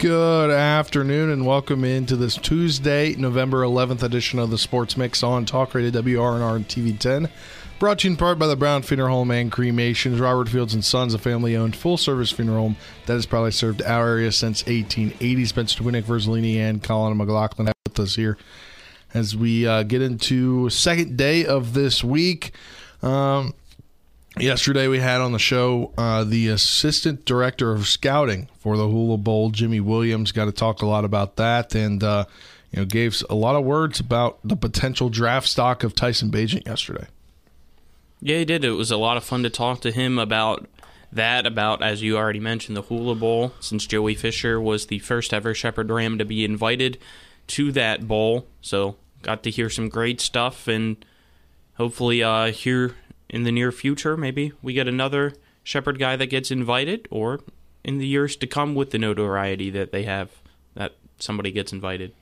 Good 0.00 0.52
afternoon 0.52 1.28
and 1.30 1.44
welcome 1.44 1.82
into 1.82 2.14
this 2.14 2.36
Tuesday, 2.36 3.16
November 3.16 3.62
11th 3.62 4.04
edition 4.04 4.38
of 4.38 4.48
the 4.48 4.56
Sports 4.56 4.96
Mix 4.96 5.24
on 5.24 5.44
Talk 5.44 5.74
Radio 5.74 5.90
WRNR 5.90 6.54
and 6.54 6.68
TV10. 6.68 7.28
Brought 7.80 7.98
to 7.98 8.06
you 8.06 8.12
in 8.12 8.16
part 8.16 8.38
by 8.38 8.46
the 8.46 8.54
Brown 8.54 8.82
Funeral 8.82 9.16
Home 9.16 9.32
and 9.32 9.50
Cremations. 9.50 10.20
Robert 10.20 10.48
Fields 10.48 10.72
and 10.72 10.84
Sons, 10.84 11.14
a 11.14 11.18
family-owned 11.18 11.74
full-service 11.74 12.30
funeral 12.30 12.60
home 12.60 12.76
that 13.06 13.14
has 13.14 13.26
probably 13.26 13.50
served 13.50 13.82
our 13.82 14.06
area 14.10 14.30
since 14.30 14.64
1880. 14.66 15.44
Spencer 15.46 15.82
Twinick, 15.82 16.04
Verzolini, 16.04 16.58
and 16.58 16.80
Colin 16.80 17.16
McLaughlin 17.16 17.66
have 17.66 17.74
with 17.84 17.98
us 17.98 18.14
here 18.14 18.38
as 19.12 19.36
we 19.36 19.66
uh, 19.66 19.82
get 19.82 20.00
into 20.00 20.70
second 20.70 21.16
day 21.16 21.44
of 21.44 21.74
this 21.74 22.04
week. 22.04 22.52
Um, 23.02 23.52
Yesterday, 24.40 24.88
we 24.88 25.00
had 25.00 25.20
on 25.20 25.32
the 25.32 25.38
show 25.38 25.92
uh, 25.98 26.24
the 26.24 26.48
assistant 26.48 27.24
director 27.24 27.72
of 27.72 27.86
scouting 27.86 28.48
for 28.58 28.76
the 28.76 28.88
Hula 28.88 29.16
Bowl, 29.16 29.50
Jimmy 29.50 29.80
Williams. 29.80 30.32
Got 30.32 30.46
to 30.46 30.52
talk 30.52 30.82
a 30.82 30.86
lot 30.86 31.04
about 31.04 31.36
that, 31.36 31.74
and 31.74 32.02
uh, 32.02 32.24
you 32.70 32.80
know, 32.80 32.84
gave 32.84 33.22
a 33.28 33.34
lot 33.34 33.56
of 33.56 33.64
words 33.64 34.00
about 34.00 34.38
the 34.44 34.56
potential 34.56 35.08
draft 35.08 35.46
stock 35.48 35.82
of 35.82 35.94
Tyson 35.94 36.30
Bagent 36.30 36.66
yesterday. 36.66 37.06
Yeah, 38.20 38.38
he 38.38 38.44
did. 38.44 38.64
It 38.64 38.72
was 38.72 38.90
a 38.90 38.96
lot 38.96 39.16
of 39.16 39.24
fun 39.24 39.42
to 39.44 39.50
talk 39.50 39.80
to 39.82 39.90
him 39.90 40.18
about 40.18 40.68
that, 41.12 41.46
about 41.46 41.82
as 41.82 42.02
you 42.02 42.16
already 42.16 42.40
mentioned, 42.40 42.76
the 42.76 42.82
Hula 42.82 43.14
Bowl. 43.14 43.52
Since 43.60 43.86
Joey 43.86 44.14
Fisher 44.14 44.60
was 44.60 44.86
the 44.86 44.98
first 44.98 45.32
ever 45.32 45.54
Shepherd 45.54 45.90
Ram 45.90 46.18
to 46.18 46.24
be 46.24 46.44
invited 46.44 46.98
to 47.48 47.72
that 47.72 48.06
bowl, 48.06 48.46
so 48.60 48.96
got 49.22 49.42
to 49.44 49.50
hear 49.50 49.70
some 49.70 49.88
great 49.88 50.20
stuff, 50.20 50.68
and 50.68 51.04
hopefully, 51.74 52.22
uh, 52.22 52.52
hear 52.52 52.94
in 53.28 53.44
the 53.44 53.52
near 53.52 53.72
future, 53.72 54.16
maybe 54.16 54.52
we 54.62 54.72
get 54.72 54.88
another 54.88 55.34
Shepherd 55.62 55.98
guy 55.98 56.16
that 56.16 56.26
gets 56.26 56.50
invited, 56.50 57.06
or 57.10 57.40
in 57.84 57.98
the 57.98 58.06
years 58.06 58.36
to 58.36 58.46
come 58.46 58.74
with 58.74 58.90
the 58.90 58.98
notoriety 58.98 59.70
that 59.70 59.92
they 59.92 60.04
have, 60.04 60.30
that 60.74 60.92
somebody 61.18 61.50
gets 61.50 61.72
invited. 61.72 62.12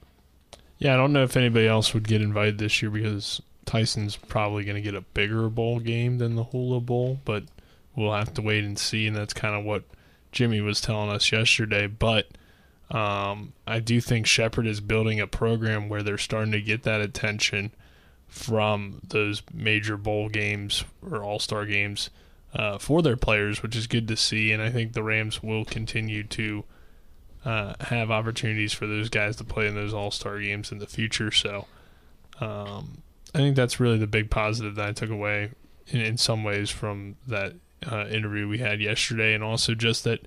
Yeah, 0.78 0.94
I 0.94 0.96
don't 0.96 1.12
know 1.12 1.22
if 1.22 1.36
anybody 1.36 1.66
else 1.66 1.94
would 1.94 2.08
get 2.08 2.20
invited 2.20 2.58
this 2.58 2.82
year 2.82 2.90
because 2.90 3.40
Tyson's 3.64 4.16
probably 4.16 4.64
going 4.64 4.76
to 4.76 4.82
get 4.82 4.94
a 4.94 5.00
bigger 5.00 5.48
bowl 5.48 5.80
game 5.80 6.18
than 6.18 6.34
the 6.34 6.44
Hula 6.44 6.80
Bowl, 6.80 7.20
but 7.24 7.44
we'll 7.94 8.12
have 8.12 8.34
to 8.34 8.42
wait 8.42 8.64
and 8.64 8.78
see. 8.78 9.06
And 9.06 9.16
that's 9.16 9.32
kind 9.32 9.54
of 9.54 9.64
what 9.64 9.84
Jimmy 10.32 10.60
was 10.60 10.80
telling 10.80 11.10
us 11.10 11.32
yesterday. 11.32 11.86
But 11.86 12.28
um, 12.90 13.52
I 13.66 13.80
do 13.80 14.00
think 14.00 14.26
Shepherd 14.26 14.66
is 14.66 14.80
building 14.80 15.20
a 15.20 15.26
program 15.26 15.88
where 15.88 16.02
they're 16.02 16.18
starting 16.18 16.52
to 16.52 16.60
get 16.60 16.82
that 16.82 17.00
attention 17.00 17.72
from 18.28 19.00
those 19.08 19.42
major 19.52 19.96
bowl 19.96 20.28
games 20.28 20.84
or 21.02 21.22
all 21.22 21.38
star 21.38 21.64
games 21.64 22.10
uh, 22.54 22.78
for 22.78 23.02
their 23.02 23.16
players, 23.16 23.62
which 23.62 23.76
is 23.76 23.86
good 23.86 24.08
to 24.08 24.16
see. 24.16 24.52
And 24.52 24.62
I 24.62 24.70
think 24.70 24.92
the 24.92 25.02
Rams 25.02 25.42
will 25.42 25.64
continue 25.64 26.24
to 26.24 26.64
uh, 27.44 27.74
have 27.80 28.10
opportunities 28.10 28.72
for 28.72 28.86
those 28.86 29.08
guys 29.08 29.36
to 29.36 29.44
play 29.44 29.68
in 29.68 29.74
those 29.74 29.94
all 29.94 30.10
star 30.10 30.40
games 30.40 30.72
in 30.72 30.78
the 30.78 30.86
future. 30.86 31.30
So 31.30 31.66
um, 32.40 33.02
I 33.34 33.38
think 33.38 33.56
that's 33.56 33.78
really 33.78 33.98
the 33.98 34.06
big 34.06 34.30
positive 34.30 34.74
that 34.76 34.88
I 34.88 34.92
took 34.92 35.10
away 35.10 35.52
in, 35.86 36.00
in 36.00 36.16
some 36.16 36.44
ways 36.44 36.70
from 36.70 37.16
that 37.26 37.54
uh, 37.90 38.06
interview 38.06 38.48
we 38.48 38.58
had 38.58 38.80
yesterday. 38.80 39.34
And 39.34 39.44
also 39.44 39.74
just 39.74 40.04
that 40.04 40.26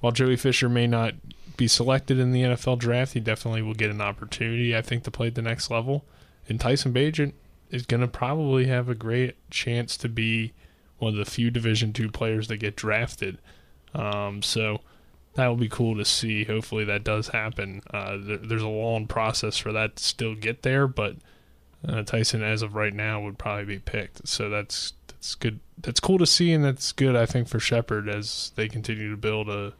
while 0.00 0.12
Joey 0.12 0.36
Fisher 0.36 0.68
may 0.68 0.86
not 0.86 1.14
be 1.56 1.66
selected 1.66 2.18
in 2.18 2.32
the 2.32 2.42
NFL 2.42 2.78
draft, 2.78 3.14
he 3.14 3.20
definitely 3.20 3.62
will 3.62 3.74
get 3.74 3.90
an 3.90 4.00
opportunity, 4.00 4.76
I 4.76 4.82
think, 4.82 5.04
to 5.04 5.10
play 5.10 5.28
at 5.28 5.34
the 5.34 5.42
next 5.42 5.70
level. 5.70 6.04
And 6.48 6.60
Tyson 6.60 6.92
Bagent 6.92 7.32
is 7.70 7.86
going 7.86 8.00
to 8.00 8.08
probably 8.08 8.66
have 8.66 8.88
a 8.88 8.94
great 8.94 9.36
chance 9.50 9.96
to 9.98 10.08
be 10.08 10.52
one 10.98 11.12
of 11.12 11.18
the 11.18 11.30
few 11.30 11.50
Division 11.50 11.92
two 11.92 12.10
players 12.10 12.48
that 12.48 12.58
get 12.58 12.76
drafted. 12.76 13.38
Um, 13.94 14.42
so 14.42 14.80
that 15.34 15.48
will 15.48 15.56
be 15.56 15.68
cool 15.68 15.96
to 15.96 16.04
see. 16.04 16.44
Hopefully 16.44 16.84
that 16.84 17.04
does 17.04 17.28
happen. 17.28 17.82
Uh, 17.90 18.16
there, 18.20 18.36
there's 18.38 18.62
a 18.62 18.68
long 18.68 19.06
process 19.06 19.56
for 19.56 19.72
that 19.72 19.96
to 19.96 20.04
still 20.04 20.34
get 20.34 20.62
there, 20.62 20.86
but 20.86 21.16
uh, 21.86 22.02
Tyson, 22.02 22.42
as 22.42 22.62
of 22.62 22.74
right 22.74 22.94
now, 22.94 23.20
would 23.20 23.38
probably 23.38 23.64
be 23.64 23.78
picked. 23.78 24.26
So 24.26 24.48
that's 24.48 24.94
that's 25.08 25.34
good. 25.34 25.60
That's 25.78 26.00
cool 26.00 26.18
to 26.18 26.26
see, 26.26 26.52
and 26.52 26.64
that's 26.64 26.92
good, 26.92 27.16
I 27.16 27.26
think, 27.26 27.48
for 27.48 27.60
Shepherd 27.60 28.08
as 28.08 28.52
they 28.56 28.68
continue 28.68 29.10
to 29.10 29.16
build 29.16 29.48
a. 29.48 29.72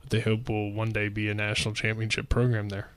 What 0.00 0.10
they 0.10 0.20
hope 0.20 0.48
will 0.48 0.72
one 0.72 0.92
day 0.92 1.08
be 1.08 1.28
a 1.28 1.34
national 1.34 1.74
championship 1.74 2.28
program 2.28 2.68
there. 2.68 2.90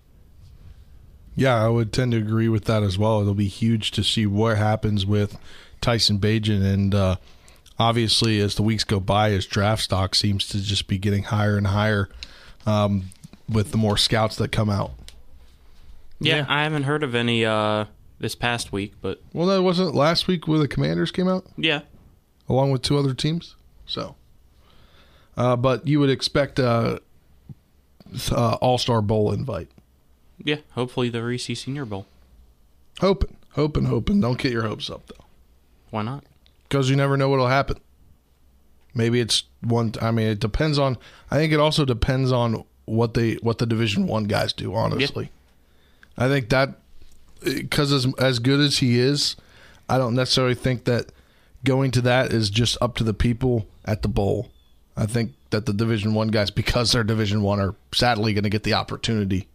Yeah, 1.35 1.63
I 1.63 1.69
would 1.69 1.93
tend 1.93 2.11
to 2.11 2.17
agree 2.17 2.49
with 2.49 2.65
that 2.65 2.83
as 2.83 2.97
well. 2.97 3.21
It'll 3.21 3.33
be 3.33 3.47
huge 3.47 3.91
to 3.91 4.03
see 4.03 4.25
what 4.25 4.57
happens 4.57 5.05
with 5.05 5.37
Tyson 5.79 6.19
Bagent, 6.19 6.63
and 6.63 6.93
uh, 6.93 7.15
obviously, 7.79 8.39
as 8.39 8.55
the 8.55 8.63
weeks 8.63 8.83
go 8.83 8.99
by, 8.99 9.29
his 9.29 9.45
draft 9.45 9.83
stock 9.83 10.13
seems 10.13 10.47
to 10.49 10.61
just 10.61 10.87
be 10.87 10.97
getting 10.97 11.23
higher 11.23 11.57
and 11.57 11.67
higher 11.67 12.09
um, 12.65 13.05
with 13.49 13.71
the 13.71 13.77
more 13.77 13.97
scouts 13.97 14.35
that 14.35 14.51
come 14.51 14.69
out. 14.69 14.91
Yeah, 16.19 16.37
yeah. 16.37 16.45
I 16.49 16.63
haven't 16.63 16.83
heard 16.83 17.01
of 17.01 17.15
any 17.15 17.45
uh, 17.45 17.85
this 18.19 18.35
past 18.35 18.71
week, 18.71 18.93
but 19.01 19.21
well, 19.33 19.47
that 19.47 19.61
wasn't 19.63 19.95
last 19.95 20.27
week 20.27 20.47
where 20.47 20.59
the 20.59 20.67
Commanders 20.67 21.11
came 21.11 21.27
out. 21.27 21.45
Yeah, 21.57 21.81
along 22.47 22.71
with 22.71 22.81
two 22.81 22.97
other 22.97 23.13
teams. 23.13 23.55
So, 23.85 24.15
uh, 25.37 25.55
but 25.55 25.87
you 25.87 25.99
would 25.99 26.09
expect 26.11 26.59
a, 26.59 27.01
a 28.31 28.53
All 28.61 28.77
Star 28.77 29.01
Bowl 29.01 29.31
invite. 29.31 29.69
Yeah, 30.43 30.57
hopefully 30.71 31.09
the 31.09 31.23
Reese 31.23 31.59
Senior 31.59 31.85
Bowl. 31.85 32.05
Hoping, 32.99 33.37
hoping, 33.53 33.85
hoping. 33.85 34.21
Don't 34.21 34.37
get 34.37 34.51
your 34.51 34.63
hopes 34.63 34.89
up 34.89 35.07
though. 35.07 35.25
Why 35.89 36.01
not? 36.03 36.23
Because 36.63 36.89
you 36.89 36.95
never 36.95 37.17
know 37.17 37.29
what'll 37.29 37.47
happen. 37.47 37.77
Maybe 38.93 39.19
it's 39.19 39.43
one. 39.61 39.93
I 40.01 40.11
mean, 40.11 40.27
it 40.27 40.39
depends 40.39 40.77
on. 40.77 40.97
I 41.29 41.35
think 41.35 41.53
it 41.53 41.59
also 41.59 41.85
depends 41.85 42.31
on 42.31 42.63
what 42.85 43.13
they 43.13 43.35
what 43.35 43.57
the 43.57 43.65
Division 43.65 44.07
One 44.07 44.25
guys 44.25 44.53
do. 44.53 44.73
Honestly, 44.75 45.31
yeah. 46.17 46.25
I 46.25 46.27
think 46.27 46.49
that 46.49 46.79
because 47.43 47.91
as 47.91 48.13
as 48.15 48.39
good 48.39 48.59
as 48.59 48.79
he 48.79 48.99
is, 48.99 49.35
I 49.89 49.97
don't 49.97 50.15
necessarily 50.15 50.55
think 50.55 50.85
that 50.85 51.11
going 51.63 51.91
to 51.91 52.01
that 52.01 52.33
is 52.33 52.49
just 52.49 52.77
up 52.81 52.95
to 52.95 53.03
the 53.03 53.13
people 53.13 53.67
at 53.85 54.01
the 54.01 54.07
bowl. 54.07 54.51
I 54.97 55.05
think 55.05 55.33
that 55.51 55.65
the 55.65 55.73
Division 55.73 56.13
One 56.13 56.27
guys, 56.27 56.51
because 56.51 56.91
they're 56.91 57.03
Division 57.03 57.41
One, 57.41 57.59
are 57.59 57.75
sadly 57.93 58.33
going 58.33 58.43
to 58.43 58.49
get 58.49 58.63
the 58.63 58.73
opportunity 58.73 59.47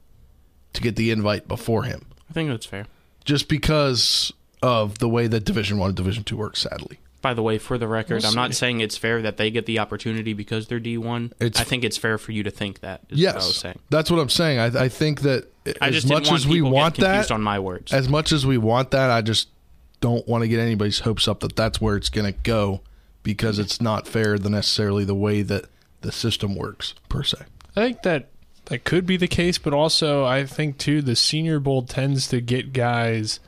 to 0.77 0.83
get 0.83 0.97
the 0.97 1.11
invite 1.11 1.49
before 1.49 1.83
him. 1.83 2.07
I 2.31 2.33
think 2.33 2.49
that's 2.49 2.67
fair. 2.67 2.87
Just 3.25 3.49
because 3.49 4.33
of 4.63 4.99
the 4.99 5.09
way 5.09 5.27
that 5.27 5.45
Division 5.45 5.79
One 5.79 5.89
and 5.89 5.97
Division 5.97 6.25
Two 6.25 6.37
works, 6.37 6.61
sadly. 6.63 7.01
By 7.23 7.35
the 7.35 7.43
way, 7.43 7.59
for 7.59 7.77
the 7.77 7.89
record, 7.89 8.23
we'll 8.23 8.31
I'm 8.31 8.37
not 8.37 8.55
saying 8.55 8.81
it's 8.81 8.97
fair 8.97 9.21
that 9.23 9.37
they 9.37 9.51
get 9.51 9.67
the 9.67 9.81
opportunity 9.81 10.33
because 10.33 10.69
they're 10.69 10.79
D1. 10.79 11.33
It's, 11.41 11.59
I 11.59 11.65
think 11.65 11.83
it's 11.83 11.97
fair 11.97 12.19
for 12.19 12.31
you 12.31 12.45
to 12.45 12.51
think 12.51 12.81
that. 12.81 13.01
yes, 13.09 13.35
what 13.35 13.43
I 13.43 13.47
was 13.47 13.57
saying. 13.57 13.79
that's 13.91 14.11
what 14.11 14.21
I'm 14.21 14.29
saying. 14.29 14.59
I, 14.61 14.85
I 14.85 14.89
think 14.89 15.23
that 15.23 15.53
I 15.81 15.89
as 15.89 16.07
much 16.07 16.31
as 16.31 16.47
we 16.47 16.63
want 16.63 16.97
that, 16.99 17.31
on 17.33 17.43
my 17.43 17.59
words, 17.59 17.93
as 17.93 18.09
much 18.09 18.31
as 18.31 18.47
we 18.47 18.59
want 18.59 18.93
that, 18.93 19.11
I 19.11 19.23
just 19.23 19.49
don't 20.01 20.27
want 20.29 20.43
to 20.43 20.49
get 20.49 20.61
anybody's 20.61 21.01
hopes 21.01 21.27
up 21.27 21.41
that 21.41 21.57
that's 21.57 21.81
where 21.81 21.97
it's 21.97 22.11
going 22.11 22.33
to 22.33 22.39
go 22.43 22.83
because 23.23 23.59
it's 23.59 23.81
not 23.81 24.07
fair 24.07 24.39
the 24.39 24.51
necessarily 24.51 25.05
the 25.05 25.15
way 25.15 25.43
that 25.43 25.65
the 26.03 26.13
system 26.13 26.55
works 26.55 26.95
per 27.09 27.25
se. 27.25 27.39
I 27.75 27.81
think 27.81 28.03
that 28.03 28.29
that 28.67 28.85
could 28.85 29.07
be 29.07 29.17
the 29.17 29.29
case, 29.29 29.59
but 29.59 29.73
also 29.73 30.25
I 30.25 30.45
think 30.45 30.79
too 30.79 31.03
the 31.03 31.17
Senior 31.17 31.59
Bowl 31.61 31.83
tends 31.83 32.29
to 32.29 32.41
get 32.41 32.73
guys 32.73 33.41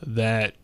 that 0.00 0.54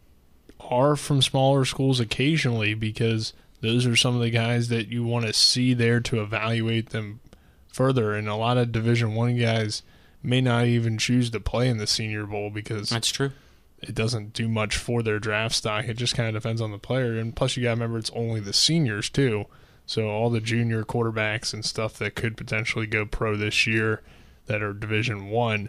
are 0.61 0.97
from 0.97 1.21
smaller 1.21 1.65
schools 1.65 2.01
occasionally 2.01 2.75
because 2.75 3.33
those 3.61 3.87
are 3.87 3.97
some 3.97 4.15
of 4.15 4.21
the 4.21 4.31
guys 4.31 4.69
that 4.69 4.89
you 4.89 5.05
want 5.05 5.27
to 5.27 5.33
see 5.33 5.75
there 5.75 6.01
to 6.01 6.23
evaluate 6.23 6.91
them 6.91 7.21
further. 7.69 8.15
And 8.15 8.29
a 8.29 8.37
lot 8.37 8.59
of 8.59 8.73
Division 8.73 9.15
One 9.15 9.39
guys 9.39 9.83
may 10.23 10.41
not 10.41 10.67
even 10.67 10.99
choose 10.99 11.31
to 11.31 11.41
play 11.41 11.69
in 11.69 11.79
the 11.79 11.87
Senior 11.87 12.27
Bowl 12.27 12.51
because 12.51 12.91
that's 12.91 13.11
true. 13.11 13.33
It 13.81 13.95
doesn't 13.95 14.33
do 14.33 14.49
much 14.49 14.77
for 14.77 15.03
their 15.03 15.19
draft 15.19 15.55
stock. 15.55 15.87
It 15.87 15.99
just 15.99 16.15
kind 16.15 16.29
of 16.29 16.43
depends 16.43 16.63
on 16.63 16.71
the 16.71 16.79
player. 16.79 17.19
And 17.19 17.37
plus, 17.37 17.57
you 17.57 17.63
got 17.63 17.71
to 17.71 17.75
remember 17.75 17.99
it's 17.99 18.11
only 18.15 18.41
the 18.41 18.55
seniors 18.55 19.11
too. 19.11 19.45
So 19.87 20.09
all 20.09 20.31
the 20.31 20.41
junior 20.41 20.83
quarterbacks 20.85 21.53
and 21.53 21.65
stuff 21.65 21.95
that 21.99 22.15
could 22.15 22.37
potentially 22.37 22.87
go 22.87 23.05
pro 23.05 23.37
this 23.37 23.67
year 23.67 24.03
that 24.47 24.63
are 24.63 24.73
Division 24.73 25.29
One 25.29 25.69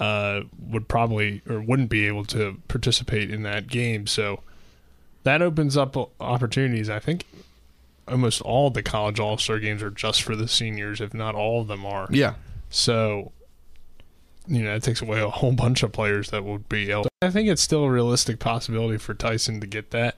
uh, 0.00 0.42
would 0.58 0.88
probably 0.88 1.42
or 1.48 1.60
wouldn't 1.60 1.90
be 1.90 2.06
able 2.06 2.24
to 2.26 2.60
participate 2.68 3.30
in 3.30 3.42
that 3.42 3.68
game. 3.68 4.06
So 4.06 4.40
that 5.22 5.42
opens 5.42 5.76
up 5.76 5.96
opportunities. 6.20 6.90
I 6.90 6.98
think 6.98 7.24
almost 8.08 8.42
all 8.42 8.70
the 8.70 8.82
college 8.82 9.18
all 9.20 9.38
star 9.38 9.58
games 9.58 9.82
are 9.82 9.90
just 9.90 10.22
for 10.22 10.36
the 10.36 10.48
seniors, 10.48 11.00
if 11.00 11.14
not 11.14 11.34
all 11.34 11.60
of 11.60 11.68
them 11.68 11.86
are. 11.86 12.08
Yeah. 12.10 12.34
So 12.70 13.32
you 14.46 14.62
know, 14.62 14.72
that 14.74 14.82
takes 14.82 15.00
away 15.00 15.20
a 15.20 15.30
whole 15.30 15.52
bunch 15.52 15.82
of 15.82 15.92
players 15.92 16.30
that 16.30 16.44
would 16.44 16.68
be 16.68 16.90
able. 16.90 17.06
I 17.22 17.30
think 17.30 17.48
it's 17.48 17.62
still 17.62 17.84
a 17.84 17.90
realistic 17.90 18.38
possibility 18.38 18.98
for 18.98 19.14
Tyson 19.14 19.60
to 19.60 19.66
get 19.66 19.90
that, 19.92 20.16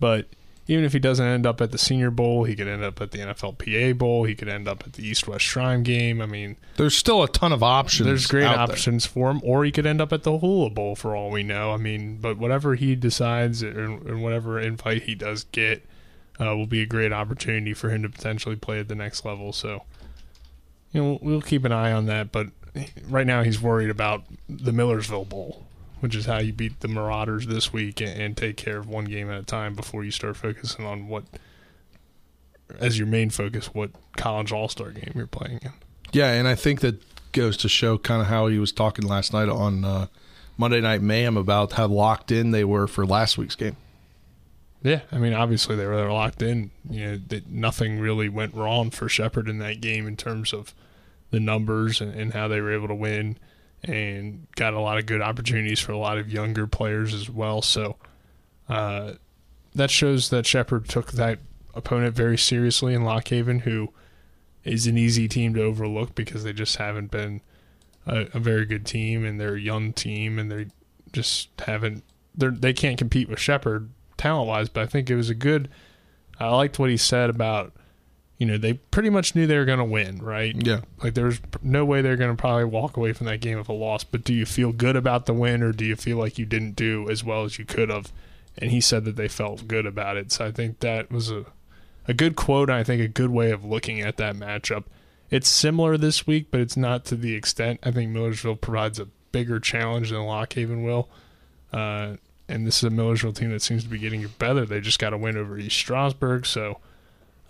but 0.00 0.26
even 0.70 0.84
if 0.84 0.92
he 0.92 1.00
doesn't 1.00 1.26
end 1.26 1.46
up 1.46 1.60
at 1.60 1.72
the 1.72 1.78
Senior 1.78 2.12
Bowl, 2.12 2.44
he 2.44 2.54
could 2.54 2.68
end 2.68 2.84
up 2.84 3.00
at 3.00 3.10
the 3.10 3.18
NFLPA 3.18 3.98
Bowl. 3.98 4.22
He 4.22 4.36
could 4.36 4.48
end 4.48 4.68
up 4.68 4.84
at 4.86 4.92
the 4.92 5.04
East 5.04 5.26
West 5.26 5.44
Shrine 5.44 5.82
game. 5.82 6.22
I 6.22 6.26
mean, 6.26 6.56
there's 6.76 6.96
still 6.96 7.24
a 7.24 7.28
ton 7.28 7.50
of 7.52 7.60
options. 7.60 8.06
There's 8.06 8.28
great 8.28 8.44
options 8.44 9.02
there. 9.02 9.10
for 9.12 9.30
him, 9.32 9.40
or 9.42 9.64
he 9.64 9.72
could 9.72 9.84
end 9.84 10.00
up 10.00 10.12
at 10.12 10.22
the 10.22 10.38
Hula 10.38 10.70
Bowl 10.70 10.94
for 10.94 11.16
all 11.16 11.32
we 11.32 11.42
know. 11.42 11.72
I 11.72 11.76
mean, 11.76 12.18
but 12.20 12.38
whatever 12.38 12.76
he 12.76 12.94
decides 12.94 13.62
and 13.62 14.22
whatever 14.22 14.60
invite 14.60 15.02
he 15.02 15.16
does 15.16 15.42
get, 15.42 15.84
uh, 16.38 16.56
will 16.56 16.68
be 16.68 16.82
a 16.82 16.86
great 16.86 17.12
opportunity 17.12 17.74
for 17.74 17.90
him 17.90 18.04
to 18.04 18.08
potentially 18.08 18.54
play 18.54 18.78
at 18.78 18.86
the 18.86 18.94
next 18.94 19.24
level. 19.24 19.52
So, 19.52 19.82
you 20.92 21.02
know, 21.02 21.18
we'll 21.20 21.42
keep 21.42 21.64
an 21.64 21.72
eye 21.72 21.90
on 21.90 22.06
that. 22.06 22.30
But 22.30 22.46
right 23.08 23.26
now, 23.26 23.42
he's 23.42 23.60
worried 23.60 23.90
about 23.90 24.22
the 24.48 24.70
Millersville 24.70 25.24
Bowl 25.24 25.66
which 26.00 26.14
is 26.14 26.26
how 26.26 26.38
you 26.38 26.52
beat 26.52 26.80
the 26.80 26.88
Marauders 26.88 27.46
this 27.46 27.72
week 27.72 28.00
and, 28.00 28.20
and, 28.20 28.36
take 28.36 28.56
care 28.56 28.78
of 28.78 28.88
one 28.88 29.04
game 29.04 29.30
at 29.30 29.40
a 29.40 29.44
time 29.44 29.74
before 29.74 30.04
you 30.04 30.10
start 30.10 30.36
focusing 30.36 30.84
on 30.84 31.08
what, 31.08 31.24
as 32.78 32.98
your 32.98 33.06
main 33.06 33.30
focus, 33.30 33.74
what 33.74 33.90
college 34.16 34.52
all 34.52 34.68
star 34.68 34.90
game 34.90 35.12
you're 35.14 35.26
playing 35.26 35.60
in. 35.62 35.72
Yeah, 36.12 36.32
and 36.32 36.48
I 36.48 36.54
think 36.54 36.80
that 36.80 37.02
goes 37.32 37.56
to 37.58 37.68
show 37.68 37.98
kind 37.98 38.20
of 38.20 38.28
how 38.28 38.48
he 38.48 38.58
was 38.58 38.72
talking 38.72 39.06
last 39.06 39.32
night 39.32 39.48
on 39.48 39.84
uh, 39.84 40.06
Monday 40.56 40.80
Night 40.80 41.02
Mayhem 41.02 41.36
about 41.36 41.72
how 41.72 41.86
locked 41.86 42.32
in 42.32 42.50
they 42.50 42.64
were 42.64 42.86
for 42.86 43.06
last 43.06 43.38
week's 43.38 43.54
game. 43.54 43.76
Yeah, 44.82 45.00
I 45.12 45.18
mean, 45.18 45.34
obviously 45.34 45.76
they 45.76 45.86
were 45.86 46.10
locked 46.10 46.42
in. 46.42 46.70
You 46.88 47.06
know, 47.06 47.20
that 47.28 47.48
nothing 47.50 48.00
really 48.00 48.28
went 48.28 48.54
wrong 48.54 48.90
for 48.90 49.08
Shepherd 49.08 49.48
in 49.48 49.58
that 49.58 49.80
game 49.80 50.06
in 50.06 50.16
terms 50.16 50.52
of 50.52 50.74
the 51.30 51.40
numbers 51.40 52.00
and, 52.00 52.14
and 52.14 52.32
how 52.32 52.48
they 52.48 52.60
were 52.60 52.72
able 52.72 52.88
to 52.88 52.94
win 52.94 53.38
and 53.82 54.46
got 54.56 54.74
a 54.74 54.80
lot 54.80 54.98
of 54.98 55.06
good 55.06 55.22
opportunities 55.22 55.80
for 55.80 55.92
a 55.92 55.98
lot 55.98 56.18
of 56.18 56.30
younger 56.30 56.66
players 56.66 57.14
as 57.14 57.30
well. 57.30 57.62
So 57.62 57.96
uh, 58.68 59.12
that 59.74 59.90
shows 59.90 60.30
that 60.30 60.46
Shepherd 60.46 60.88
took 60.88 61.12
that 61.12 61.38
opponent 61.74 62.14
very 62.14 62.38
seriously 62.38 62.94
in 62.94 63.04
Lock 63.04 63.28
Haven, 63.28 63.60
who 63.60 63.92
is 64.64 64.86
an 64.86 64.98
easy 64.98 65.28
team 65.28 65.54
to 65.54 65.62
overlook 65.62 66.14
because 66.14 66.44
they 66.44 66.52
just 66.52 66.76
haven't 66.76 67.10
been 67.10 67.40
a, 68.06 68.26
a 68.34 68.38
very 68.38 68.66
good 68.66 68.84
team 68.84 69.24
and 69.24 69.40
they're 69.40 69.54
a 69.54 69.60
young 69.60 69.92
team 69.92 70.38
and 70.38 70.50
they 70.50 70.66
just 71.12 71.48
haven't 71.60 72.04
they 72.36 72.48
they 72.48 72.72
can't 72.72 72.98
compete 72.98 73.28
with 73.28 73.38
Shepherd 73.38 73.90
talent 74.16 74.48
wise. 74.48 74.68
But 74.68 74.82
I 74.82 74.86
think 74.86 75.10
it 75.10 75.16
was 75.16 75.30
a 75.30 75.34
good. 75.34 75.68
I 76.38 76.48
liked 76.48 76.78
what 76.78 76.90
he 76.90 76.96
said 76.96 77.30
about 77.30 77.72
you 78.40 78.46
know, 78.46 78.56
they 78.56 78.72
pretty 78.72 79.10
much 79.10 79.34
knew 79.34 79.46
they 79.46 79.58
were 79.58 79.66
going 79.66 79.78
to 79.78 79.84
win, 79.84 80.16
right? 80.16 80.56
Yeah. 80.56 80.80
Like 81.04 81.12
there's 81.12 81.42
no 81.62 81.84
way 81.84 82.00
they're 82.00 82.16
going 82.16 82.34
to 82.34 82.40
probably 82.40 82.64
walk 82.64 82.96
away 82.96 83.12
from 83.12 83.26
that 83.26 83.42
game 83.42 83.58
with 83.58 83.68
a 83.68 83.74
loss. 83.74 84.02
But 84.02 84.24
do 84.24 84.32
you 84.32 84.46
feel 84.46 84.72
good 84.72 84.96
about 84.96 85.26
the 85.26 85.34
win, 85.34 85.62
or 85.62 85.72
do 85.72 85.84
you 85.84 85.94
feel 85.94 86.16
like 86.16 86.38
you 86.38 86.46
didn't 86.46 86.74
do 86.74 87.06
as 87.10 87.22
well 87.22 87.44
as 87.44 87.58
you 87.58 87.66
could 87.66 87.90
have? 87.90 88.10
And 88.56 88.70
he 88.70 88.80
said 88.80 89.04
that 89.04 89.16
they 89.16 89.28
felt 89.28 89.68
good 89.68 89.84
about 89.84 90.16
it. 90.16 90.32
So 90.32 90.46
I 90.46 90.52
think 90.52 90.80
that 90.80 91.12
was 91.12 91.30
a 91.30 91.44
a 92.08 92.14
good 92.14 92.34
quote. 92.34 92.70
And 92.70 92.78
I 92.78 92.82
think 92.82 93.02
a 93.02 93.08
good 93.08 93.28
way 93.28 93.50
of 93.50 93.62
looking 93.62 94.00
at 94.00 94.16
that 94.16 94.34
matchup. 94.36 94.84
It's 95.30 95.48
similar 95.48 95.98
this 95.98 96.26
week, 96.26 96.46
but 96.50 96.60
it's 96.60 96.78
not 96.78 97.04
to 97.06 97.16
the 97.16 97.34
extent. 97.34 97.80
I 97.82 97.90
think 97.90 98.10
Millersville 98.10 98.56
provides 98.56 98.98
a 98.98 99.08
bigger 99.32 99.60
challenge 99.60 100.10
than 100.10 100.24
Lock 100.24 100.54
Haven 100.54 100.82
will. 100.82 101.10
Uh, 101.74 102.16
and 102.48 102.66
this 102.66 102.78
is 102.78 102.84
a 102.84 102.90
Millersville 102.90 103.34
team 103.34 103.50
that 103.50 103.60
seems 103.60 103.84
to 103.84 103.90
be 103.90 103.98
getting 103.98 104.26
better. 104.38 104.64
They 104.64 104.80
just 104.80 104.98
got 104.98 105.12
a 105.12 105.18
win 105.18 105.36
over 105.36 105.58
East 105.58 105.76
Stroudsburg, 105.76 106.46
so 106.46 106.78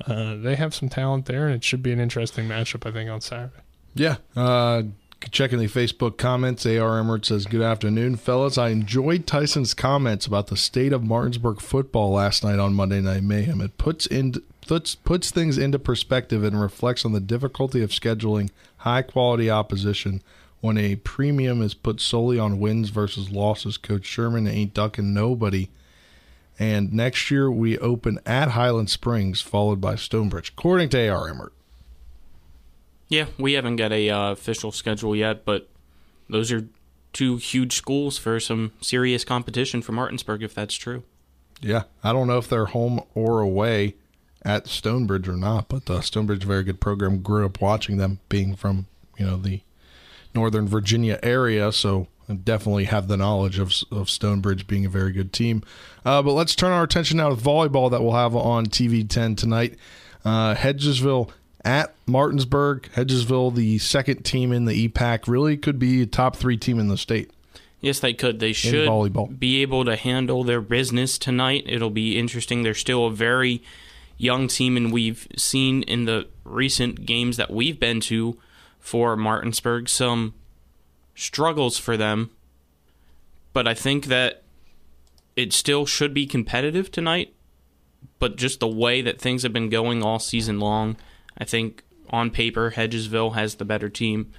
uh, 0.07 0.37
they 0.37 0.57
have 0.57 0.75
some 0.75 0.89
talent 0.89 1.27
there, 1.27 1.47
and 1.47 1.55
it 1.55 1.65
should 1.65 1.83
be 1.83 1.93
an 1.93 2.01
interesting 2.01 2.49
matchup, 2.49 2.87
I 2.87 2.93
think, 2.93 3.11
on 3.11 3.21
Saturday. 3.21 3.63
Yeah. 3.95 4.17
Uh, 4.37 4.83
checking 5.31 5.59
the 5.59 5.67
Facebook 5.67 6.17
comments, 6.17 6.65
AR 6.65 6.99
Emmert 6.99 7.27
says, 7.27 7.47
Good 7.47 7.63
afternoon, 7.63 8.17
fellas. 8.17 8.57
I 8.57 8.69
enjoyed 8.69 9.27
Tyson's 9.27 9.75
comments 9.75 10.27
about 10.27 10.47
the 10.47 10.57
state 10.57 10.93
of 10.93 11.03
Martinsburg 11.03 11.61
football 11.61 12.13
last 12.13 12.43
night 12.43 12.59
on 12.59 12.75
Monday 12.75 13.01
Night 13.01 13.23
Mayhem. 13.23 13.61
It 13.61 13.77
puts 13.79 14.07
in 14.07 14.35
puts, 14.67 14.95
puts 14.95 15.31
things 15.31 15.59
into 15.59 15.79
perspective 15.79 16.45
and 16.45 16.61
reflects 16.61 17.05
on 17.05 17.13
the 17.13 17.21
difficulty 17.21 17.83
of 17.83 17.91
scheduling 17.91 18.51
high 18.79 19.03
quality 19.03 19.51
opposition 19.51 20.23
when 20.61 20.79
a 20.79 20.97
premium 20.97 21.63
is 21.63 21.75
put 21.75 22.01
solely 22.01 22.39
on 22.39 22.61
wins 22.61 22.91
versus 22.91 23.31
losses. 23.31 23.77
Coach 23.77 24.05
Sherman 24.05 24.47
ain't 24.47 24.75
ducking 24.75 25.13
nobody 25.13 25.69
and 26.61 26.93
next 26.93 27.31
year 27.31 27.51
we 27.51 27.79
open 27.79 28.21
at 28.27 28.51
Highland 28.51 28.91
Springs, 28.91 29.41
followed 29.41 29.81
by 29.81 29.97
Stonebridge, 29.97 30.51
according 30.51 30.91
to 30.91 31.09
AR 31.09 31.27
Emmert. 31.27 31.55
Yeah, 33.09 33.27
we 33.39 33.55
haven't 33.55 33.77
got 33.77 33.93
a 33.93 34.11
uh, 34.11 34.31
official 34.33 34.71
schedule 34.71 35.17
yet, 35.17 35.47
but 35.47 35.69
those 36.29 36.53
are 36.53 36.69
two 37.15 37.39
huge 37.39 37.75
schools 37.75 38.19
for 38.19 38.39
some 38.39 38.73
serious 38.83 39.25
competition 39.25 39.81
for 39.81 39.93
Martinsburg, 39.93 40.43
if 40.43 40.55
that's 40.55 40.75
true. 40.75 41.03
Yeah, 41.63 41.85
I 42.05 42.13
don't 42.13 42.29
know 42.29 42.39
if 42.39 42.49
they're 42.49 42.67
home 42.67 43.03
or 43.15 43.41
away 43.41 43.97
at 44.43 44.67
Stonebridge 44.67 45.29
or 45.29 45.37
not, 45.37 45.69
but 45.69 45.89
uh, 45.89 46.03
Stonebridge, 46.03 46.45
very 46.45 46.63
good 46.63 46.81
program. 46.81 47.23
Grew 47.23 47.47
up 47.47 47.61
watching 47.63 47.97
them, 47.97 48.21
being 48.29 48.55
from 48.55 48.87
you 49.19 49.25
know 49.25 49.37
the 49.39 49.63
Northern 50.35 50.69
Virginia 50.69 51.19
area, 51.23 51.73
so 51.73 52.07
definitely 52.35 52.85
have 52.85 53.09
the 53.09 53.17
knowledge 53.17 53.59
of, 53.59 53.73
of 53.91 54.11
Stonebridge 54.11 54.67
being 54.67 54.87
a 54.87 54.89
very 54.89 55.13
good 55.13 55.33
team. 55.33 55.63
Uh, 56.05 56.23
but 56.23 56.33
let's 56.33 56.55
turn 56.55 56.73
our 56.73 56.83
attention 56.83 57.19
now 57.19 57.29
to 57.29 57.35
volleyball 57.35 57.91
that 57.91 58.03
we'll 58.03 58.13
have 58.13 58.35
on 58.35 58.67
TV 58.67 59.09
10 59.09 59.37
tonight. 59.37 59.77
Uh, 60.25 60.55
Hedgesville 60.55 61.31
at 61.65 61.95
Martinsburg. 62.07 62.89
Hedgesville, 62.95 63.55
the 63.55 63.79
second 63.79 64.25
team 64.25 64.53
in 64.53 64.65
the 64.65 64.89
EPAC, 64.89 65.29
really 65.29 65.57
could 65.57 65.79
be 65.79 66.03
a 66.03 66.07
top 66.07 66.37
three 66.37 66.57
team 66.57 66.79
in 66.79 66.89
the 66.89 66.97
state. 66.97 67.31
Yes, 67.81 68.01
they 68.01 68.13
could. 68.13 68.41
They 68.41 68.53
should 68.53 69.41
be 69.41 69.63
able 69.63 69.87
to 69.87 69.97
handle 69.97 70.45
their 70.45 70.61
business 70.61 71.17
tonight. 71.17 71.65
It'll 71.67 71.91
be 71.91 72.19
interesting. 72.19 72.63
They're 72.63 72.75
still 72.75 73.07
a 73.07 73.11
very 73.11 73.63
young 74.19 74.49
team, 74.49 74.77
and 74.77 74.93
we've 74.93 75.27
seen 75.37 75.83
in 75.85 76.05
the 76.05 76.29
recent 76.45 77.07
games 77.07 77.39
that 77.39 77.51
we've 77.51 77.81
been 77.81 78.01
to 78.01 78.39
for 78.79 79.17
Martinsburg 79.17 79.89
some 79.89 80.35
struggles 81.21 81.79
for 81.79 81.97
them, 81.97 82.31
but 83.53 83.69
I 83.69 83.75
think 83.75 84.07
that 84.07 84.43
it 85.37 85.53
still 85.53 85.87
should 85.87 86.15
be 86.15 86.27
competitive 86.27 86.91
tonight. 86.91 87.35
But 88.19 88.37
just 88.37 88.61
the 88.61 88.69
way 88.69 89.03
that 89.03 89.21
things 89.21 89.43
have 89.43 89.53
been 89.53 89.69
going 89.69 90.03
all 90.03 90.19
season 90.19 90.59
long, 90.59 90.97
I 91.37 91.45
think 91.45 91.83
on 92.09 92.31
paper 92.31 92.73
Hedgesville 92.73 93.35
has 93.35 93.57
the 93.57 93.65
better 93.65 93.89
team, 93.89 94.33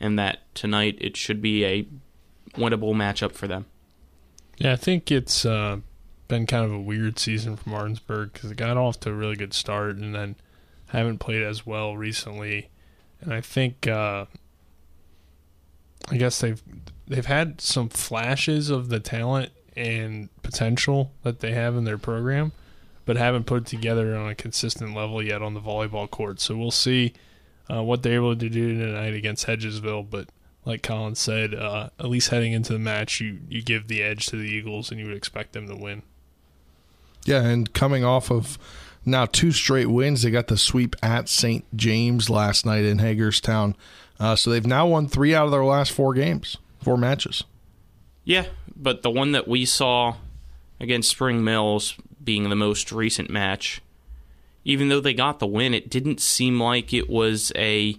and 0.00 0.18
that 0.18 0.40
tonight 0.54 0.98
it 1.00 1.16
should 1.16 1.40
be 1.40 1.64
a 1.64 1.86
winnable 2.56 2.94
matchup 2.94 3.32
for 3.32 3.46
them. 3.46 3.66
Yeah, 4.58 4.72
I 4.72 4.76
think 4.76 5.10
it's 5.10 5.44
uh, 5.44 5.78
been 6.28 6.46
kind 6.46 6.64
of 6.64 6.72
a 6.72 6.80
weird 6.80 7.18
season 7.18 7.56
for 7.56 7.68
Martinsburg 7.70 8.32
because 8.32 8.50
it 8.50 8.56
got 8.56 8.76
off 8.76 9.00
to 9.00 9.10
a 9.10 9.14
really 9.14 9.36
good 9.36 9.54
start 9.54 9.96
and 9.96 10.14
then 10.14 10.36
haven't 10.88 11.18
played 11.18 11.42
as 11.42 11.64
well 11.64 11.96
recently. 11.96 12.70
And 13.20 13.32
I 13.32 13.40
think 13.40 13.86
uh, 13.86 14.26
I 16.14 16.16
guess 16.16 16.38
they've 16.38 16.62
they've 17.08 17.26
had 17.26 17.60
some 17.60 17.88
flashes 17.88 18.70
of 18.70 18.88
the 18.88 19.00
talent 19.00 19.50
and 19.76 20.28
potential 20.42 21.12
that 21.22 21.40
they 21.40 21.52
have 21.52 21.76
in 21.76 21.84
their 21.84 21.98
program, 21.98 22.52
but 23.04 23.16
haven't 23.16 23.44
put 23.44 23.62
it 23.62 23.66
together 23.66 24.14
on 24.14 24.30
a 24.30 24.34
consistent 24.34 24.94
level 24.94 25.20
yet 25.20 25.42
on 25.42 25.54
the 25.54 25.60
volleyball 25.60 26.08
court. 26.08 26.40
So 26.40 26.56
we'll 26.56 26.70
see 26.70 27.12
uh, 27.68 27.82
what 27.82 28.02
they're 28.02 28.14
able 28.14 28.36
to 28.36 28.48
do 28.48 28.78
tonight 28.78 29.14
against 29.14 29.46
Hedgesville. 29.46 30.08
But 30.08 30.28
like 30.64 30.82
Colin 30.82 31.16
said, 31.16 31.52
uh, 31.52 31.90
at 31.98 32.08
least 32.08 32.30
heading 32.30 32.52
into 32.52 32.72
the 32.72 32.78
match, 32.78 33.20
you 33.20 33.40
you 33.48 33.60
give 33.62 33.88
the 33.88 34.02
edge 34.02 34.26
to 34.26 34.36
the 34.36 34.44
Eagles, 34.44 34.90
and 34.90 35.00
you 35.00 35.06
would 35.06 35.16
expect 35.16 35.52
them 35.52 35.66
to 35.68 35.74
win. 35.74 36.02
Yeah, 37.24 37.42
and 37.42 37.72
coming 37.72 38.04
off 38.04 38.30
of 38.30 38.56
now 39.04 39.26
two 39.26 39.50
straight 39.50 39.88
wins, 39.88 40.22
they 40.22 40.30
got 40.30 40.46
the 40.46 40.58
sweep 40.58 40.94
at 41.02 41.28
St. 41.28 41.64
James 41.76 42.30
last 42.30 42.64
night 42.64 42.84
in 42.84 42.98
Hagerstown. 42.98 43.74
Uh, 44.18 44.36
so 44.36 44.50
they've 44.50 44.66
now 44.66 44.86
won 44.86 45.08
three 45.08 45.34
out 45.34 45.46
of 45.46 45.50
their 45.50 45.64
last 45.64 45.92
four 45.92 46.14
games, 46.14 46.56
four 46.82 46.96
matches. 46.96 47.44
Yeah, 48.24 48.46
but 48.74 49.02
the 49.02 49.10
one 49.10 49.32
that 49.32 49.48
we 49.48 49.64
saw 49.64 50.16
against 50.80 51.10
Spring 51.10 51.44
Mills 51.44 51.94
being 52.22 52.48
the 52.48 52.56
most 52.56 52.92
recent 52.92 53.28
match, 53.28 53.82
even 54.64 54.88
though 54.88 55.00
they 55.00 55.14
got 55.14 55.40
the 55.40 55.46
win, 55.46 55.74
it 55.74 55.90
didn't 55.90 56.20
seem 56.20 56.60
like 56.60 56.92
it 56.92 57.08
was 57.08 57.52
a 57.54 57.96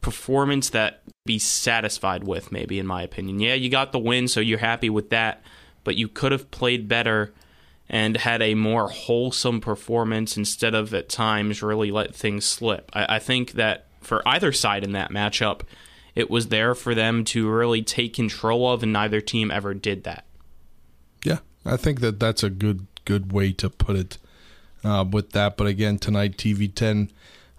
performance 0.00 0.70
that 0.70 1.02
be 1.26 1.38
satisfied 1.38 2.24
with 2.24 2.50
maybe 2.50 2.78
in 2.78 2.86
my 2.86 3.02
opinion. 3.02 3.38
Yeah, 3.38 3.54
you 3.54 3.68
got 3.68 3.92
the 3.92 3.98
win 3.98 4.28
so 4.28 4.40
you're 4.40 4.58
happy 4.58 4.90
with 4.90 5.10
that, 5.10 5.42
but 5.84 5.96
you 5.96 6.08
could 6.08 6.32
have 6.32 6.50
played 6.50 6.88
better 6.88 7.32
and 7.88 8.16
had 8.16 8.40
a 8.40 8.54
more 8.54 8.88
wholesome 8.88 9.60
performance 9.60 10.36
instead 10.36 10.74
of 10.74 10.94
at 10.94 11.08
times 11.08 11.62
really 11.62 11.90
let 11.90 12.14
things 12.14 12.44
slip. 12.44 12.90
I, 12.94 13.16
I 13.16 13.18
think 13.18 13.52
that 13.52 13.86
for 14.00 14.26
either 14.26 14.52
side 14.52 14.84
in 14.84 14.92
that 14.92 15.10
matchup. 15.10 15.62
It 16.14 16.28
was 16.28 16.48
there 16.48 16.74
for 16.74 16.94
them 16.94 17.24
to 17.26 17.48
really 17.48 17.82
take 17.82 18.14
control 18.14 18.72
of, 18.72 18.82
and 18.82 18.92
neither 18.92 19.20
team 19.20 19.50
ever 19.50 19.74
did 19.74 20.04
that. 20.04 20.24
Yeah, 21.24 21.38
I 21.64 21.76
think 21.76 22.00
that 22.00 22.18
that's 22.18 22.42
a 22.42 22.50
good 22.50 22.86
good 23.04 23.32
way 23.32 23.52
to 23.52 23.70
put 23.70 23.96
it 23.96 24.18
uh, 24.84 25.04
with 25.10 25.30
that. 25.30 25.56
But 25.56 25.66
again, 25.66 25.98
tonight 25.98 26.36
TV 26.36 26.72
ten 26.74 27.10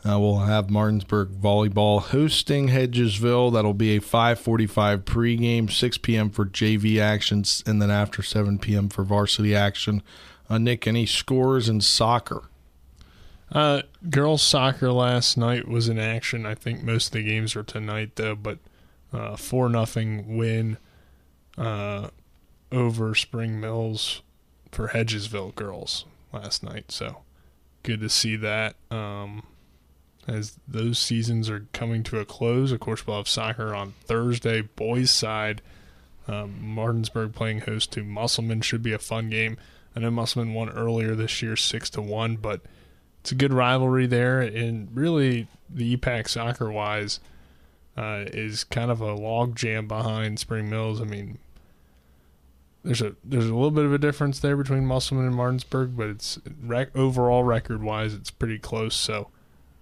Uh, 0.04 0.20
we'll 0.20 0.40
have 0.40 0.70
Martinsburg 0.72 1.30
volleyball 1.30 2.02
hosting 2.02 2.70
Hedgesville. 2.70 3.54
That'll 3.54 3.76
be 3.76 3.96
a 3.96 4.02
5:45 4.02 5.04
pregame, 5.04 5.72
6 5.72 5.98
p.m. 6.00 6.32
for 6.32 6.46
JV 6.46 7.00
actions, 7.00 7.64
and 7.68 7.80
then 7.82 7.92
after 7.92 8.24
7 8.24 8.58
p.m. 8.58 8.90
for 8.90 9.04
varsity 9.04 9.56
action. 9.56 10.02
Uh, 10.50 10.58
Nick, 10.58 10.88
any 10.88 11.06
scores 11.06 11.70
in 11.70 11.82
soccer? 11.82 12.50
Uh, 13.52 13.82
girls 14.10 14.42
soccer 14.42 14.92
last 14.92 15.38
night 15.38 15.68
was 15.68 15.90
in 15.90 16.00
action. 16.00 16.46
I 16.46 16.56
think 16.56 16.84
most 16.84 17.08
of 17.08 17.14
the 17.14 17.24
games 17.24 17.56
are 17.56 17.64
tonight 17.64 18.16
though, 18.16 18.36
but 18.36 18.60
uh, 19.12 19.36
four 19.36 19.68
nothing 19.68 20.38
win 20.38 20.78
uh, 21.58 22.10
over 22.72 23.14
Spring 23.14 23.60
Mills 23.60 24.22
for 24.72 24.90
Hedgesville 24.90 25.54
girls 25.56 26.06
last 26.32 26.64
night. 26.64 26.92
So 26.92 27.24
good 27.84 28.00
to 28.00 28.10
see 28.10 28.38
that. 28.38 28.76
Um, 28.90 29.44
as 30.28 30.58
those 30.68 30.98
seasons 31.00 31.50
are 31.50 31.68
coming 31.74 32.04
to 32.04 32.20
a 32.20 32.26
close, 32.26 32.72
of 32.72 32.80
course, 32.80 33.06
we'll 33.06 33.18
have 33.18 33.28
soccer 33.28 33.76
on 33.76 33.96
Thursday. 34.06 34.62
Boys 34.62 35.12
side, 35.12 35.62
um, 36.28 36.56
Martinsburg 36.62 37.34
playing 37.34 37.62
host 37.62 37.92
to 37.94 38.04
Musselman 38.04 38.62
should 38.62 38.84
be 38.84 38.94
a 38.94 39.00
fun 39.00 39.30
game. 39.30 39.58
I 39.96 40.00
know 40.00 40.12
Musselman 40.12 40.54
won 40.54 40.70
earlier 40.70 41.16
this 41.16 41.42
year, 41.42 41.58
six 41.58 41.90
to 41.92 42.02
one, 42.02 42.38
but 42.38 42.62
it's 43.22 43.32
a 43.32 43.36
good 43.36 43.54
rivalry 43.54 44.08
there, 44.08 44.42
and 44.42 44.90
really 44.96 45.48
the 45.70 45.96
EPAC 45.96 46.28
soccer 46.28 46.72
wise 46.72 47.20
uh, 47.96 48.26
is 48.28 48.64
kind 48.64 48.90
of 48.90 49.00
a 49.00 49.14
log 49.14 49.56
jam 49.56 49.88
behind 49.88 50.40
Spring 50.40 50.70
Mills. 50.70 51.00
I 51.00 51.06
mean, 51.06 51.38
there's 52.84 53.02
a 53.02 53.16
there's 53.24 53.46
a 53.46 53.54
little 53.54 53.72
bit 53.72 53.86
of 53.86 53.94
a 53.94 54.00
difference 54.00 54.40
there 54.40 54.58
between 54.58 54.86
Musselman 54.88 55.28
and 55.28 55.36
Martinsburg, 55.36 55.96
but 55.96 56.08
it's 56.10 56.40
rec- 56.64 56.96
overall 56.96 57.44
record 57.44 57.84
wise, 57.84 58.16
it's 58.16 58.32
pretty 58.32 58.58
close. 58.58 58.96
So 58.96 59.28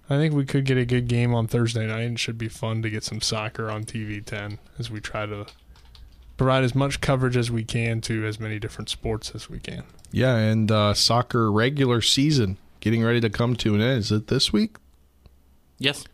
I 0.10 0.18
think 0.18 0.34
we 0.34 0.44
could 0.44 0.66
get 0.66 0.78
a 0.78 0.86
good 0.86 1.08
game 1.08 1.34
on 1.34 1.48
Thursday 1.48 1.88
night, 1.88 2.02
and 2.02 2.16
it 2.16 2.20
should 2.20 2.38
be 2.38 2.50
fun 2.50 2.82
to 2.82 2.90
get 2.90 3.06
some 3.06 3.22
soccer 3.22 3.72
on 3.72 3.86
TV 3.86 4.24
10 4.24 4.60
as 4.78 4.92
we 4.92 5.00
try 5.00 5.26
to 5.26 5.46
provide 6.36 6.66
as 6.66 6.76
much 6.76 7.00
coverage 7.00 7.38
as 7.38 7.50
we 7.50 7.64
can 7.64 8.02
to 8.02 8.26
as 8.26 8.38
many 8.38 8.60
different 8.60 8.90
sports 8.90 9.32
as 9.34 9.50
we 9.50 9.60
can. 9.60 9.84
Yeah, 10.12 10.36
and 10.36 10.70
uh, 10.70 10.94
soccer 10.94 11.50
regular 11.52 12.02
season 12.02 12.58
getting 12.80 13.04
ready 13.04 13.22
to 13.22 13.30
come 13.30 13.56
to 13.58 13.76
an 13.76 13.82
end. 13.82 14.00
Is 14.00 14.12
it 14.12 14.28
this 14.28 14.54
week? 14.54 14.78
Yes. 15.78 16.06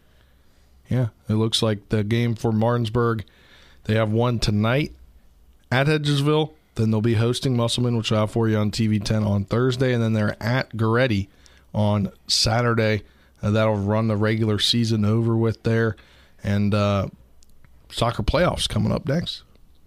Yeah, 0.90 1.08
it 1.28 1.34
looks 1.34 1.62
like 1.62 1.90
the 1.90 2.04
game 2.04 2.36
for 2.36 2.52
Martinsburg. 2.52 3.26
They 3.86 3.96
have 3.96 4.12
one 4.12 4.40
tonight 4.40 4.94
at 5.72 5.88
Hedgesville. 5.88 6.52
Then 6.76 6.92
they'll 6.92 7.02
be 7.02 7.16
hosting 7.16 7.56
Musselman, 7.56 7.98
which 7.98 8.12
I'll 8.12 8.22
have 8.22 8.32
for 8.32 8.48
you 8.50 8.58
on 8.58 8.70
TV 8.70 9.04
10 9.04 9.24
on 9.24 9.46
Thursday. 9.46 9.94
And 9.94 10.04
then 10.04 10.14
they're 10.14 10.42
at 10.44 10.72
Goretti 10.72 11.28
on 11.74 12.12
Saturday. 12.28 13.04
Uh, 13.42 13.52
that'll 13.52 13.76
run 13.76 14.08
the 14.08 14.18
regular 14.18 14.60
season 14.60 15.06
over 15.06 15.36
with 15.38 15.64
there. 15.64 15.96
And 16.44 16.74
uh, 16.74 17.08
soccer 17.92 18.24
playoffs 18.24 18.68
coming 18.68 18.92
up 18.92 19.08
next. 19.08 19.44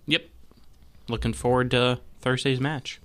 Yep. 0.07 0.29
Looking 1.09 1.33
forward 1.35 1.71
to 1.73 2.01
Thursday's 2.21 2.61
match. 2.61 3.01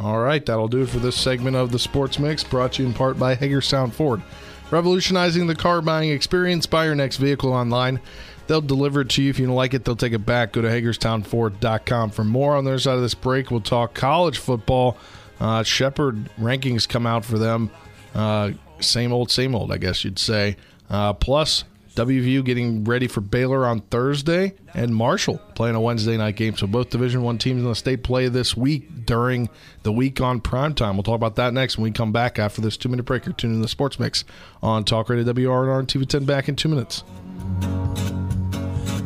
All 0.00 0.18
right, 0.18 0.44
that'll 0.46 0.66
do 0.66 0.80
it 0.80 0.88
for 0.88 0.98
this 0.98 1.14
segment 1.14 1.56
of 1.56 1.72
the 1.72 1.78
Sports 1.78 2.18
Mix, 2.18 2.42
brought 2.42 2.72
to 2.72 2.82
you 2.82 2.88
in 2.88 2.94
part 2.94 3.18
by 3.18 3.34
Hagerstown 3.34 3.90
Ford. 3.90 4.22
Revolutionizing 4.70 5.46
the 5.46 5.54
car 5.54 5.82
buying 5.82 6.08
experience. 6.08 6.64
Buy 6.64 6.86
your 6.86 6.94
next 6.94 7.18
vehicle 7.18 7.52
online. 7.52 8.00
They'll 8.46 8.62
deliver 8.62 9.02
it 9.02 9.10
to 9.10 9.22
you. 9.22 9.28
If 9.28 9.38
you 9.38 9.44
don't 9.44 9.54
like 9.54 9.74
it, 9.74 9.84
they'll 9.84 9.96
take 9.96 10.14
it 10.14 10.24
back. 10.24 10.52
Go 10.52 10.62
to 10.62 10.68
HagerstownFord.com 10.68 12.10
for 12.12 12.24
more. 12.24 12.56
On 12.56 12.64
the 12.64 12.70
other 12.70 12.78
side 12.78 12.94
of 12.94 13.02
this 13.02 13.14
break, 13.14 13.50
we'll 13.50 13.60
talk 13.60 13.92
college 13.92 14.38
football. 14.38 14.96
Uh, 15.38 15.62
Shepherd 15.64 16.30
rankings 16.40 16.88
come 16.88 17.06
out 17.06 17.22
for 17.22 17.36
them. 17.36 17.70
Uh, 18.14 18.52
same 18.80 19.12
old, 19.12 19.30
same 19.30 19.54
old, 19.54 19.70
I 19.70 19.76
guess 19.76 20.02
you'd 20.02 20.18
say. 20.18 20.56
Uh, 20.88 21.12
plus, 21.12 21.64
WVU 21.94 22.44
getting 22.44 22.84
ready 22.84 23.06
for 23.08 23.20
Baylor 23.20 23.66
on 23.66 23.80
Thursday, 23.80 24.54
and 24.74 24.94
Marshall 24.94 25.38
playing 25.54 25.74
a 25.74 25.80
Wednesday 25.80 26.16
night 26.16 26.36
game. 26.36 26.56
So 26.56 26.66
both 26.66 26.90
Division 26.90 27.22
One 27.22 27.38
teams 27.38 27.62
in 27.62 27.68
the 27.68 27.74
state 27.74 28.02
play 28.02 28.28
this 28.28 28.56
week 28.56 29.06
during 29.06 29.48
the 29.82 29.92
week 29.92 30.20
on 30.20 30.40
prime 30.40 30.74
time. 30.74 30.96
We'll 30.96 31.02
talk 31.02 31.16
about 31.16 31.36
that 31.36 31.52
next 31.52 31.76
when 31.76 31.84
we 31.84 31.90
come 31.90 32.12
back 32.12 32.38
after 32.38 32.60
this 32.60 32.76
two 32.76 32.88
minute 32.88 33.04
break. 33.04 33.26
You're 33.26 33.32
tuning 33.34 33.56
in 33.56 33.62
the 33.62 33.68
Sports 33.68 33.98
Mix 33.98 34.24
on 34.62 34.84
Talk 34.84 35.08
Radio 35.08 35.24
WRNR 35.32 35.80
and 35.80 35.88
TV 35.88 36.06
10 36.06 36.24
back 36.24 36.48
in 36.48 36.56
two 36.56 36.68
minutes. 36.68 37.02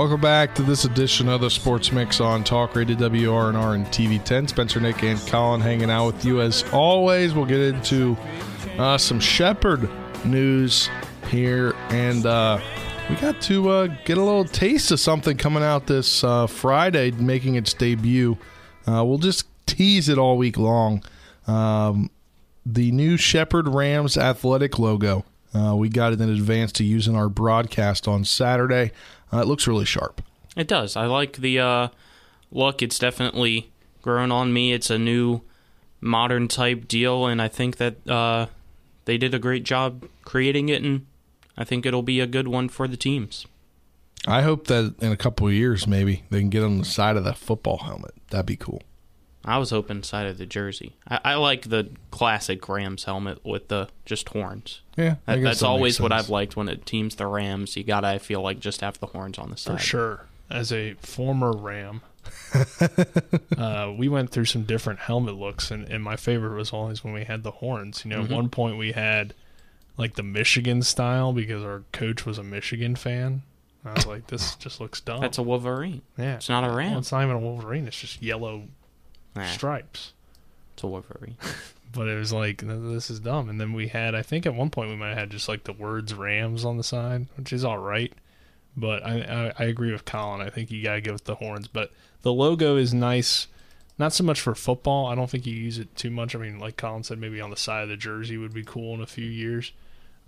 Welcome 0.00 0.22
back 0.22 0.54
to 0.54 0.62
this 0.62 0.86
edition 0.86 1.28
of 1.28 1.42
the 1.42 1.50
Sports 1.50 1.92
Mix 1.92 2.22
on 2.22 2.42
Talk 2.42 2.74
Radio 2.74 2.96
WRNR 2.96 3.74
and 3.74 3.84
TV 3.88 4.24
10. 4.24 4.48
Spencer, 4.48 4.80
Nick, 4.80 5.02
and 5.02 5.20
Colin 5.26 5.60
hanging 5.60 5.90
out 5.90 6.06
with 6.06 6.24
you 6.24 6.40
as 6.40 6.64
always. 6.72 7.34
We'll 7.34 7.44
get 7.44 7.60
into 7.60 8.16
uh, 8.78 8.96
some 8.96 9.20
Shepherd 9.20 9.90
news 10.24 10.88
here, 11.28 11.74
and 11.90 12.24
uh, 12.24 12.60
we 13.10 13.16
got 13.16 13.42
to 13.42 13.68
uh, 13.68 13.86
get 14.06 14.16
a 14.16 14.22
little 14.22 14.46
taste 14.46 14.90
of 14.90 15.00
something 15.00 15.36
coming 15.36 15.62
out 15.62 15.86
this 15.86 16.24
uh, 16.24 16.46
Friday, 16.46 17.10
making 17.10 17.56
its 17.56 17.74
debut. 17.74 18.38
Uh, 18.88 19.04
we'll 19.04 19.18
just 19.18 19.44
tease 19.66 20.08
it 20.08 20.16
all 20.16 20.38
week 20.38 20.56
long. 20.56 21.04
Um, 21.46 22.08
the 22.64 22.90
new 22.90 23.18
Shepherd 23.18 23.68
Rams 23.68 24.16
athletic 24.16 24.78
logo. 24.78 25.26
Uh, 25.54 25.74
we 25.74 25.88
got 25.88 26.12
it 26.12 26.20
in 26.20 26.28
advance 26.28 26.72
to 26.72 26.84
use 26.84 27.08
in 27.08 27.16
our 27.16 27.28
broadcast 27.28 28.06
on 28.06 28.24
Saturday. 28.24 28.92
Uh, 29.32 29.38
it 29.38 29.46
looks 29.46 29.66
really 29.66 29.84
sharp. 29.84 30.22
It 30.56 30.68
does. 30.68 30.96
I 30.96 31.06
like 31.06 31.38
the 31.38 31.58
uh, 31.58 31.88
look. 32.50 32.82
It's 32.82 32.98
definitely 32.98 33.70
grown 34.02 34.30
on 34.32 34.52
me. 34.52 34.72
It's 34.72 34.90
a 34.90 34.98
new 34.98 35.42
modern 36.00 36.48
type 36.48 36.88
deal, 36.88 37.26
and 37.26 37.40
I 37.42 37.48
think 37.48 37.76
that 37.76 38.08
uh, 38.08 38.46
they 39.04 39.18
did 39.18 39.34
a 39.34 39.38
great 39.38 39.64
job 39.64 40.06
creating 40.24 40.68
it, 40.68 40.82
and 40.82 41.06
I 41.56 41.64
think 41.64 41.84
it'll 41.84 42.02
be 42.02 42.20
a 42.20 42.26
good 42.26 42.48
one 42.48 42.68
for 42.68 42.88
the 42.88 42.96
teams. 42.96 43.46
I 44.26 44.42
hope 44.42 44.66
that 44.66 44.94
in 45.00 45.12
a 45.12 45.16
couple 45.16 45.46
of 45.46 45.52
years, 45.52 45.86
maybe 45.86 46.24
they 46.30 46.40
can 46.40 46.50
get 46.50 46.62
on 46.62 46.78
the 46.78 46.84
side 46.84 47.16
of 47.16 47.24
that 47.24 47.38
football 47.38 47.78
helmet. 47.78 48.14
That'd 48.30 48.46
be 48.46 48.56
cool. 48.56 48.82
I 49.44 49.56
was 49.58 49.70
hoping 49.70 50.02
side 50.02 50.26
of 50.26 50.36
the 50.38 50.44
jersey. 50.46 50.96
I, 51.08 51.20
I 51.24 51.34
like 51.36 51.62
the 51.70 51.88
classic 52.10 52.68
Rams 52.68 53.04
helmet 53.04 53.44
with 53.44 53.68
the 53.68 53.88
just 54.04 54.28
horns. 54.30 54.82
Yeah, 54.96 55.16
That, 55.26 55.42
that's 55.42 55.60
that 55.60 55.66
always 55.66 55.98
what. 56.00 56.12
I've 56.12 56.28
liked 56.28 56.56
when 56.56 56.68
it 56.68 56.84
teams 56.84 57.14
the 57.14 57.26
Rams. 57.26 57.76
You 57.76 57.84
gotta 57.84 58.08
I 58.08 58.18
feel 58.18 58.42
like 58.42 58.60
just 58.60 58.82
have 58.82 58.98
the 59.00 59.06
horns 59.06 59.38
on 59.38 59.50
the 59.50 59.56
side. 59.56 59.78
For 59.78 59.84
sure. 59.84 60.26
As 60.50 60.72
a 60.72 60.94
former 60.94 61.52
Ram, 61.52 62.02
uh, 63.56 63.92
we 63.96 64.08
went 64.08 64.30
through 64.30 64.44
some 64.46 64.64
different 64.64 65.00
helmet 65.00 65.36
looks, 65.36 65.70
and, 65.70 65.88
and 65.88 66.02
my 66.02 66.16
favorite 66.16 66.56
was 66.56 66.72
always 66.72 67.02
when 67.04 67.12
we 67.12 67.24
had 67.24 67.42
the 67.42 67.50
horns. 67.52 68.04
You 68.04 68.10
know, 68.10 68.16
Mm-hmm. 68.22 68.32
at 68.32 68.36
one 68.36 68.48
point 68.50 68.76
we 68.78 68.92
had 68.92 69.34
like 69.96 70.14
the 70.16 70.22
Michigan 70.22 70.82
style 70.82 71.32
because 71.32 71.62
our 71.62 71.82
coach 71.92 72.26
was 72.26 72.38
a 72.38 72.42
Michigan 72.42 72.96
fan. 72.96 73.42
I 73.84 73.92
was 73.94 74.06
like, 74.06 74.26
this 74.26 74.54
just 74.56 74.80
looks 74.80 75.00
dumb. 75.00 75.20
That's 75.22 75.38
a 75.38 75.42
Wolverine. 75.42 76.02
yeah. 76.18 76.34
It's 76.36 76.48
not 76.50 76.64
a 76.64 76.70
ram. 76.70 76.90
Well, 76.90 76.98
it's 77.00 77.12
not 77.12 77.22
even 77.22 77.36
a 77.36 77.38
Wolverine. 77.38 77.86
It's 77.86 77.98
just 77.98 78.20
yellow 78.22 78.64
Nah, 79.34 79.46
stripes. 79.46 80.12
it's 80.74 80.82
a 80.82 80.86
Wolverine. 80.86 81.36
But 81.92 82.08
it 82.08 82.16
was 82.16 82.32
like, 82.32 82.62
this 82.64 83.10
is 83.10 83.18
dumb. 83.18 83.48
And 83.48 83.60
then 83.60 83.72
we 83.72 83.88
had, 83.88 84.14
I 84.14 84.22
think 84.22 84.46
at 84.46 84.54
one 84.54 84.70
point 84.70 84.90
we 84.90 84.96
might 84.96 85.08
have 85.08 85.18
had 85.18 85.30
just 85.30 85.48
like 85.48 85.64
the 85.64 85.72
words 85.72 86.14
Rams 86.14 86.64
on 86.64 86.76
the 86.76 86.84
side, 86.84 87.26
which 87.36 87.52
is 87.52 87.64
all 87.64 87.78
right. 87.78 88.12
But 88.76 89.04
I, 89.04 89.52
I, 89.58 89.64
I 89.64 89.66
agree 89.66 89.90
with 89.90 90.04
Colin. 90.04 90.40
I 90.40 90.50
think 90.50 90.70
you 90.70 90.84
got 90.84 90.94
to 90.94 91.00
go 91.00 91.12
with 91.12 91.24
the 91.24 91.34
horns. 91.34 91.66
But 91.66 91.90
the 92.22 92.32
logo 92.32 92.76
is 92.76 92.94
nice, 92.94 93.48
not 93.98 94.12
so 94.12 94.22
much 94.22 94.40
for 94.40 94.54
football. 94.54 95.06
I 95.06 95.16
don't 95.16 95.28
think 95.28 95.46
you 95.46 95.54
use 95.54 95.78
it 95.78 95.94
too 95.96 96.10
much. 96.10 96.36
I 96.36 96.38
mean, 96.38 96.60
like 96.60 96.76
Colin 96.76 97.02
said, 97.02 97.18
maybe 97.18 97.40
on 97.40 97.50
the 97.50 97.56
side 97.56 97.82
of 97.82 97.88
the 97.88 97.96
jersey 97.96 98.36
would 98.36 98.54
be 98.54 98.62
cool 98.62 98.94
in 98.94 99.00
a 99.00 99.06
few 99.06 99.26
years, 99.26 99.72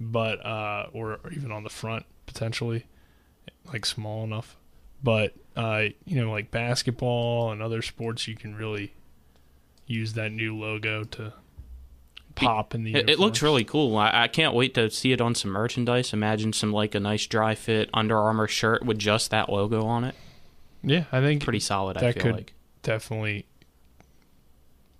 but 0.01 0.45
uh, 0.45 0.87
or, 0.93 1.21
or 1.23 1.31
even 1.31 1.53
on 1.53 1.63
the 1.63 1.71
front 1.71 2.05
potentially, 2.27 2.87
like 3.73 3.87
small 3.87 4.25
enough. 4.25 4.57
But 5.03 5.35
uh, 5.57 5.85
you 6.05 6.21
know, 6.23 6.31
like 6.31 6.51
basketball 6.51 7.51
and 7.53 7.61
other 7.63 7.83
sports, 7.83 8.29
you 8.29 8.37
can 8.37 8.55
really 8.55 8.93
use 9.87 10.15
that 10.15 10.33
new 10.33 10.57
logo 10.57 11.05
to 11.05 11.33
pop 12.35 12.75
in 12.75 12.85
the. 12.85 12.95
It, 12.95 13.11
it 13.11 13.19
looks 13.19 13.43
really 13.43 13.65
cool. 13.65 13.97
I, 13.97 14.23
I 14.25 14.29
can't 14.29 14.55
wait 14.55 14.75
to 14.75 14.91
see 14.91 15.13
it 15.13 15.21
on 15.21 15.35
some 15.35 15.51
merchandise. 15.51 16.13
Imagine 16.13 16.53
some 16.53 16.73
like 16.73 16.95
a 16.95 17.01
nice 17.01 17.27
dry 17.27 17.55
fit 17.55 17.91
Under 17.93 18.19
Armour 18.19 18.49
shirt 18.49 18.85
with 18.85 18.99
just 18.99 19.31
that 19.31 19.49
logo 19.49 19.85
on 19.85 20.05
it. 20.05 20.15
Yeah, 20.83 21.05
I 21.13 21.21
think 21.21 21.45
Pretty 21.45 21.61
solid. 21.61 21.97
I 21.97 22.01
that 22.01 22.15
feel 22.15 22.23
could 22.23 22.35
like. 22.35 22.55
definitely 22.83 23.47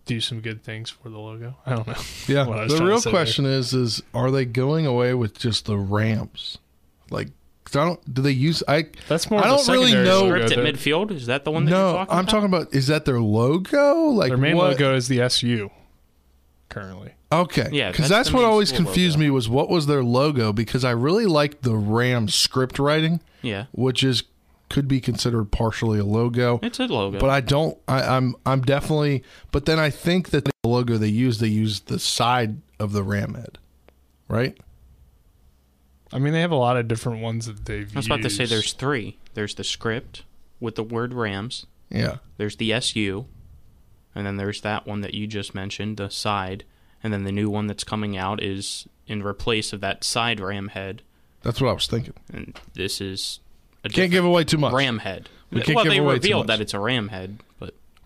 do 0.05 0.21
some 0.21 0.41
good 0.41 0.63
things 0.63 0.91
for 0.91 1.09
the 1.09 1.19
logo. 1.19 1.57
I 1.67 1.77
don't 1.77 1.87
know. 1.87 1.95
Yeah. 2.29 2.47
what 2.47 2.59
I 2.59 2.65
was 2.65 2.79
The 2.79 2.85
real 2.85 3.01
question 3.03 3.47
is 3.47 3.73
is 3.73 4.03
are 4.15 4.31
they 4.31 4.45
going 4.45 4.87
away 4.87 5.15
with 5.15 5.39
just 5.39 5.67
the 5.67 5.77
ramps? 5.79 6.59
Like 7.11 7.29
'cause 7.65 7.77
I 7.77 7.85
don't 7.85 8.15
do 8.15 8.23
they 8.23 8.31
use 8.33 8.63
I 8.69 8.87
That's 9.09 9.31
more. 9.31 9.43
I 9.45 9.47
don't 9.49 9.67
really 9.69 9.93
know- 9.95 10.23
logo. 10.25 10.47
Script 10.47 10.53
at 10.67 10.75
midfield 10.75 11.11
is 11.11 11.27
that 11.27 11.45
the 11.45 11.51
one 11.51 11.65
that 11.65 11.71
No, 11.71 11.77
you're 11.77 11.93
talking 11.99 12.13
I'm 12.15 12.19
about? 12.21 12.31
talking 12.31 12.47
about 12.47 12.75
is 12.75 12.87
that 12.89 13.05
their 13.05 13.21
logo? 13.21 13.95
Like 14.11 14.29
Their 14.31 14.37
main 14.37 14.57
what? 14.57 14.71
logo 14.73 14.95
is 14.97 15.09
the 15.09 15.21
SU 15.21 15.71
currently. 16.69 17.13
Okay. 17.31 17.69
Yeah, 17.73 17.91
Because 17.91 18.09
that's 18.09 18.29
that's, 18.29 18.33
what 18.35 18.45
always 18.45 18.73
confused 18.73 19.17
logo. 19.17 19.25
me 19.27 19.31
was 19.31 19.49
what 19.49 19.69
was 19.71 19.87
their 19.87 20.03
logo 20.05 20.53
because 20.53 20.85
I 20.85 20.91
really 20.91 21.25
liked 21.27 21.63
the 21.63 21.75
Rams 21.77 22.35
script 22.35 22.79
writing, 22.79 23.21
Yeah, 23.43 23.67
which 23.73 24.05
is 24.05 24.25
could 24.69 24.89
be 24.89 25.01
considered 25.01 25.51
partially 25.53 25.99
a 25.99 26.05
logo. 26.05 26.59
it's 26.63 26.79
a 26.81 26.87
logo. 26.87 27.19
But 27.19 27.29
I 27.31 27.41
don't. 27.41 27.77
I, 27.89 28.03
I'm. 28.17 28.35
I'm 28.47 28.63
definitely. 28.63 29.23
But 29.51 29.67
then 29.67 29.79
I 29.79 29.91
think 29.91 30.31
that 30.31 30.45
the 30.47 30.53
logo 30.65 30.97
they 30.99 31.09
use, 31.09 31.39
they 31.41 31.49
use 31.49 31.81
the 31.81 31.99
side 31.99 32.57
of 32.79 32.93
the 32.93 33.03
ram 33.03 33.35
head, 33.35 33.59
right? 34.29 34.57
I 36.13 36.19
mean, 36.19 36.33
they 36.33 36.41
have 36.41 36.51
a 36.51 36.57
lot 36.57 36.77
of 36.77 36.89
different 36.89 37.23
ones 37.23 37.47
that 37.47 37.65
they've. 37.65 37.91
I 37.95 37.99
was 37.99 38.07
about 38.07 38.23
to 38.23 38.31
say 38.31 38.45
there's 38.45 38.73
three. 38.73 39.19
There's 39.35 39.55
the 39.55 39.65
script 39.65 40.25
with 40.61 40.75
the 40.75 40.83
word 40.83 41.15
Rams. 41.15 41.67
Yeah. 41.91 42.17
There's 42.37 42.57
the 42.57 42.73
SU, 42.75 43.27
and 44.15 44.27
then 44.27 44.37
there's 44.37 44.61
that 44.63 44.87
one 44.87 45.01
that 45.03 45.15
you 45.15 45.27
just 45.27 45.55
mentioned, 45.55 45.97
the 45.97 46.11
side, 46.11 46.65
and 47.03 47.13
then 47.13 47.25
the 47.25 47.33
new 47.33 47.51
one 47.51 47.67
that's 47.67 47.85
coming 47.85 48.17
out 48.17 48.43
is 48.43 48.87
in 49.07 49.23
replace 49.23 49.73
of 49.73 49.81
that 49.81 50.05
side 50.05 50.41
ram 50.41 50.69
head, 50.69 51.03
That's 51.43 51.61
what 51.61 51.69
I 51.69 51.73
was 51.73 51.87
thinking. 51.87 52.15
and 52.33 52.59
this 52.75 53.01
is 53.01 53.41
a 53.85 53.89
Can't 53.89 54.11
give 54.11 54.25
away 54.25 54.45
too 54.45 54.59
much. 54.59 54.73
ram 54.73 54.99
head. 54.99 55.29
We 55.51 55.61
can't 55.61 55.77
well, 55.77 55.85
give 55.85 55.93
they 55.93 55.99
away 55.99 56.15
too 56.15 56.21
revealed 56.23 56.47
that 56.47 56.61
it's 56.61 56.73
a 56.73 56.79
ram 56.79 57.09
head, 57.09 57.41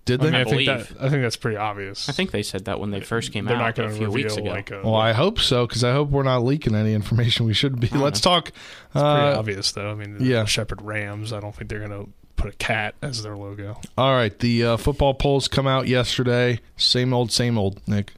but 0.07 0.19
Did 0.19 0.21
I 0.21 0.25
they? 0.25 0.31
mean, 0.31 0.35
I, 0.35 0.41
I 0.41 0.45
think 0.45 0.67
believe. 0.67 0.89
that 0.99 1.05
I 1.05 1.09
think 1.11 1.23
that's 1.23 1.37
pretty 1.37 1.57
obvious. 1.57 2.09
I 2.09 2.13
think 2.13 2.31
they 2.31 2.43
said 2.43 2.65
that 2.67 2.81
when 2.81 2.91
they 2.91 3.01
first 3.01 3.33
came 3.33 3.45
they're 3.45 3.57
out 3.57 3.75
going 3.75 3.91
a 3.91 3.93
few 3.93 4.07
reveal 4.07 4.23
weeks 4.25 4.37
ago. 4.37 4.49
like 4.51 4.71
a. 4.71 4.81
well, 4.83 4.95
I 4.95 5.13
hope 5.13 5.39
so 5.41 5.67
because 5.67 5.83
I 5.85 5.93
hope 5.93 6.11
we're 6.11 6.23
not 6.23 6.45
leaking 6.45 6.75
any 6.75 6.95
information 6.95 7.45
we 7.47 7.53
shouldn't 7.55 7.81
be. 7.81 7.89
Let's 7.89 8.21
talk. 8.21 8.53
pretty 8.93 9.07
Uh, 9.07 9.39
obvious 9.39 9.73
though. 9.73 9.91
I 9.91 9.95
mean, 9.95 10.17
yeah. 10.21 10.45
Shepherd 10.45 10.81
Rams. 10.83 11.33
I 11.33 11.41
don't 11.41 11.55
think 11.55 11.69
they're 11.71 11.87
going 11.87 12.05
to 12.07 12.11
put 12.37 12.53
a 12.55 12.57
cat 12.57 12.95
as 13.03 13.23
their 13.23 13.37
logo. 13.37 13.81
all 13.99 14.13
right. 14.15 14.39
The 14.39 14.65
uh, 14.65 14.77
football 14.77 15.15
polls 15.15 15.49
come 15.49 15.67
out 15.67 15.89
yesterday. 15.89 16.61
Same 16.77 17.13
old, 17.15 17.33
same 17.33 17.59
old. 17.59 17.81
Nick. 17.89 18.13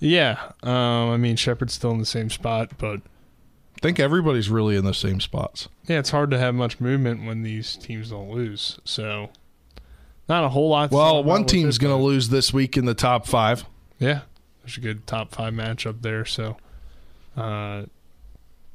Yeah, 0.00 0.52
um, 0.62 1.10
I 1.10 1.16
mean 1.16 1.34
Shepherd's 1.36 1.74
still 1.74 1.90
in 1.90 1.98
the 1.98 2.06
same 2.06 2.30
spot, 2.30 2.70
but 2.78 3.00
I 3.00 3.80
think 3.82 3.98
everybody's 3.98 4.48
really 4.48 4.76
in 4.76 4.84
the 4.84 4.94
same 4.94 5.18
spots. 5.20 5.68
yeah, 5.88 5.98
it's 5.98 6.10
hard 6.10 6.30
to 6.30 6.38
have 6.38 6.54
much 6.54 6.78
movement 6.80 7.26
when 7.26 7.42
these 7.42 7.74
teams 7.76 8.10
don't 8.10 8.30
lose. 8.30 8.78
So, 8.84 9.30
not 10.28 10.44
a 10.44 10.48
whole 10.48 10.68
lot. 10.68 10.90
Well, 10.90 11.24
one 11.24 11.46
team's 11.46 11.78
going 11.78 11.96
to 11.96 12.02
lose 12.02 12.28
this 12.28 12.52
week 12.52 12.76
in 12.76 12.84
the 12.84 12.94
top 12.94 13.26
five. 13.26 13.64
Yeah, 13.98 14.22
there's 14.62 14.76
a 14.76 14.80
good 14.80 15.06
top 15.06 15.32
five 15.32 15.54
matchup 15.54 16.02
there. 16.02 16.24
So, 16.24 16.56
uh, 17.36 17.84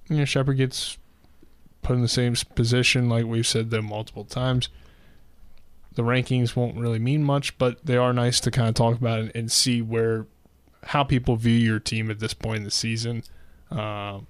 you 0.10 0.17
know, 0.17 0.25
Shepherd 0.25 0.55
gets 0.55 0.98
put 1.81 1.95
in 1.95 2.01
the 2.01 2.07
same 2.07 2.36
position, 2.55 3.10
like 3.10 3.25
we've 3.25 3.45
said 3.45 3.69
though 3.69 3.81
multiple 3.81 4.25
times. 4.25 4.69
The 5.95 6.01
rankings 6.03 6.55
won't 6.55 6.77
really 6.77 6.98
mean 6.98 7.24
much, 7.24 7.57
but 7.60 7.86
they 7.86 7.98
are 7.98 8.13
nice 8.13 8.39
to 8.41 8.51
kind 8.51 8.67
of 8.67 8.74
talk 8.74 8.95
about 8.95 9.19
and, 9.19 9.31
and 9.36 9.51
see 9.51 9.81
where 9.81 10.25
how 10.86 11.03
people 11.03 11.36
view 11.36 11.53
your 11.53 11.79
team 11.79 12.10
at 12.10 12.19
this 12.19 12.33
point 12.33 12.57
in 12.57 12.63
the 12.63 12.72
season. 12.72 13.24
Uh, 13.72 14.22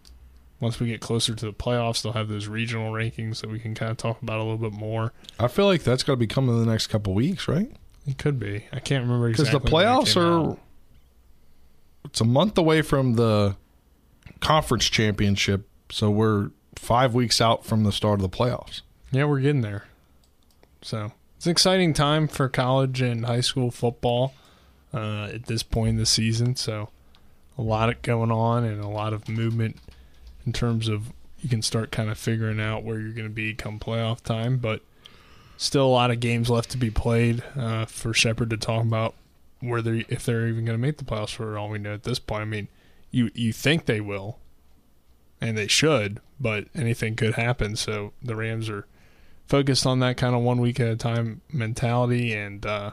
once 0.63 0.79
we 0.79 0.87
get 0.87 1.01
closer 1.01 1.35
to 1.35 1.45
the 1.45 1.53
playoffs, 1.53 2.01
they'll 2.01 2.13
have 2.13 2.27
those 2.29 2.47
regional 2.47 2.91
rankings 2.91 3.41
that 3.41 3.51
we 3.51 3.59
can 3.59 3.75
kind 3.75 3.91
of 3.91 3.97
talk 3.97 4.21
about 4.21 4.39
a 4.39 4.43
little 4.43 4.57
bit 4.57 4.71
more. 4.73 5.13
I 5.39 5.47
feel 5.47 5.65
like 5.65 5.83
that's 5.83 6.01
going 6.01 6.17
to 6.17 6.19
be 6.19 6.27
coming 6.27 6.55
in 6.57 6.65
the 6.65 6.71
next 6.71 6.87
couple 6.87 7.13
weeks, 7.13 7.47
right? 7.47 7.71
It 8.07 8.17
could 8.17 8.39
be. 8.39 8.65
I 8.73 8.79
can't 8.79 9.03
remember 9.03 9.29
Because 9.29 9.47
exactly 9.47 9.69
the 9.69 9.75
playoffs 9.77 10.15
are. 10.17 10.49
out. 10.51 10.59
It's 12.05 12.19
a 12.21 12.25
month 12.25 12.57
away 12.57 12.81
from 12.81 13.13
the 13.13 13.55
conference 14.41 14.85
championship, 14.85 15.67
so 15.89 16.09
we're 16.09 16.49
five 16.75 17.13
weeks 17.13 17.39
out 17.39 17.65
from 17.65 17.83
the 17.83 17.91
start 17.91 18.19
of 18.21 18.29
the 18.29 18.35
playoffs. 18.37 18.81
Yeah, 19.11 19.25
we're 19.25 19.39
getting 19.39 19.61
there. 19.61 19.85
So 20.81 21.13
it's 21.37 21.45
an 21.45 21.51
exciting 21.51 21.93
time 21.93 22.27
for 22.27 22.49
college 22.49 23.01
and 23.01 23.25
high 23.25 23.39
school 23.41 23.71
football 23.71 24.33
uh, 24.93 25.25
at 25.33 25.45
this 25.45 25.63
point 25.63 25.89
in 25.91 25.95
the 25.97 26.05
season. 26.05 26.55
So 26.57 26.89
a 27.57 27.61
lot 27.61 28.01
going 28.01 28.31
on 28.31 28.65
and 28.65 28.81
a 28.83 28.87
lot 28.89 29.13
of 29.13 29.29
movement 29.29 29.77
in 30.45 30.53
terms 30.53 30.87
of 30.87 31.13
you 31.39 31.49
can 31.49 31.61
start 31.61 31.91
kind 31.91 32.09
of 32.09 32.17
figuring 32.17 32.59
out 32.59 32.83
where 32.83 32.99
you're 32.99 33.11
going 33.11 33.27
to 33.27 33.33
be 33.33 33.53
come 33.53 33.79
playoff 33.79 34.21
time. 34.21 34.57
But 34.57 34.81
still 35.57 35.85
a 35.85 35.87
lot 35.87 36.11
of 36.11 36.19
games 36.19 36.49
left 36.49 36.71
to 36.71 36.77
be 36.77 36.89
played 36.89 37.43
uh, 37.57 37.85
for 37.85 38.13
Shepherd 38.13 38.49
to 38.51 38.57
talk 38.57 38.83
about 38.83 39.13
where 39.59 39.81
they 39.81 40.05
if 40.09 40.25
they're 40.25 40.47
even 40.47 40.65
going 40.65 40.77
to 40.77 40.81
make 40.81 40.97
the 40.97 41.03
playoffs 41.03 41.33
for 41.33 41.57
all 41.57 41.69
we 41.69 41.79
know 41.79 41.93
at 41.93 42.03
this 42.03 42.19
point. 42.19 42.41
I 42.41 42.45
mean, 42.45 42.67
you 43.11 43.31
you 43.33 43.53
think 43.53 43.85
they 43.85 44.01
will, 44.01 44.39
and 45.39 45.57
they 45.57 45.67
should, 45.67 46.19
but 46.39 46.67
anything 46.75 47.15
could 47.15 47.35
happen. 47.35 47.75
So 47.75 48.13
the 48.21 48.35
Rams 48.35 48.69
are 48.69 48.85
focused 49.47 49.85
on 49.85 49.99
that 49.99 50.17
kind 50.17 50.35
of 50.35 50.41
one 50.41 50.61
week 50.61 50.79
at 50.79 50.87
a 50.87 50.95
time 50.95 51.41
mentality 51.51 52.33
and 52.33 52.65
uh 52.65 52.91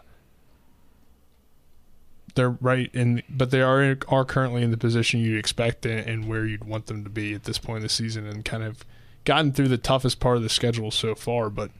they're 2.35 2.51
right 2.51 2.90
in 2.93 3.23
but 3.29 3.51
they 3.51 3.62
are 3.62 3.97
are 4.09 4.25
currently 4.25 4.62
in 4.62 4.71
the 4.71 4.77
position 4.77 5.21
you'd 5.21 5.38
expect 5.38 5.85
and, 5.87 6.07
and 6.09 6.29
where 6.29 6.47
you'd 6.47 6.64
want 6.64 6.87
them 6.87 7.05
to 7.05 7.11
be 7.11 7.35
at 7.35 7.45
this 7.45 7.59
point 7.59 7.79
in 7.79 7.83
the 7.83 7.88
season 7.88 8.27
and 8.27 8.45
kind 8.45 8.62
of 8.62 8.85
gotten 9.25 9.53
through 9.53 9.69
the 9.69 9.79
toughest 9.79 10.21
part 10.21 10.37
of 10.37 10.43
the 10.43 10.49
schedule 10.49 10.90
so 10.90 11.14
far 11.14 11.51
but 11.51 11.71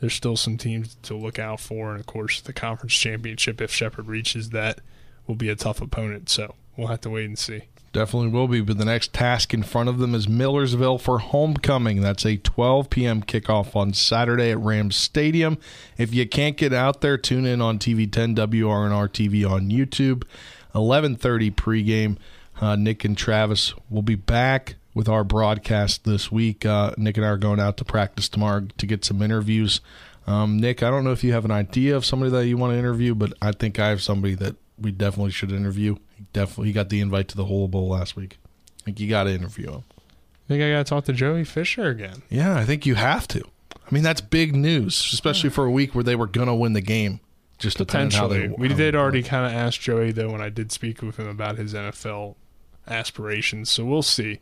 there's 0.00 0.14
still 0.14 0.36
some 0.36 0.58
teams 0.58 0.96
to 1.02 1.16
look 1.16 1.38
out 1.38 1.60
for. 1.60 1.90
And 1.90 2.00
of 2.00 2.06
course 2.06 2.40
the 2.40 2.52
conference 2.52 2.94
championship 2.94 3.60
if 3.60 3.72
Shepherd 3.72 4.06
reaches 4.06 4.50
that 4.50 4.80
will 5.26 5.34
be 5.34 5.48
a 5.48 5.56
tough 5.56 5.80
opponent. 5.80 6.28
So 6.28 6.54
we'll 6.76 6.88
have 6.88 7.00
to 7.02 7.10
wait 7.10 7.26
and 7.26 7.38
see 7.38 7.62
Definitely 7.96 8.28
will 8.28 8.46
be, 8.46 8.60
but 8.60 8.76
the 8.76 8.84
next 8.84 9.14
task 9.14 9.54
in 9.54 9.62
front 9.62 9.88
of 9.88 9.96
them 9.96 10.14
is 10.14 10.28
Millersville 10.28 10.98
for 10.98 11.18
homecoming. 11.18 12.02
That's 12.02 12.26
a 12.26 12.36
12 12.36 12.90
p.m. 12.90 13.22
kickoff 13.22 13.74
on 13.74 13.94
Saturday 13.94 14.50
at 14.50 14.58
Rams 14.58 14.96
Stadium. 14.96 15.56
If 15.96 16.12
you 16.12 16.28
can't 16.28 16.58
get 16.58 16.74
out 16.74 17.00
there, 17.00 17.16
tune 17.16 17.46
in 17.46 17.62
on 17.62 17.78
TV 17.78 18.12
10 18.12 18.36
WRNR 18.36 19.08
TV 19.08 19.50
on 19.50 19.70
YouTube. 19.70 20.24
11:30 20.74 21.50
pregame. 21.52 22.18
Uh, 22.60 22.76
Nick 22.76 23.02
and 23.06 23.16
Travis 23.16 23.72
will 23.88 24.02
be 24.02 24.14
back 24.14 24.74
with 24.92 25.08
our 25.08 25.24
broadcast 25.24 26.04
this 26.04 26.30
week. 26.30 26.66
Uh, 26.66 26.92
Nick 26.98 27.16
and 27.16 27.24
I 27.24 27.30
are 27.30 27.38
going 27.38 27.60
out 27.60 27.78
to 27.78 27.84
practice 27.86 28.28
tomorrow 28.28 28.66
to 28.76 28.86
get 28.86 29.06
some 29.06 29.22
interviews. 29.22 29.80
Um, 30.26 30.58
Nick, 30.58 30.82
I 30.82 30.90
don't 30.90 31.04
know 31.04 31.12
if 31.12 31.24
you 31.24 31.32
have 31.32 31.46
an 31.46 31.50
idea 31.50 31.96
of 31.96 32.04
somebody 32.04 32.30
that 32.32 32.46
you 32.46 32.58
want 32.58 32.74
to 32.74 32.78
interview, 32.78 33.14
but 33.14 33.32
I 33.40 33.52
think 33.52 33.78
I 33.78 33.88
have 33.88 34.02
somebody 34.02 34.34
that 34.34 34.56
we 34.78 34.90
definitely 34.90 35.32
should 35.32 35.50
interview. 35.50 35.96
He 36.16 36.24
definitely 36.32 36.68
he 36.68 36.72
got 36.72 36.88
the 36.88 37.00
invite 37.00 37.28
to 37.28 37.36
the 37.36 37.44
Hula 37.44 37.68
Bowl 37.68 37.88
last 37.88 38.16
week. 38.16 38.38
I 38.80 38.84
think 38.84 39.00
you 39.00 39.08
got 39.08 39.24
to 39.24 39.30
interview 39.30 39.70
him. 39.70 39.84
I 39.90 40.48
think 40.48 40.62
I 40.62 40.70
got 40.70 40.78
to 40.86 40.90
talk 40.90 41.04
to 41.06 41.12
Joey 41.12 41.42
Fisher 41.44 41.88
again 41.88 42.22
Yeah, 42.30 42.56
I 42.56 42.64
think 42.64 42.86
you 42.86 42.94
have 42.94 43.26
to. 43.28 43.42
I 43.74 43.94
mean, 43.94 44.02
that's 44.04 44.20
big 44.20 44.54
news, 44.54 44.94
especially 45.12 45.50
for 45.50 45.64
a 45.64 45.70
week 45.70 45.94
where 45.94 46.04
they 46.04 46.14
were 46.16 46.26
to 46.28 46.54
win 46.54 46.72
the 46.72 46.80
game. 46.80 47.20
Just 47.58 47.78
Potentially. 47.78 48.48
they. 48.48 48.54
we 48.56 48.68
did 48.68 48.94
already 48.94 49.22
kind 49.22 49.46
of 49.46 49.52
ask 49.52 49.80
Joey 49.80 50.12
though 50.12 50.30
when 50.30 50.40
I 50.42 50.48
did 50.50 50.70
speak 50.72 51.02
with 51.02 51.16
him 51.18 51.26
about 51.28 51.56
his 51.56 51.72
NFL 51.74 52.34
aspirations, 52.86 53.70
so 53.70 53.84
we'll 53.84 54.02
see 54.02 54.40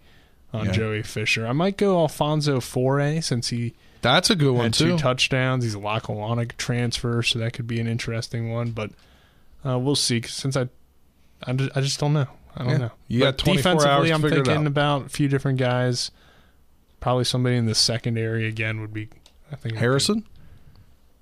on 0.53 0.67
Yeah. 0.67 0.73
Joey 0.73 1.03
Fisher. 1.03 1.47
I 1.47 1.53
might 1.53 1.77
go 1.77 1.99
Alfonso 2.01 2.61
Foray 2.61 3.21
since 3.21 3.49
he 3.49 3.75
That's 4.03 4.31
a 4.31 4.37
good 4.37 4.53
one 4.53 4.65
had 4.67 4.75
two 4.75 4.91
too. 4.93 4.99
touchdowns. 4.99 5.65
He's 5.65 5.75
a 5.75 5.79
Lackawanna 5.79 6.47
transfer, 6.47 7.23
so 7.23 7.39
that 7.39 7.53
could 7.53 7.67
be 7.67 7.81
an 7.81 7.87
interesting 7.87 8.53
one. 8.53 8.71
But 8.71 8.91
uh, 9.65 9.79
we'll 9.79 9.97
see. 9.97 10.21
Since 10.23 10.57
I, 10.57 10.69
I 11.47 11.53
just, 11.53 11.77
I 11.77 11.81
just 11.81 12.01
don't 12.01 12.13
know. 12.13 12.27
I 12.57 12.63
don't 12.63 12.73
Yeah. 12.73 12.79
know. 12.79 12.91
You 13.09 13.21
But 13.21 13.39
got 13.39 13.45
defensively, 13.55 13.89
hours 13.91 14.11
I'm 14.11 14.23
thinking 14.23 14.67
about 14.67 15.07
a 15.07 15.09
few 15.09 15.29
different 15.29 15.59
guys. 15.59 16.11
Probably 17.01 17.25
somebody 17.25 17.57
in 17.57 17.67
the 17.67 17.75
secondary 17.75 18.47
again 18.47 18.81
would 18.81 18.93
be. 18.95 19.09
I 19.53 19.57
think 19.57 19.77
Harrison, 19.77 20.25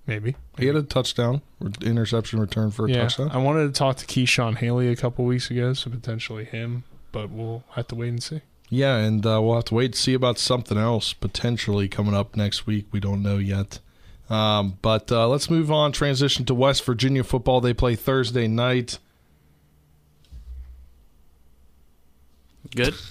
maybe. 0.07 0.37
he 0.59 0.67
had 0.67 0.77
a 0.77 0.83
touchdown, 0.83 1.43
interception 1.83 2.39
return 2.41 2.71
for 2.71 2.87
a 2.87 2.91
Yeah, 2.91 3.03
touchdown. 3.03 3.31
I 3.33 3.39
wanted 3.39 3.67
to 3.67 3.73
talk 3.73 3.97
to 3.97 4.07
Keyshawn 4.07 4.57
Haley 4.59 4.89
a 4.89 4.97
couple 4.97 5.25
weeks 5.25 5.51
ago, 5.51 5.73
so 5.73 5.91
potentially 5.91 6.45
him, 6.45 6.85
but 7.11 7.31
we'll 7.31 7.65
have 7.73 7.89
to 7.89 7.95
wait 7.95 8.09
and 8.09 8.23
see. 8.23 8.41
Yeah, 8.69 8.97
and 8.97 9.25
uh, 9.27 9.41
we'll 9.43 9.57
have 9.57 9.65
to 9.67 9.75
wait 9.75 9.93
to 9.95 9.99
see 9.99 10.15
about 10.15 10.39
something 10.39 10.79
else 10.79 11.13
potentially 11.13 11.89
coming 11.89 12.15
up 12.15 12.37
next 12.37 12.67
week. 12.67 12.87
We 12.91 13.01
don't 13.01 13.23
know 13.23 13.37
yet. 13.39 13.81
Um, 14.31 14.79
but 14.81 15.13
uh, 15.13 15.29
let's 15.29 15.51
move 15.51 15.71
on. 15.71 15.93
Transition 15.93 16.47
to 16.47 16.55
West 16.55 16.85
Virginia 16.85 17.23
football. 17.23 17.61
They 17.61 17.75
play 17.75 17.97
Thursday 17.97 18.47
night. 18.49 18.99
Good. 22.75 22.95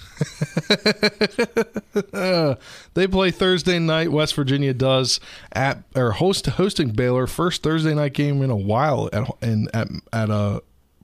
They 2.94 3.06
play 3.06 3.30
Thursday 3.30 3.78
night. 3.78 4.12
West 4.12 4.34
Virginia 4.34 4.74
does 4.74 5.18
at 5.52 5.82
or 5.96 6.12
host 6.12 6.46
hosting 6.46 6.90
Baylor 6.90 7.26
first 7.26 7.62
Thursday 7.62 7.94
night 7.94 8.12
game 8.12 8.42
in 8.42 8.50
a 8.50 8.56
while 8.56 9.08
at 9.12 9.28
in 9.40 9.68
at 9.72 9.88
at 10.12 10.30
uh, 10.30 10.60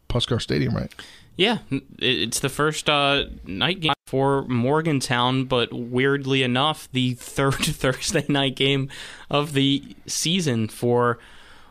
Puskar 0.09 0.41
Stadium, 0.41 0.77
right? 0.77 0.93
Yeah, 1.37 1.59
it's 1.99 2.41
the 2.41 2.49
first 2.49 2.91
uh, 2.91 3.25
night 3.45 3.81
game 3.81 3.95
for 4.07 4.43
Morgantown, 4.49 5.45
but 5.45 5.73
weirdly 5.73 6.43
enough, 6.43 6.89
the 6.93 7.15
third 7.15 7.55
Thursday 7.65 8.25
night 8.29 8.57
game 8.57 8.91
of 9.31 9.53
the 9.53 9.97
season 10.07 10.69
for 10.69 11.19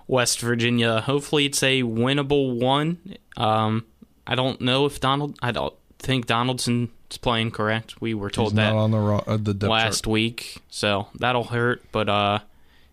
West 0.08 0.40
Virginia. 0.40 1.02
Hopefully, 1.02 1.46
it's 1.46 1.62
a 1.62 1.84
winnable 1.84 2.60
one. 2.60 3.18
Um, 3.36 3.86
I 4.26 4.36
don't 4.36 4.62
know 4.62 4.86
if 4.86 5.00
Donald. 5.00 5.38
I 5.42 5.52
don't 5.52 5.74
think 6.08 6.26
Donaldson's 6.26 6.90
playing 7.22 7.52
correct. 7.52 8.02
We 8.02 8.14
were 8.14 8.30
told 8.32 8.54
He's 8.54 8.56
that 8.56 8.74
on 8.74 8.92
the 8.92 8.98
ro- 8.98 9.24
uh, 9.28 9.38
the 9.40 9.54
last 9.70 10.06
chart. 10.06 10.12
week, 10.14 10.58
so 10.70 11.10
that'll 11.16 11.44
hurt. 11.44 11.84
But 11.92 12.08
uh, 12.10 12.40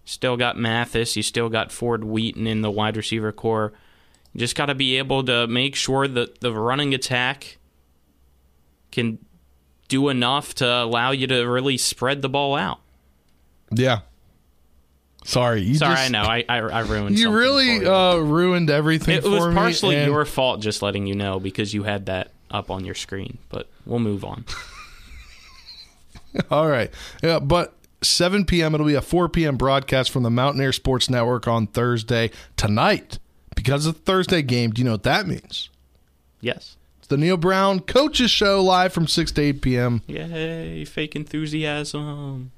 still 0.05 0.37
got 0.37 0.59
Mathis. 0.59 1.17
You 1.17 1.23
still 1.23 1.49
got 1.49 1.71
Ford 1.73 2.03
Wheaton 2.05 2.47
in 2.47 2.61
the 2.61 2.71
wide 2.71 2.97
receiver 2.97 3.31
corps. 3.33 3.73
You 4.33 4.41
just 4.41 4.57
got 4.57 4.67
to 4.67 4.75
be 4.75 4.99
able 4.99 5.23
to 5.25 5.47
make 5.47 5.77
sure 5.77 6.09
that 6.09 6.41
the 6.41 6.53
running 6.53 6.93
attack 6.93 7.59
can 8.91 9.19
do 9.89 10.09
enough 10.09 10.55
to 10.57 10.67
allow 10.69 11.13
you 11.13 11.27
to 11.29 11.43
really 11.45 11.79
spread 11.79 12.21
the 12.21 12.29
ball 12.29 12.57
out. 12.57 12.81
Yeah. 13.71 14.01
Sorry, 15.25 15.63
you 15.63 15.77
Sorry, 15.77 15.95
just, 15.95 16.05
I 16.07 16.09
know 16.09 16.23
I 16.23 16.45
I, 16.49 16.59
I 16.59 16.81
ruined. 16.81 17.19
You 17.19 17.31
really 17.31 17.77
you. 17.77 17.91
uh, 17.91 18.17
ruined 18.17 18.69
everything 18.69 19.17
it 19.19 19.23
for 19.23 19.31
was 19.31 19.55
partially 19.55 20.05
your 20.05 20.25
fault, 20.27 20.61
just 20.61 20.83
letting 20.83 21.07
you 21.07 21.15
know 21.15 21.41
because 21.41 21.73
you 21.73 21.85
had 21.85 22.07
that 22.07 22.31
up 22.55 22.71
on 22.71 22.85
your 22.85 22.95
screen. 22.95 23.39
But 23.51 23.69
we'll 23.85 23.99
move 23.99 24.25
on. 24.25 24.45
All 26.51 26.69
right. 26.69 26.91
Yeah, 27.23 27.39
but 27.39 27.75
7 28.03 28.45
p.m. 28.45 28.75
It'll 28.75 28.87
be 28.87 28.95
a 28.95 29.03
4 29.03 29.29
p.m. 29.29 29.57
broadcast 29.57 30.11
from 30.11 30.23
the 30.23 30.31
Mountaineer 30.31 30.73
Sports 30.73 31.11
Network 31.11 31.47
on 31.47 31.67
Thursday 31.67 32.31
tonight. 32.57 33.19
Because 33.55 33.87
of 33.87 33.95
the 33.95 34.01
Thursday 34.01 34.43
game, 34.43 34.71
do 34.71 34.81
you 34.81 34.85
know 34.85 34.93
what 34.93 35.03
that 35.05 35.27
means? 35.27 35.69
yes. 36.41 36.77
It's 36.99 37.09
the 37.09 37.19
Neal 37.19 37.37
Brown 37.37 37.81
Coaches 37.81 38.31
Show 38.31 38.63
live 38.63 38.91
from 38.95 39.07
6 39.07 39.33
to 39.33 39.43
8 39.43 39.61
p.m. 39.61 40.03
Yay! 40.07 40.87
Fake 40.87 41.15
enthusiasm. 41.15 42.51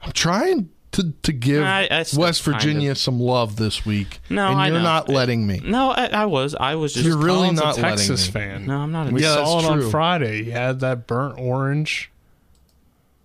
I'm 0.00 0.12
trying 0.12 0.70
to, 0.98 1.12
to 1.22 1.32
give 1.32 1.64
I- 1.64 1.88
I 1.90 2.02
still 2.02 2.20
West 2.22 2.44
kind 2.44 2.54
Virginia 2.60 2.90
of- 2.92 2.98
some 2.98 3.18
love 3.20 3.56
this 3.56 3.84
week. 3.86 4.20
No, 4.30 4.48
and 4.48 4.60
you're 4.72 4.78
know. 4.78 4.82
not 4.84 5.08
letting 5.08 5.46
me. 5.46 5.60
No, 5.64 5.90
I, 5.90 6.06
I 6.06 6.24
was. 6.26 6.54
I 6.54 6.74
was 6.74 6.92
just. 6.94 7.06
You're 7.06 7.16
really 7.16 7.38
Colin's 7.48 7.60
not 7.60 7.78
a 7.78 7.80
Texas 7.80 8.34
letting 8.34 8.50
me. 8.50 8.56
fan. 8.58 8.66
No, 8.66 8.78
I'm 8.78 8.92
not. 8.92 9.08
A, 9.08 9.10
We 9.12 9.22
Yeah, 9.22 9.34
saw 9.34 9.60
that's 9.60 9.66
it 9.68 9.72
true. 9.74 9.84
on 9.86 9.90
Friday. 9.90 10.44
He 10.44 10.50
had 10.50 10.80
that 10.80 11.06
burnt 11.06 11.38
orange. 11.38 12.10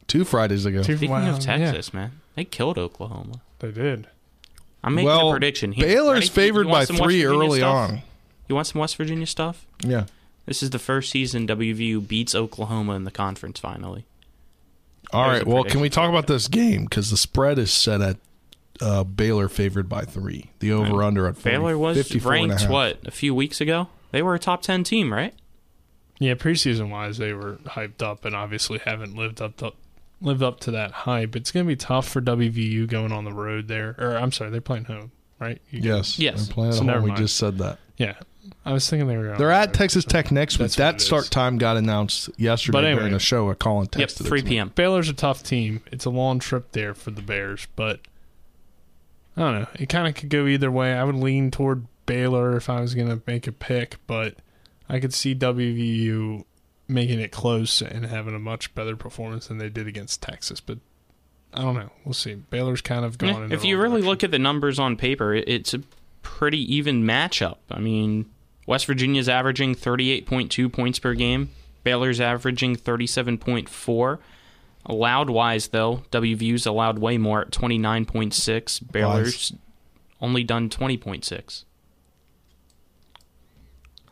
Two 0.08 0.24
Fridays 0.26 0.66
ago. 0.66 0.84
Two- 0.84 0.98
Speaking 0.98 1.12
wow, 1.12 1.30
of 1.36 1.46
yeah, 1.46 1.58
Texas, 1.58 1.94
man, 1.94 2.12
they 2.36 2.46
killed 2.46 2.78
Oklahoma. 2.78 3.42
they 3.60 3.72
did. 3.72 4.08
I'm 4.84 4.96
making 4.96 5.08
well, 5.08 5.30
a 5.30 5.32
prediction 5.32 5.72
here. 5.72 5.86
Baylor's 5.88 6.16
Ready? 6.16 6.28
Favored 6.30 6.68
by 6.68 6.86
three 6.86 7.24
early 7.24 7.60
stuff? 7.60 7.92
on. 7.92 8.02
You 8.50 8.56
want 8.56 8.68
some 8.68 8.82
West 8.82 8.98
Virginia 8.98 9.26
stuff? 9.26 9.66
Yeah. 9.80 10.06
This 10.46 10.62
is 10.62 10.72
the 10.72 10.80
first 10.80 11.10
season 11.10 11.48
WVU 11.48 12.06
beats 12.06 12.36
Oklahoma 12.36 12.94
in 12.96 13.06
the 13.06 13.12
conference 13.12 13.60
finally. 13.62 14.04
All 15.14 15.24
There's 15.30 15.40
right. 15.44 15.48
a 15.48 15.50
Well, 15.50 15.64
can 15.64 15.80
we 15.80 15.90
talk 15.90 16.10
about 16.10 16.28
this 16.28 16.48
game? 16.48 16.86
Because 16.86 17.10
the 17.12 17.18
spread 17.18 17.60
is 17.60 17.72
set 17.72 18.02
at 18.02 18.18
uh, 18.82 19.04
Baylor 19.04 19.48
favored 19.48 19.88
by 19.88 20.02
three. 20.02 20.52
The 20.60 20.72
over 20.72 21.04
under 21.04 21.28
at 21.28 21.36
40, 21.36 21.50
Baylor 21.50 21.78
was 21.78 21.98
54 21.98 22.34
and 22.34 22.52
a 22.52 22.56
ranked 22.56 22.70
what 22.70 22.98
a 23.06 23.12
few 23.12 23.36
weeks 23.36 23.62
ago. 23.62 23.88
They 24.12 24.22
were 24.22 24.34
a 24.36 24.40
top 24.40 24.62
ten 24.62 24.84
team, 24.84 25.14
right? 25.14 25.34
Yeah, 26.20 26.36
preseason 26.36 26.90
wise, 26.90 27.18
they 27.18 27.34
were 27.34 27.56
hyped 27.66 28.02
up 28.02 28.26
and 28.26 28.36
obviously 28.36 28.80
haven't 28.80 29.16
lived 29.16 29.42
up 29.42 29.58
to 29.58 29.74
lived 30.22 30.42
up 30.44 30.60
to 30.62 30.72
that 30.72 30.92
hype. 30.92 31.36
It's 31.36 31.52
going 31.52 31.66
to 31.66 31.68
be 31.68 31.76
tough 31.76 32.08
for 32.08 32.22
WVU 32.22 32.88
going 32.88 33.12
on 33.12 33.26
the 33.26 33.34
road 33.34 33.68
there. 33.68 33.96
Or 33.98 34.16
I'm 34.16 34.32
sorry, 34.32 34.50
they're 34.52 34.62
playing 34.62 34.86
home, 34.86 35.12
right? 35.40 35.62
You 35.70 35.82
Yes. 35.82 36.18
Yes. 36.18 36.46
They're 36.48 36.54
playing 36.54 36.70
at 36.70 36.76
So 36.76 36.80
home. 36.80 36.88
never 36.88 37.02
We 37.04 37.12
just 37.14 37.36
said 37.36 37.58
that. 37.58 37.80
Yeah, 37.98 38.16
I 38.66 38.74
was 38.74 38.90
thinking 38.90 39.08
they 39.08 39.18
were. 39.18 39.38
They're 39.38 39.52
at. 39.52 39.74
Texas 39.74 40.04
Tech 40.06 40.32
next 40.32 40.56
week. 40.60 40.72
That's 40.72 40.78
what 40.78 40.84
That 40.86 40.96
it 40.96 41.02
start 41.02 41.24
is. 41.26 41.30
time 41.30 41.58
got 41.58 41.78
announced 41.78 42.30
yesterday 42.38 42.74
But 42.74 42.84
anyway. 42.86 43.00
during 43.02 43.14
a 43.14 43.20
show. 43.20 43.50
A 43.50 43.56
Colin 43.56 43.88
Yep, 43.96 44.10
texted 44.10 44.22
it 44.22 44.24
three 44.28 44.42
p.m. 44.42 44.72
Baylor's 44.76 45.10
a 45.10 45.14
tough 45.14 45.44
team. 45.44 45.82
It's 45.92 46.06
a 46.06 46.10
long 46.10 46.40
trip 46.40 46.72
there 46.74 46.94
for 46.94 47.12
the 47.12 47.22
Bears, 47.22 47.68
but 47.76 48.00
I 49.38 49.42
don't 49.42 49.62
know. 49.62 49.68
It 49.76 49.88
kind 49.90 50.08
of 50.08 50.16
could 50.16 50.30
go 50.30 50.46
either 50.48 50.70
way. 50.72 50.94
I 50.94 51.04
would 51.04 51.16
lean 51.16 51.52
toward 51.52 51.86
Baylor 52.06 52.56
if 52.58 52.70
I 52.70 52.82
was 52.82 52.94
going 52.96 53.08
to 53.10 53.22
make 53.26 53.48
a 53.48 53.52
pick, 53.52 53.98
but 54.08 54.36
I 54.90 55.00
could 55.00 55.14
see 55.14 55.34
WVU 55.34 56.44
making 56.88 57.20
it 57.20 57.32
close 57.32 57.82
and 57.82 58.06
having 58.06 58.36
a 58.36 58.40
much 58.40 58.76
better 58.76 58.96
performance 58.96 59.48
than 59.48 59.58
they 59.58 59.70
did 59.70 59.88
against 59.88 60.22
Texas. 60.22 60.60
But 60.60 60.80
I 61.54 61.62
don't 61.62 61.76
know. 61.76 61.90
We'll 62.06 62.14
see. 62.14 62.36
Baylor's 62.36 62.82
kind 62.82 63.06
of 63.06 63.18
gone. 63.18 63.30
Yeah, 63.30 63.46
in 63.46 63.52
if 63.54 63.62
the 63.62 63.70
you 63.70 63.76
wrong 63.76 63.84
really 63.84 63.94
direction. 64.02 64.10
look 64.10 64.24
at 64.26 64.32
the 64.32 64.40
numbers 64.40 64.80
on 64.80 64.98
paper, 64.98 65.34
it- 65.34 65.48
it's 65.48 65.74
a 65.74 65.82
pretty 66.24 66.60
even 66.76 67.04
matchup. 67.04 67.58
I 67.70 67.80
mean, 67.80 68.26
West 68.66 68.86
Virginia's 68.88 69.30
averaging 69.30 69.76
38.2 69.76 70.72
points 70.74 70.98
per 71.00 71.14
game. 71.14 71.50
Baylor's 71.84 72.20
averaging 72.22 72.76
37.4. 72.78 74.18
Allowed 74.86 75.30
wise, 75.30 75.68
though, 75.70 76.04
WVU's 76.12 76.66
allowed 76.66 76.98
way 77.00 77.18
more 77.18 77.42
at 77.42 77.52
29.6. 77.52 78.92
Baylor's 78.92 79.54
only 80.22 80.44
done 80.44 80.70
20.6. 80.70 81.64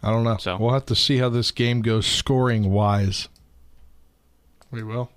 I 0.04 0.10
don't 0.12 0.24
know. 0.24 0.38
So- 0.38 0.58
We'll 0.58 0.74
have 0.74 0.86
to 0.88 0.96
see 0.96 1.18
how 1.18 1.30
this 1.30 1.52
game 1.52 1.82
goes 1.82 2.06
scoring 2.06 2.72
wise. 2.72 3.28
we 4.72 4.84
will. 4.84 5.12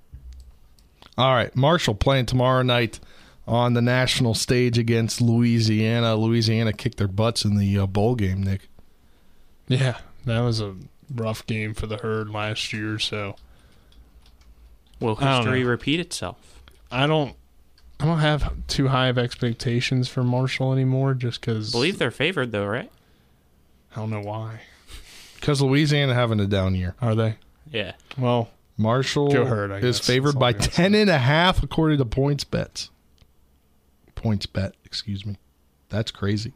All 1.16 1.32
right. 1.32 1.54
Marshall 1.54 1.94
playing 1.94 2.26
tomorrow 2.26 2.62
night 2.62 2.98
on 3.46 3.74
the 3.74 3.82
national 3.82 4.34
stage 4.34 4.78
against 4.78 5.20
Louisiana. 5.20 6.16
Louisiana 6.16 6.72
kicked 6.72 6.98
their 6.98 7.08
butts 7.08 7.44
in 7.44 7.56
the 7.56 7.78
uh, 7.78 7.86
bowl 7.86 8.14
game, 8.14 8.42
Nick. 8.42 8.68
Yeah, 9.68 9.98
that 10.24 10.40
was 10.40 10.60
a 10.60 10.74
rough 11.14 11.46
game 11.46 11.74
for 11.74 11.86
the 11.86 11.98
herd 11.98 12.30
last 12.30 12.72
year. 12.72 12.98
So 12.98 13.36
Will 15.00 15.16
history 15.16 15.64
repeat 15.64 16.00
itself? 16.00 16.62
I 16.90 17.06
don't. 17.06 17.34
I 18.00 18.06
don't 18.06 18.18
have 18.18 18.66
too 18.66 18.88
high 18.88 19.06
of 19.06 19.18
expectations 19.18 20.08
for 20.08 20.24
Marshall 20.24 20.72
anymore, 20.72 21.14
just 21.14 21.40
because. 21.40 21.70
believe 21.70 21.98
they're 21.98 22.10
favored, 22.10 22.50
though, 22.50 22.66
right? 22.66 22.90
I 23.92 24.00
don't 24.00 24.10
know 24.10 24.20
why. 24.20 24.62
Because 25.36 25.62
Louisiana 25.62 26.12
having 26.12 26.40
a 26.40 26.46
down 26.46 26.74
year. 26.74 26.96
Are 27.00 27.14
they? 27.14 27.36
Yeah. 27.70 27.92
Well, 28.18 28.50
Marshall 28.76 29.28
Joe 29.28 29.44
Hurd, 29.44 29.70
I 29.70 29.78
is 29.78 30.00
favored 30.00 30.38
by 30.38 30.48
I 30.48 30.52
gotta 30.52 30.70
10 30.70 30.94
and 30.94 31.10
a 31.10 31.18
half 31.18 31.62
according 31.62 31.98
to 31.98 32.04
points 32.04 32.44
bets. 32.44 32.90
Points 34.24 34.46
bet, 34.46 34.74
excuse 34.86 35.26
me. 35.26 35.36
That's 35.90 36.10
crazy. 36.10 36.54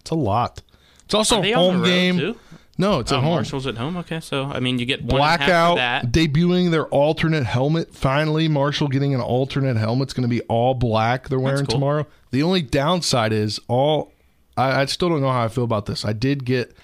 It's 0.00 0.10
a 0.10 0.14
lot. 0.14 0.60
It's 1.06 1.14
also 1.14 1.42
a 1.42 1.52
home 1.52 1.82
game. 1.82 2.18
Too? 2.18 2.36
No, 2.76 2.98
it's 2.98 3.10
Oh, 3.10 3.16
at 3.16 3.22
home. 3.22 3.36
Marshall's 3.36 3.66
at 3.66 3.78
home. 3.78 3.96
Okay, 3.96 4.20
so 4.20 4.44
I 4.44 4.60
mean, 4.60 4.78
you 4.78 4.84
get 4.84 5.02
one 5.02 5.14
and 5.14 5.20
a 5.22 5.26
half 5.26 5.40
for 5.40 5.46
Blackout 5.46 6.12
debuting 6.12 6.70
their 6.70 6.84
alternate 6.88 7.44
helmet. 7.44 7.94
Finally, 7.94 8.48
Marshall 8.48 8.88
getting 8.88 9.14
an 9.14 9.22
alternate 9.22 9.78
helmet. 9.78 10.08
It's 10.08 10.12
going 10.12 10.28
to 10.28 10.28
be 10.28 10.42
all 10.42 10.74
black. 10.74 11.30
They're 11.30 11.40
wearing 11.40 11.64
cool. 11.64 11.72
tomorrow. 11.72 12.06
The 12.32 12.42
only 12.42 12.60
downside 12.60 13.32
is 13.32 13.58
all. 13.66 14.12
I, 14.58 14.82
I 14.82 14.84
still 14.84 15.08
don't 15.08 15.22
know 15.22 15.32
how 15.32 15.44
I 15.44 15.48
feel 15.48 15.64
about 15.64 15.86
this. 15.86 16.04
I 16.04 16.12
did 16.12 16.44
get 16.44 16.76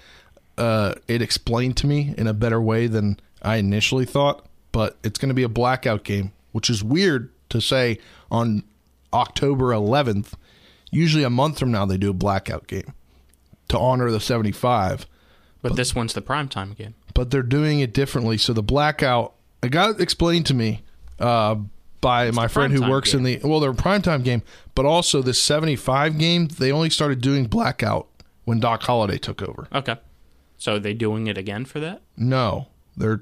uh, 0.56 0.94
it 1.08 1.20
explained 1.20 1.76
to 1.76 1.86
me 1.86 2.14
in 2.16 2.26
a 2.26 2.32
better 2.32 2.58
way 2.58 2.86
than 2.86 3.20
I 3.42 3.56
initially 3.56 4.06
thought, 4.06 4.46
but 4.72 4.96
it's 5.04 5.18
going 5.18 5.28
to 5.28 5.34
be 5.34 5.42
a 5.42 5.48
blackout 5.50 6.04
game, 6.04 6.32
which 6.52 6.70
is 6.70 6.82
weird 6.82 7.30
to 7.50 7.60
say 7.60 7.98
on 8.30 8.64
October 9.12 9.66
11th. 9.66 10.32
Usually, 10.90 11.24
a 11.24 11.30
month 11.30 11.58
from 11.58 11.70
now, 11.70 11.84
they 11.84 11.96
do 11.98 12.10
a 12.10 12.14
blackout 12.14 12.66
game 12.66 12.92
to 13.68 13.78
honor 13.78 14.10
the 14.10 14.20
75 14.20 15.06
But 15.62 15.74
this 15.76 15.94
one's 15.94 16.12
the 16.14 16.22
primetime 16.22 16.76
game. 16.76 16.94
but 17.14 17.30
they're 17.30 17.42
doing 17.42 17.80
it 17.80 17.92
differently. 17.92 18.38
So 18.38 18.52
the 18.52 18.62
blackout, 18.62 19.34
it 19.62 19.70
got 19.70 20.00
explained 20.00 20.46
to 20.46 20.54
me 20.54 20.82
uh, 21.18 21.56
by 22.00 22.30
my 22.30 22.46
friend 22.46 22.72
who 22.72 22.80
primetime 22.82 22.90
works 22.90 23.14
in 23.14 23.22
the 23.24 23.40
well, 23.42 23.58
they're 23.58 23.70
a 23.70 23.74
primetime 23.74 24.22
game, 24.22 24.42
but 24.76 24.84
also 24.86 25.22
this 25.22 25.40
seventy-five 25.40 26.18
game. 26.18 26.46
They 26.48 26.70
only 26.70 26.90
started 26.90 27.20
doing 27.20 27.46
blackout 27.46 28.06
when 28.44 28.60
Doc 28.60 28.82
Holliday 28.82 29.18
took 29.18 29.42
over. 29.42 29.66
Okay. 29.74 29.96
So 30.58 30.76
are 30.76 30.78
they 30.78 30.94
doing 30.94 31.26
it 31.26 31.36
again 31.36 31.64
for 31.64 31.80
that? 31.80 32.00
No, 32.16 32.68
they're. 32.96 33.20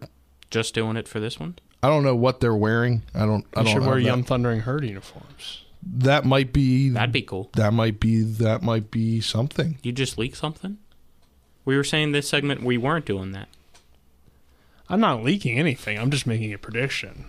Just 0.50 0.74
doing 0.74 0.96
it 0.96 1.08
for 1.08 1.18
this 1.18 1.40
one? 1.40 1.56
I 1.82 1.88
don't 1.88 2.04
know 2.04 2.14
what 2.14 2.38
they're 2.40 2.54
wearing. 2.54 3.02
I 3.14 3.20
don't. 3.26 3.44
I 3.56 3.62
they 3.62 3.64
don't 3.64 3.72
should 3.72 3.82
know 3.82 3.88
wear 3.88 3.96
that. 3.96 4.02
Young 4.02 4.22
Thundering 4.22 4.60
Herd 4.60 4.84
uniforms. 4.84 5.63
That 5.86 6.24
might 6.24 6.52
be. 6.52 6.90
That'd 6.90 7.12
be 7.12 7.22
cool. 7.22 7.50
That 7.54 7.72
might 7.72 8.00
be. 8.00 8.22
That 8.22 8.62
might 8.62 8.90
be 8.90 9.20
something. 9.20 9.78
You 9.82 9.92
just 9.92 10.18
leak 10.18 10.34
something? 10.36 10.78
We 11.64 11.76
were 11.76 11.84
saying 11.84 12.12
this 12.12 12.28
segment 12.28 12.62
we 12.62 12.76
weren't 12.76 13.06
doing 13.06 13.32
that. 13.32 13.48
I'm 14.88 15.00
not 15.00 15.22
leaking 15.22 15.58
anything. 15.58 15.98
I'm 15.98 16.10
just 16.10 16.26
making 16.26 16.52
a 16.52 16.58
prediction. 16.58 17.26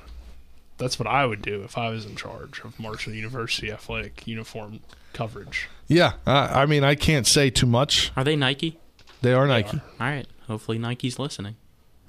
That's 0.77 0.99
what 0.99 1.07
I 1.07 1.25
would 1.25 1.41
do 1.41 1.63
if 1.63 1.77
I 1.77 1.89
was 1.89 2.05
in 2.05 2.17
charge 2.17 2.61
of 2.65 2.77
Marshall 2.79 3.13
University 3.13 3.71
athletic 3.71 4.27
uniform 4.27 4.81
coverage. 5.13 5.69
Yeah, 5.87 6.13
I, 6.25 6.63
I 6.63 6.65
mean, 6.65 6.83
I 6.83 6.95
can't 6.95 7.25
say 7.25 7.49
too 7.49 7.65
much. 7.65 8.11
Are 8.17 8.25
they 8.25 8.35
Nike? 8.35 8.77
They 9.21 9.33
are 9.33 9.47
Nike. 9.47 9.79
All 9.99 10.07
right. 10.07 10.27
Hopefully 10.47 10.77
Nike's 10.77 11.17
listening. 11.17 11.55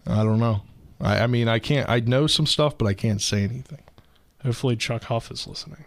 I 0.06 0.24
don't 0.24 0.40
know. 0.40 0.62
I, 1.00 1.20
I 1.20 1.26
mean, 1.26 1.48
I 1.48 1.58
can't. 1.58 1.88
I 1.88 2.00
know 2.00 2.26
some 2.26 2.46
stuff, 2.46 2.76
but 2.76 2.86
I 2.86 2.94
can't 2.94 3.22
say 3.22 3.44
anything. 3.44 3.82
Hopefully 4.42 4.76
Chuck 4.76 5.04
Huff 5.04 5.30
is 5.30 5.46
listening. 5.46 5.84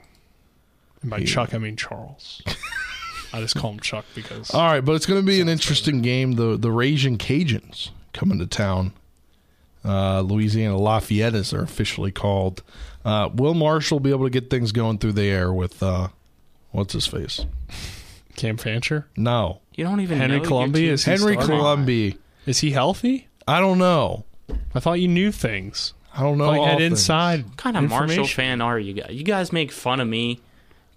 And 1.01 1.09
by 1.11 1.17
Yeah. 1.17 1.25
Chuck, 1.25 1.53
I 1.53 1.57
mean 1.57 1.75
Charles. 1.75 2.41
I 3.33 3.41
just 3.41 3.55
call 3.55 3.71
him 3.71 3.79
Chuck 3.79 4.05
because 4.15 4.51
All 4.53 4.61
right, 4.65 4.81
but 4.81 4.93
it's 4.95 5.05
going 5.05 5.21
to 5.21 5.25
be 5.25 5.39
an 5.39 5.47
interesting 5.49 6.01
game. 6.01 6.33
The 6.33 6.57
the 6.57 6.71
Raging 6.71 7.17
Cajuns 7.17 7.89
coming 8.13 8.39
to 8.39 8.47
town. 8.47 8.93
Uh, 9.85 10.19
Louisiana 10.21 10.77
Lafayette, 10.77 11.35
as 11.35 11.51
they're 11.51 11.61
officially 11.61 12.11
called. 12.11 12.63
Uh, 13.05 13.29
will 13.33 13.53
Marshall 13.53 13.99
be 14.01 14.09
able 14.09 14.25
to 14.25 14.29
get 14.29 14.49
things 14.49 14.73
going 14.73 14.97
through 14.97 15.13
the 15.13 15.23
air 15.23 15.53
with 15.53 15.81
uh, 15.81 16.09
what's 16.71 16.93
his 16.93 17.07
face? 17.07 17.45
Cam 18.35 18.57
Fancher, 18.57 19.07
No, 19.17 19.59
You 19.75 19.83
don't 19.83 19.99
even 20.01 20.17
Henry 20.17 20.39
know 20.39 20.45
Columbia 20.45 20.93
is 20.93 21.05
he 21.05 21.11
Henry 21.11 21.35
Colombi. 21.37 22.17
Is 22.45 22.59
he 22.59 22.71
healthy? 22.71 23.27
I 23.47 23.59
don't 23.59 23.77
know. 23.77 24.25
I 24.73 24.79
thought 24.79 24.99
you 24.99 25.07
knew 25.07 25.31
things. 25.31 25.93
I 26.15 26.21
don't 26.23 26.37
know. 26.37 26.49
like 26.49 26.61
had 26.61 26.81
inside. 26.81 27.45
What 27.45 27.57
kind 27.57 27.77
of 27.77 27.89
Marshall 27.89 28.25
fan 28.27 28.61
are 28.61 28.79
you 28.79 28.93
guys? 28.93 29.11
You 29.11 29.23
guys 29.23 29.51
make 29.53 29.71
fun 29.71 29.99
of 29.99 30.07
me, 30.07 30.39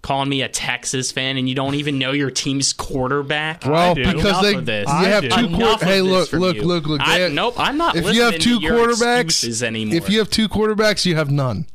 calling 0.03 0.29
me 0.29 0.43
a 0.43 0.47
Texas 0.49 1.11
fan, 1.11 1.37
and 1.37 1.49
you 1.49 1.55
don't 1.55 1.73
even 1.73 1.97
know 1.97 2.11
your 2.11 2.29
team's 2.29 2.71
quarterback. 2.73 3.65
Well, 3.65 3.95
do. 3.95 4.03
because 4.05 4.23
Enough 4.25 4.41
they 4.43 4.53
of 4.55 4.65
this. 4.67 4.87
you 4.87 4.93
I 4.93 5.03
have 5.05 5.23
do. 5.23 5.29
two. 5.29 5.35
Enough 5.45 5.59
Quar- 5.59 5.73
of 5.73 5.81
hey, 5.81 6.01
this 6.01 6.33
look, 6.33 6.33
look, 6.33 6.57
look, 6.57 6.85
look. 6.85 7.01
I- 7.03 7.27
nope, 7.29 7.55
I'm 7.57 7.77
not 7.77 7.95
If 7.95 8.03
listening 8.05 8.15
you 8.17 8.21
have 8.31 8.39
two 8.39 8.59
quarterbacks 8.59 9.63
anymore. 9.63 9.95
if 9.97 10.09
you 10.09 10.19
have 10.19 10.29
two 10.29 10.47
quarterbacks, 10.47 11.05
you 11.05 11.15
have 11.15 11.31
none. 11.31 11.65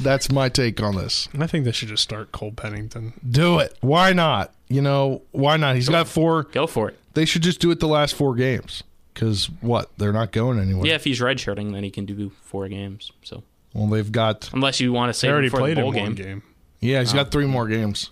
That's 0.00 0.32
my 0.32 0.48
take 0.48 0.82
on 0.82 0.96
this. 0.96 1.28
I 1.38 1.46
think 1.46 1.64
they 1.64 1.70
should 1.72 1.88
just 1.88 2.02
start 2.02 2.32
Cole 2.32 2.50
Pennington. 2.52 3.12
Do 3.28 3.58
it. 3.60 3.76
Why 3.80 4.12
not? 4.12 4.52
You 4.68 4.80
know, 4.82 5.22
why 5.30 5.56
not? 5.58 5.76
He's 5.76 5.88
got 5.88 6.08
four. 6.08 6.44
Go 6.44 6.66
for 6.66 6.88
it. 6.88 6.98
They 7.14 7.24
should 7.26 7.42
just 7.42 7.60
do 7.60 7.70
it 7.70 7.78
the 7.78 7.86
last 7.86 8.14
four 8.14 8.34
games. 8.34 8.82
Because 9.12 9.50
what? 9.60 9.90
They're 9.98 10.12
not 10.14 10.32
going 10.32 10.58
anywhere. 10.58 10.86
Yeah, 10.86 10.94
if 10.94 11.04
he's 11.04 11.20
redshirting, 11.20 11.72
then 11.74 11.84
he 11.84 11.90
can 11.90 12.06
do 12.06 12.32
four 12.44 12.66
games. 12.68 13.12
So 13.22 13.42
Well, 13.74 13.86
they've 13.88 14.10
got. 14.10 14.48
unless 14.54 14.80
you 14.80 14.92
want 14.94 15.14
to 15.14 15.20
They 15.20 15.28
say 15.28 15.30
already 15.32 15.48
before 15.48 15.60
played 15.60 15.76
the 15.76 15.80
in 15.84 15.92
bowl 15.92 16.02
one 16.02 16.14
game. 16.14 16.24
game. 16.26 16.42
Yeah, 16.82 17.00
he's 17.00 17.12
got 17.12 17.30
three 17.30 17.46
more 17.46 17.66
games. 17.68 18.10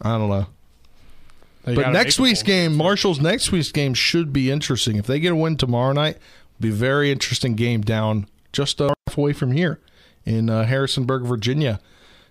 I 0.00 0.10
don't 0.18 0.28
know. 0.28 0.46
They 1.64 1.74
But 1.74 1.80
gotta 1.80 1.92
next 1.94 2.18
make 2.18 2.26
a 2.26 2.28
week's 2.30 2.42
bowl 2.42 2.46
game, 2.46 2.76
Marshall's 2.76 3.18
next 3.20 3.50
week's 3.50 3.72
game 3.72 3.94
should 3.94 4.32
be 4.32 4.50
interesting. 4.50 4.96
If 4.96 5.06
they 5.06 5.18
get 5.18 5.32
a 5.32 5.36
win 5.36 5.56
tomorrow 5.56 5.92
night, 5.92 6.18
be 6.60 6.68
a 6.68 6.72
very 6.72 7.10
interesting 7.10 7.54
game 7.54 7.80
down 7.80 8.26
just 8.52 8.80
uh, 8.80 8.94
away 9.16 9.32
from 9.32 9.50
here 9.52 9.80
in 10.24 10.48
uh, 10.48 10.64
Harrisonburg, 10.64 11.24
Virginia. 11.24 11.80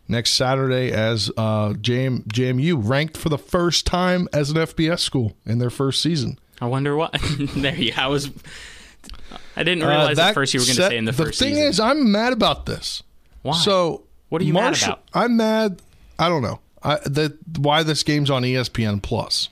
Next 0.07 0.33
Saturday, 0.33 0.91
as 0.91 1.31
uh, 1.35 1.69
JM, 1.69 2.25
JMU 2.27 2.79
ranked 2.87 3.17
for 3.17 3.29
the 3.29 3.39
first 3.39 3.87
time 3.87 4.29
as 4.31 4.51
an 4.51 4.57
FBS 4.57 4.99
school 4.99 5.35
in 5.47 5.57
their 5.57 5.71
first 5.71 5.99
season. 6.01 6.37
I 6.61 6.67
wonder 6.67 6.95
what. 6.95 7.17
there 7.55 7.73
you. 7.75 7.91
I 7.97 8.05
was. 8.07 8.29
I 9.57 9.63
didn't 9.63 9.81
Uh, 9.83 9.87
realize 9.89 10.17
that 10.17 10.29
at 10.29 10.33
first 10.35 10.53
you 10.53 10.59
were 10.59 10.65
going 10.67 10.75
to 10.75 10.81
set- 10.83 10.89
say 10.91 10.97
in 10.97 11.05
the, 11.05 11.11
the 11.11 11.23
first 11.25 11.39
thing 11.39 11.55
season. 11.55 11.67
is, 11.69 11.79
I'm 11.79 12.11
mad 12.11 12.33
about 12.33 12.67
this. 12.67 13.01
Why? 13.41 13.57
So 13.57 14.03
What 14.35 14.41
are 14.41 14.45
you 14.45 14.51
mad 14.51 14.83
about? 14.83 15.01
I'm 15.13 15.37
mad. 15.37 15.81
I 16.19 16.27
don't 16.27 16.41
know. 16.41 16.59
I, 16.83 16.97
that 17.05 17.57
why 17.57 17.83
this 17.83 18.03
game's 18.03 18.29
on 18.29 18.43
ESPN 18.43 19.01
Plus. 19.01 19.47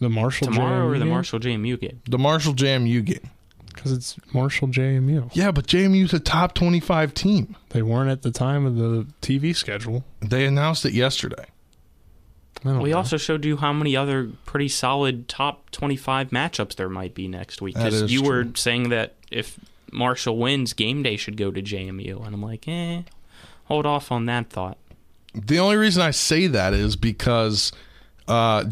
The 0.00 0.10
Marshall 0.10 0.48
tomorrow 0.48 0.86
or 0.86 0.98
the 0.98 1.06
JMU 1.06 1.08
Marshall 1.08 1.40
JMU 1.40 1.80
game? 1.80 2.02
The 2.06 2.18
Marshall 2.18 2.52
JMU 2.52 3.02
game. 3.02 3.30
because 3.74 3.90
it's 3.90 4.18
Marshall 4.34 4.68
JMU. 4.68 5.30
Yeah, 5.32 5.50
but 5.50 5.66
JMU's 5.66 6.12
a 6.12 6.20
top 6.20 6.52
25 6.52 7.14
team. 7.14 7.56
They 7.70 7.80
weren't 7.80 8.10
at 8.10 8.20
the 8.20 8.30
time 8.30 8.66
of 8.66 8.76
the 8.76 9.06
TV 9.22 9.56
schedule. 9.56 10.04
They 10.20 10.44
announced 10.44 10.84
it 10.84 10.92
yesterday. 10.92 11.46
We 12.62 12.90
know. 12.90 12.98
also 12.98 13.16
showed 13.16 13.46
you 13.46 13.56
how 13.56 13.72
many 13.72 13.96
other 13.96 14.28
pretty 14.44 14.68
solid 14.68 15.26
top 15.26 15.70
25 15.70 16.28
matchups 16.28 16.74
there 16.76 16.90
might 16.90 17.14
be 17.14 17.28
next 17.28 17.62
week. 17.62 17.76
Because 17.76 18.02
is 18.02 18.12
you 18.12 18.22
were 18.22 18.48
saying 18.56 18.90
that 18.90 19.14
if 19.30 19.58
Marshall 19.90 20.36
wins, 20.36 20.74
game 20.74 21.02
day 21.02 21.16
should 21.16 21.38
go 21.38 21.50
to 21.50 21.62
JMU. 21.62 22.26
And 22.26 22.34
I'm 22.34 22.42
like, 22.42 22.68
eh, 22.68 23.02
hold 23.72 23.86
off 23.86 24.12
on 24.12 24.26
that 24.26 24.50
thought. 24.50 24.76
The 25.34 25.58
only 25.58 25.76
reason 25.76 26.02
I 26.02 26.10
say 26.10 26.46
that 26.46 26.74
is 26.74 26.94
because 26.94 27.72
uh, 28.28 28.64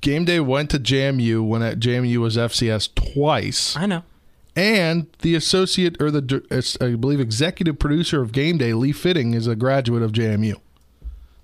game 0.00 0.24
day 0.24 0.40
went 0.40 0.70
to 0.70 0.78
JMU 0.80 1.46
when 1.46 1.62
at 1.62 1.78
JMU 1.78 2.16
was 2.18 2.36
FCS 2.36 2.92
twice, 2.94 3.76
I 3.76 3.86
know. 3.86 4.02
and 4.56 5.06
the 5.20 5.36
associate 5.36 6.00
or 6.02 6.10
the 6.10 6.76
I 6.80 6.96
believe 6.96 7.20
executive 7.20 7.78
producer 7.78 8.20
of 8.20 8.32
game 8.32 8.58
day, 8.58 8.74
Lee 8.74 8.90
Fitting, 8.92 9.34
is 9.34 9.46
a 9.46 9.54
graduate 9.54 10.02
of 10.02 10.10
JMU. 10.10 10.54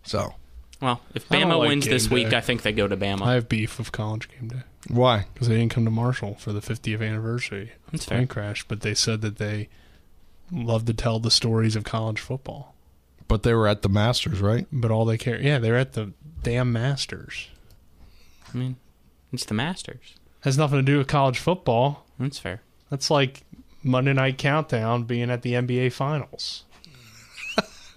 So 0.03 0.35
Well, 0.83 1.01
if 1.15 1.29
Bama 1.29 1.57
like 1.59 1.69
wins 1.69 1.87
this 1.87 2.09
game 2.09 2.15
week. 2.15 2.33
I 2.33 2.41
think 2.41 2.63
they 2.63 2.73
go 2.73 2.89
to 2.89 2.97
Bama. 2.97 3.23
I 3.23 3.35
have 3.35 3.49
beef 3.49 3.79
with 3.79 3.93
College 3.93 4.29
Game 4.29 4.49
Day 4.49 4.63
why? 4.89 5.27
because 5.33 5.47
they 5.49 5.57
didn't 5.57 5.71
come 5.73 5.85
to 5.85 5.91
Marshall 5.91 6.35
for 6.35 6.53
the 6.53 6.61
50th 6.61 7.01
anniversary 7.01 7.73
of 7.87 7.93
That's 7.93 8.05
the 8.05 8.09
fair. 8.11 8.19
plane 8.19 8.27
crash, 8.29 8.65
but 8.67 8.81
they 8.81 8.95
said 8.95 9.21
that 9.23 9.37
they 9.39 9.69
love 10.53 10.85
to 10.87 10.93
tell 10.95 11.21
the 11.21 11.31
stories 11.31 11.75
of 11.77 11.85
college 11.85 12.19
football. 12.21 12.74
But 13.29 13.43
they 13.43 13.55
were 13.55 13.67
at 13.67 13.83
the 13.83 13.89
Masters, 13.89 14.41
right? 14.41 14.67
But 14.71 14.91
all 14.91 15.05
they 15.05 15.19
care, 15.19 15.41
yeah, 15.41 15.59
they're 15.59 15.79
at 15.79 15.95
the 15.95 16.13
damn 16.43 16.73
Masters. 16.73 17.49
I 18.53 18.57
mean, 18.57 18.77
it's 19.33 19.45
the 19.45 19.55
Masters. 19.55 20.15
Has 20.41 20.59
nothing 20.59 20.79
to 20.79 20.83
do 20.83 20.99
with 20.99 21.09
college 21.09 21.39
football. 21.39 22.05
That's 22.19 22.39
fair. 22.39 22.61
That's 22.91 23.11
like 23.11 23.43
Monday 23.83 24.13
Night 24.13 24.39
Countdown 24.39 25.05
being 25.05 25.31
at 25.31 25.43
the 25.43 25.55
NBA 25.55 25.93
Finals. 25.93 26.65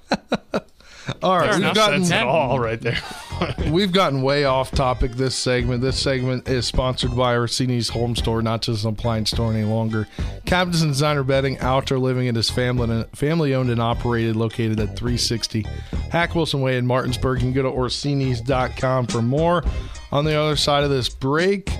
All 1.24 1.38
right, 1.38 1.46
Fair 1.46 1.54
we've 1.54 1.64
enough. 1.64 1.76
gotten 1.76 2.02
That's 2.02 2.24
it 2.24 2.28
all 2.28 2.60
right 2.60 2.82
there. 2.82 2.98
We've 3.72 3.92
gotten 3.92 4.24
way 4.24 4.46
off 4.46 4.72
topic 4.72 5.12
this 5.12 5.36
segment. 5.36 5.82
This 5.82 6.00
segment 6.00 6.48
is 6.50 6.66
sponsored 6.66 7.16
by 7.16 7.36
Orsini's 7.36 7.90
Home 7.90 8.16
Store, 8.16 8.42
not 8.42 8.64
just 8.64 8.84
an 8.84 8.90
appliance 8.92 9.30
store 9.30 9.54
any 9.54 9.64
longer. 9.64 10.08
Captain's 10.46 10.82
and 10.82 10.92
Designer 10.92 11.24
Bedding, 11.24 11.60
outdoor 11.60 12.00
living, 12.00 12.28
and 12.28 12.38
is 12.38 12.50
family 12.50 13.06
family 13.14 13.54
owned 13.54 13.70
and 13.70 13.82
operated, 13.82 14.36
located 14.36 14.80
at 14.80 14.98
360 14.98 15.66
Hack 16.12 16.36
Wilson 16.36 16.62
Way 16.62 16.78
in 16.78 16.88
Martinsburg. 16.88 17.40
You 17.40 17.46
can 17.46 17.54
go 17.54 17.64
to 17.64 17.70
Orsini's.com 17.70 19.08
for 19.08 19.22
more. 19.22 19.64
On 20.12 20.26
the 20.26 20.36
other 20.36 20.56
side 20.56 20.84
of 20.84 20.90
this 20.90 21.10
break, 21.10 21.72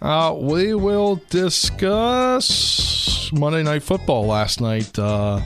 uh, 0.00 0.34
we 0.38 0.74
will 0.74 1.20
discuss 1.28 3.30
Monday 3.32 3.62
Night 3.62 3.82
Football 3.82 4.26
last 4.26 4.60
night. 4.60 4.96
Uh, 4.98 5.40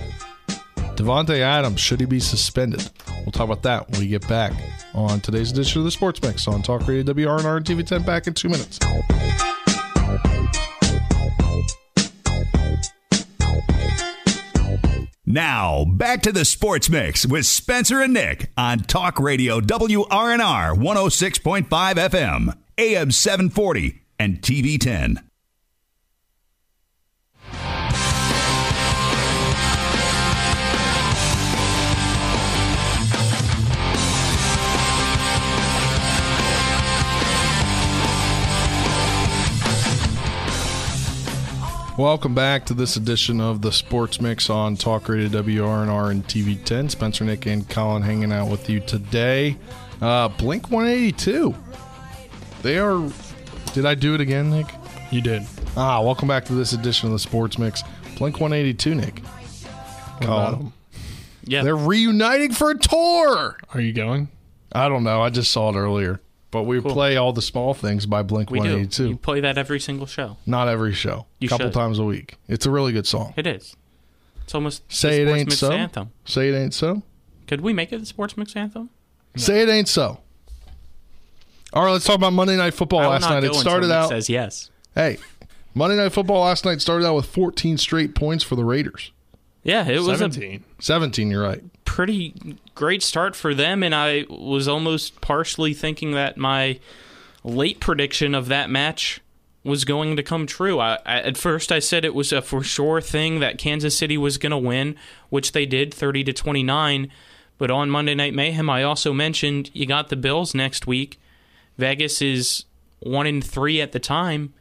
Davante 0.96 1.40
Adams, 1.40 1.80
should 1.80 2.00
he 2.00 2.06
be 2.06 2.20
suspended? 2.20 2.88
We'll 3.28 3.32
talk 3.32 3.44
about 3.44 3.62
that 3.64 3.90
when 3.90 4.00
we 4.00 4.08
get 4.08 4.26
back 4.26 4.54
on 4.94 5.20
today's 5.20 5.52
edition 5.52 5.80
of 5.80 5.84
the 5.84 5.90
Sports 5.90 6.22
Mix 6.22 6.48
on 6.48 6.62
Talk 6.62 6.88
Radio 6.88 7.12
WRNR 7.12 7.58
and 7.58 7.66
TV 7.66 7.86
10 7.86 8.02
back 8.02 8.26
in 8.26 8.32
two 8.32 8.48
minutes. 8.48 8.78
Now, 15.26 15.84
back 15.84 16.22
to 16.22 16.32
the 16.32 16.46
Sports 16.46 16.88
Mix 16.88 17.26
with 17.26 17.44
Spencer 17.44 18.00
and 18.00 18.14
Nick 18.14 18.50
on 18.56 18.78
Talk 18.78 19.20
Radio 19.20 19.60
WRNR 19.60 20.74
106.5 20.74 21.68
FM, 21.68 22.56
AM 22.78 23.10
740, 23.10 24.00
and 24.18 24.40
TV 24.40 24.80
10. 24.80 25.27
Welcome 41.98 42.32
back 42.32 42.64
to 42.66 42.74
this 42.74 42.94
edition 42.94 43.40
of 43.40 43.60
the 43.60 43.72
Sports 43.72 44.20
Mix 44.20 44.48
on 44.48 44.76
Talk 44.76 45.08
Radio 45.08 45.26
WRNR 45.28 46.12
and 46.12 46.24
TV 46.24 46.62
10. 46.64 46.90
Spencer, 46.90 47.24
Nick, 47.24 47.44
and 47.46 47.68
Colin 47.68 48.02
hanging 48.02 48.30
out 48.32 48.48
with 48.48 48.70
you 48.70 48.78
today. 48.78 49.56
Uh, 50.00 50.28
Blink 50.28 50.70
182. 50.70 51.52
They 52.62 52.78
are. 52.78 53.10
Did 53.74 53.84
I 53.84 53.96
do 53.96 54.14
it 54.14 54.20
again, 54.20 54.48
Nick? 54.48 54.68
You 55.10 55.20
did. 55.22 55.42
Ah, 55.76 56.00
welcome 56.00 56.28
back 56.28 56.44
to 56.44 56.52
this 56.52 56.72
edition 56.72 57.08
of 57.08 57.14
the 57.14 57.18
Sports 57.18 57.58
Mix. 57.58 57.82
Blink 58.16 58.40
182, 58.40 58.94
Nick. 58.94 59.18
What 59.18 60.22
Colin. 60.22 60.44
about 60.48 60.58
'em? 60.60 60.72
Yeah. 61.42 61.64
They're 61.64 61.76
reuniting 61.76 62.52
for 62.52 62.70
a 62.70 62.78
tour. 62.78 63.56
Are 63.74 63.80
you 63.80 63.92
going? 63.92 64.28
I 64.70 64.88
don't 64.88 65.02
know. 65.02 65.20
I 65.20 65.30
just 65.30 65.50
saw 65.50 65.70
it 65.70 65.76
earlier. 65.76 66.20
But 66.50 66.62
we 66.62 66.80
Cool. 66.80 66.92
play 66.92 67.16
all 67.16 67.32
the 67.34 67.42
small 67.42 67.74
things 67.74 68.06
by 68.06 68.22
Blink 68.22 68.50
we 68.50 68.58
do. 68.60 68.64
182. 68.64 69.08
You 69.10 69.16
play 69.16 69.40
that 69.40 69.58
every 69.58 69.78
single 69.78 70.06
show. 70.06 70.38
Not 70.46 70.66
every 70.68 70.94
show. 70.94 71.26
You 71.40 71.46
A 71.46 71.48
couple 71.50 71.66
should. 71.66 71.74
times 71.74 71.98
a 71.98 72.04
week. 72.04 72.36
It's 72.48 72.64
a 72.64 72.70
really 72.70 72.92
good 72.92 73.06
song. 73.06 73.34
It 73.36 73.46
is. 73.46 73.76
It's 74.44 74.54
almost 74.54 74.82
Say 74.90 75.20
it 75.22 75.28
ain't 75.28 75.52
so. 75.52 75.70
anthem. 75.72 76.10
Say 76.24 76.48
it 76.48 76.56
ain't 76.56 76.72
so. 76.72 77.02
Could 77.46 77.60
we 77.60 77.74
make 77.74 77.92
it 77.92 77.98
the 77.98 78.06
Sports 78.06 78.36
Mix 78.36 78.56
anthem? 78.56 78.88
Say 79.36 79.60
it 79.62 79.68
ain't 79.68 79.88
so. 79.88 80.20
All 81.74 81.84
right, 81.84 81.92
let's 81.92 82.06
talk 82.06 82.16
about 82.16 82.32
Monday 82.32 82.56
Night 82.56 82.72
Football 82.72 83.00
last 83.10 83.28
night. 83.28 83.44
It 83.44 83.54
started 83.54 83.90
out. 83.90 84.08
says 84.08 84.30
yes. 84.30 84.70
Hey, 84.94 85.18
Monday 85.74 85.96
Night 85.96 86.12
Football 86.12 86.44
last 86.44 86.64
night 86.64 86.80
started 86.80 87.06
out 87.06 87.14
with 87.14 87.26
14 87.26 87.76
straight 87.76 88.14
points 88.14 88.42
for 88.42 88.56
the 88.56 88.64
Raiders. 88.64 89.12
Yeah, 89.68 89.86
it 89.86 89.98
was 89.98 90.08
a 90.08 90.16
17. 90.16 90.64
17, 90.78 91.30
you're 91.30 91.42
right. 91.42 91.62
pretty 91.84 92.56
great 92.74 93.02
start 93.02 93.36
for 93.36 93.52
them, 93.52 93.82
and 93.82 93.94
I 93.94 94.24
was 94.30 94.66
almost 94.66 95.20
partially 95.20 95.74
thinking 95.74 96.12
that 96.12 96.38
my 96.38 96.80
late 97.44 97.78
prediction 97.78 98.34
of 98.34 98.48
that 98.48 98.70
match 98.70 99.20
was 99.64 99.84
going 99.84 100.16
to 100.16 100.22
come 100.22 100.46
true. 100.46 100.80
I, 100.80 100.94
I, 101.04 101.18
at 101.18 101.36
first, 101.36 101.70
I 101.70 101.80
said 101.80 102.06
it 102.06 102.14
was 102.14 102.32
a 102.32 102.40
for 102.40 102.62
sure 102.62 103.02
thing 103.02 103.40
that 103.40 103.58
Kansas 103.58 103.94
City 103.94 104.16
was 104.16 104.38
going 104.38 104.52
to 104.52 104.56
win, 104.56 104.96
which 105.28 105.52
they 105.52 105.66
did, 105.66 105.92
thirty 105.92 106.24
to 106.24 106.32
twenty 106.32 106.62
nine. 106.62 107.10
But 107.58 107.70
on 107.70 107.90
Monday 107.90 108.14
Night 108.14 108.32
Mayhem, 108.32 108.70
I 108.70 108.82
also 108.84 109.12
mentioned 109.12 109.70
you 109.74 109.84
got 109.84 110.08
the 110.08 110.16
Bills 110.16 110.54
next 110.54 110.86
week. 110.86 111.20
Vegas 111.76 112.22
is 112.22 112.64
one 113.00 113.26
in 113.26 113.42
three 113.42 113.82
at 113.82 113.92
the 113.92 114.00
time. 114.00 114.54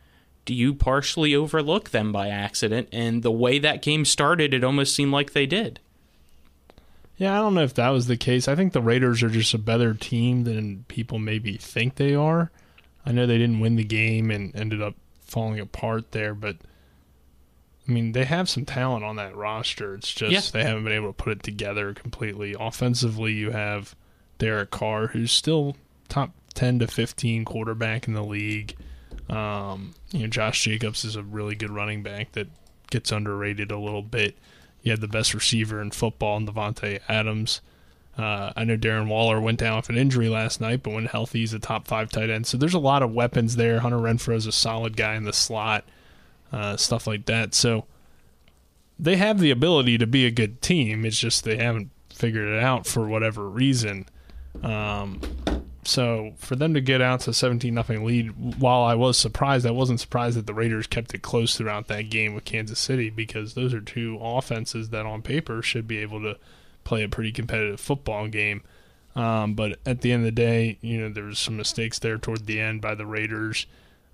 Do 0.47 0.55
you 0.55 0.73
partially 0.73 1.35
overlook 1.35 1.89
them 1.89 2.13
by 2.13 2.29
accident? 2.29 2.87
And 2.93 3.21
the 3.21 3.31
way 3.31 3.59
that 3.59 3.81
game 3.81 4.05
started, 4.05 4.53
it 4.53 4.63
almost 4.63 4.95
seemed 4.95 5.11
like 5.11 5.33
they 5.33 5.45
did. 5.45 5.81
Yeah, 7.17 7.33
I 7.33 7.41
don't 7.41 7.53
know 7.53 7.63
if 7.63 7.73
that 7.73 7.89
was 7.89 8.07
the 8.07 8.15
case. 8.15 8.47
I 8.47 8.55
think 8.55 8.71
the 8.71 8.81
Raiders 8.81 9.21
are 9.23 9.29
just 9.29 9.53
a 9.53 9.57
better 9.57 9.93
team 9.93 10.45
than 10.45 10.85
people 10.87 11.19
maybe 11.19 11.57
think 11.57 11.95
they 11.95 12.15
are. 12.15 12.49
I 13.05 13.11
know 13.11 13.25
they 13.25 13.37
didn't 13.37 13.59
win 13.59 13.75
the 13.75 13.83
game 13.83 14.31
and 14.31 14.55
ended 14.55 14.81
up 14.81 14.95
falling 15.19 15.59
apart 15.59 16.11
there, 16.13 16.33
but 16.33 16.55
I 17.87 17.91
mean, 17.91 18.13
they 18.13 18.23
have 18.23 18.47
some 18.47 18.63
talent 18.65 19.03
on 19.03 19.17
that 19.17 19.35
roster. 19.35 19.95
It's 19.95 20.13
just 20.13 20.31
Yeah. 20.31 20.41
they 20.61 20.65
haven't 20.65 20.85
been 20.85 20.93
able 20.93 21.07
to 21.07 21.13
put 21.23 21.33
it 21.33 21.43
together 21.43 21.93
completely. 21.93 22.55
Offensively, 22.57 23.33
you 23.33 23.51
have 23.51 23.95
Derek 24.37 24.71
Carr, 24.71 25.07
who's 25.07 25.31
still 25.33 25.75
top 26.07 26.31
10 26.53 26.79
to 26.79 26.87
15 26.87 27.43
quarterback 27.43 28.07
in 28.07 28.13
the 28.13 28.23
league. 28.23 28.75
Um, 29.29 29.93
you 30.11 30.21
know, 30.21 30.27
Josh 30.27 30.63
Jacobs 30.63 31.03
is 31.03 31.15
a 31.15 31.23
really 31.23 31.55
good 31.55 31.71
running 31.71 32.03
back 32.03 32.31
that 32.33 32.47
gets 32.89 33.11
underrated 33.11 33.71
a 33.71 33.79
little 33.79 34.01
bit. 34.01 34.37
You 34.81 34.91
had 34.91 35.01
the 35.01 35.07
best 35.07 35.33
receiver 35.33 35.81
in 35.81 35.91
football 35.91 36.37
in 36.37 36.47
Davante 36.47 37.01
Adams. 37.09 37.61
Uh, 38.17 38.51
I 38.55 38.63
know 38.63 38.77
Darren 38.77 39.07
Waller 39.07 39.39
went 39.39 39.59
down 39.59 39.75
with 39.77 39.89
an 39.89 39.97
injury 39.97 40.27
last 40.27 40.59
night, 40.59 40.81
but 40.81 40.93
when 40.93 41.05
healthy, 41.05 41.39
he's 41.39 41.53
a 41.53 41.59
top 41.59 41.87
five 41.87 42.09
tight 42.09 42.29
end. 42.29 42.47
So 42.47 42.57
there's 42.57 42.73
a 42.73 42.79
lot 42.79 43.03
of 43.03 43.13
weapons 43.13 43.57
there. 43.57 43.79
Hunter 43.79 43.97
Renfrow 43.97 44.35
is 44.35 44.47
a 44.47 44.51
solid 44.51 44.97
guy 44.97 45.15
in 45.15 45.23
the 45.23 45.33
slot, 45.33 45.83
uh, 46.51 46.77
stuff 46.77 47.05
like 47.05 47.25
that. 47.27 47.53
So 47.53 47.85
they 48.97 49.17
have 49.17 49.39
the 49.39 49.51
ability 49.51 49.99
to 49.99 50.07
be 50.07 50.25
a 50.25 50.31
good 50.31 50.61
team. 50.61 51.05
It's 51.05 51.19
just 51.19 51.43
they 51.43 51.57
haven't 51.57 51.91
figured 52.11 52.47
it 52.47 52.63
out 52.63 52.87
for 52.87 53.07
whatever 53.07 53.47
reason. 53.47 54.07
Um, 54.63 55.21
so 55.87 56.33
for 56.37 56.55
them 56.57 56.73
to 56.73 56.81
get 56.81 57.01
out 57.01 57.21
to 57.21 57.33
17 57.33 57.73
nothing 57.73 58.03
lead, 58.03 58.59
while 58.59 58.83
I 58.83 58.93
was 58.95 59.17
surprised, 59.17 59.65
I 59.65 59.71
wasn't 59.71 59.99
surprised 60.01 60.37
that 60.37 60.45
the 60.45 60.53
Raiders 60.53 60.85
kept 60.85 61.13
it 61.13 61.21
close 61.21 61.55
throughout 61.55 61.87
that 61.87 62.09
game 62.09 62.33
with 62.35 62.43
Kansas 62.45 62.79
City 62.79 63.09
because 63.09 63.53
those 63.53 63.73
are 63.73 63.79
two 63.79 64.17
offenses 64.21 64.89
that 64.89 65.05
on 65.05 65.21
paper 65.21 65.61
should 65.61 65.87
be 65.87 65.99
able 65.99 66.21
to 66.21 66.37
play 66.83 67.03
a 67.03 67.09
pretty 67.09 67.31
competitive 67.31 67.79
football 67.79 68.27
game. 68.27 68.63
Um, 69.15 69.53
but 69.55 69.79
at 69.85 70.01
the 70.01 70.11
end 70.11 70.21
of 70.23 70.25
the 70.25 70.31
day, 70.31 70.77
you 70.81 70.99
know, 70.99 71.09
there 71.09 71.23
was 71.23 71.39
some 71.39 71.55
mistakes 71.57 71.99
there 71.99 72.17
toward 72.17 72.45
the 72.45 72.59
end 72.59 72.81
by 72.81 72.93
the 72.93 73.05
Raiders. 73.05 73.65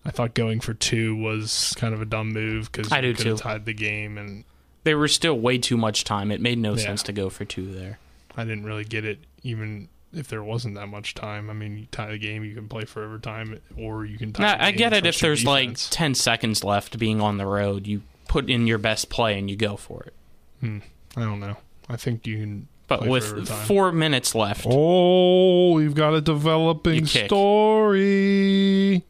I 0.06 0.12
thought 0.12 0.34
going 0.34 0.60
for 0.60 0.74
two 0.74 1.16
was 1.16 1.74
kind 1.78 1.94
of 1.94 2.02
a 2.02 2.06
dumb 2.06 2.30
move 2.34 2.72
because 2.72 2.92
I 2.92 3.02
do 3.02 3.14
could 3.16 3.26
have 3.26 3.38
too. 3.38 3.44
tied 3.44 3.66
the 3.66 3.74
game, 3.74 4.18
and 4.18 4.44
There 4.84 4.98
was 4.98 5.14
still 5.14 5.40
way 5.40 5.58
too 5.58 5.78
much 5.78 6.04
time. 6.04 6.30
It 6.32 6.40
made 6.42 6.58
no 6.60 6.72
Yeah. 6.76 6.84
sense 6.84 7.04
to 7.04 7.14
go 7.14 7.30
for 7.30 7.46
two 7.46 7.74
there. 7.74 8.00
I 8.38 8.44
didn't 8.44 8.64
really 8.66 8.84
get 8.86 9.06
it, 9.06 9.20
even 9.44 9.88
if 10.14 10.28
there 10.28 10.44
wasn't 10.44 10.76
that 10.76 10.88
much 10.88 11.14
time. 11.16 11.50
I 11.50 11.54
mean, 11.54 11.78
you 11.78 11.88
tie 11.92 12.12
the 12.12 12.18
game, 12.18 12.44
you 12.44 12.54
can 12.56 12.68
play 12.70 12.86
for 12.86 13.04
overtime, 13.04 13.60
or 13.78 14.06
you 14.06 14.18
can 14.18 14.32
tie. 14.34 14.44
Now, 14.44 14.58
I 14.64 14.72
get 14.72 14.94
it 14.94 15.06
if 15.06 15.20
there's 15.20 15.44
like 15.46 15.76
10 15.76 16.16
seconds 16.16 16.64
left 16.64 16.98
being 17.00 17.22
on 17.22 17.38
the 17.38 17.46
road. 17.46 17.88
You 17.88 18.04
put 18.28 18.50
in 18.50 18.68
your 18.68 18.78
best 18.78 19.10
play 19.10 19.38
and 19.38 19.50
you 19.50 19.56
go 19.56 19.76
for 19.76 20.04
it. 20.04 20.14
Hmm. 20.60 20.80
I 21.16 21.22
don't 21.22 21.40
know. 21.40 21.58
I 21.90 21.98
think 21.98 22.26
you 22.26 22.38
can. 22.38 22.68
But 22.88 23.08
with 23.08 23.48
four 23.50 23.92
minutes 23.92 24.36
left, 24.36 24.68
Oh, 24.70 25.74
we've 25.74 25.96
got 25.96 26.14
a 26.14 26.22
developing 26.22 27.06
story. 27.06 29.04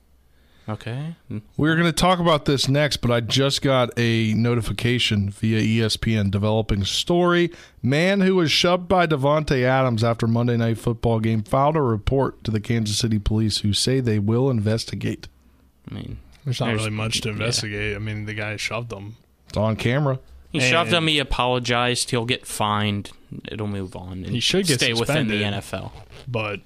Okay. 0.69 1.15
Hmm. 1.27 1.39
We're 1.57 1.75
going 1.75 1.87
to 1.87 1.91
talk 1.91 2.19
about 2.19 2.45
this 2.45 2.69
next, 2.69 2.97
but 2.97 3.11
I 3.11 3.19
just 3.19 3.61
got 3.61 3.89
a 3.97 4.33
notification 4.33 5.29
via 5.29 5.59
ESPN 5.61 6.31
developing 6.31 6.85
story. 6.85 7.51
Man 7.81 8.21
who 8.21 8.35
was 8.35 8.49
shoved 8.51 8.87
by 8.87 9.05
Davante 9.05 9.63
Adams 9.63 10.03
after 10.05 10.25
Monday 10.25 10.55
Night 10.55 10.77
Football 10.77 11.19
game 11.19 11.43
filed 11.43 11.75
a 11.75 11.81
report 11.81 12.43
to 12.45 12.51
the 12.51 12.61
Kansas 12.61 12.97
City 12.97 13.19
Police, 13.19 13.57
who 13.59 13.73
say 13.73 13.99
they 13.99 14.19
will 14.19 14.49
investigate. 14.49 15.27
I 15.91 15.95
mean, 15.95 16.17
There's 16.45 16.59
not 16.61 16.67
There's- 16.67 16.79
really 16.81 16.91
much 16.91 17.19
to 17.21 17.29
yeah. 17.29 17.33
investigate. 17.33 17.95
I 17.95 17.99
mean, 17.99 18.25
the 18.25 18.33
guy 18.33 18.55
shoved 18.57 18.89
them. 18.89 19.17
It's 19.49 19.57
on 19.57 19.75
camera. 19.75 20.19
he 20.51 20.59
shoved 20.61 20.89
And- 20.93 20.97
him. 20.99 21.07
He 21.07 21.19
apologized. 21.19 22.11
He'll 22.11 22.25
get 22.25 22.45
fined. 22.45 23.11
It'll 23.51 23.67
move 23.67 23.95
on. 23.95 24.23
And 24.23 24.27
He 24.27 24.39
should 24.39 24.65
get 24.67 24.79
stay 24.79 24.93
within 24.93 25.27
the. 25.27 25.41
NFL. 25.43 25.91
but 26.27 26.61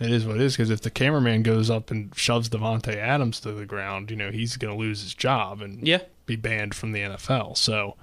it 0.00 0.10
is 0.10 0.24
what 0.26 0.36
it 0.36 0.42
is 0.42 0.54
because 0.56 0.70
if 0.70 0.80
the 0.80 0.90
cameraman 0.90 1.42
goes 1.42 1.70
up 1.70 1.90
and 1.90 2.14
shoves 2.16 2.48
Davante 2.48 2.94
Adams 2.96 3.40
to 3.40 3.52
the 3.52 3.66
ground, 3.66 4.10
you 4.10 4.16
know 4.16 4.30
he's 4.30 4.56
going 4.56 4.72
to 4.72 4.78
lose 4.78 5.02
his 5.02 5.14
job 5.14 5.60
and 5.62 5.86
Yeah. 5.86 6.00
be 6.26 6.36
banned 6.36 6.74
from 6.74 6.92
the 6.92 7.00
NFL. 7.00 7.56
So 7.56 7.96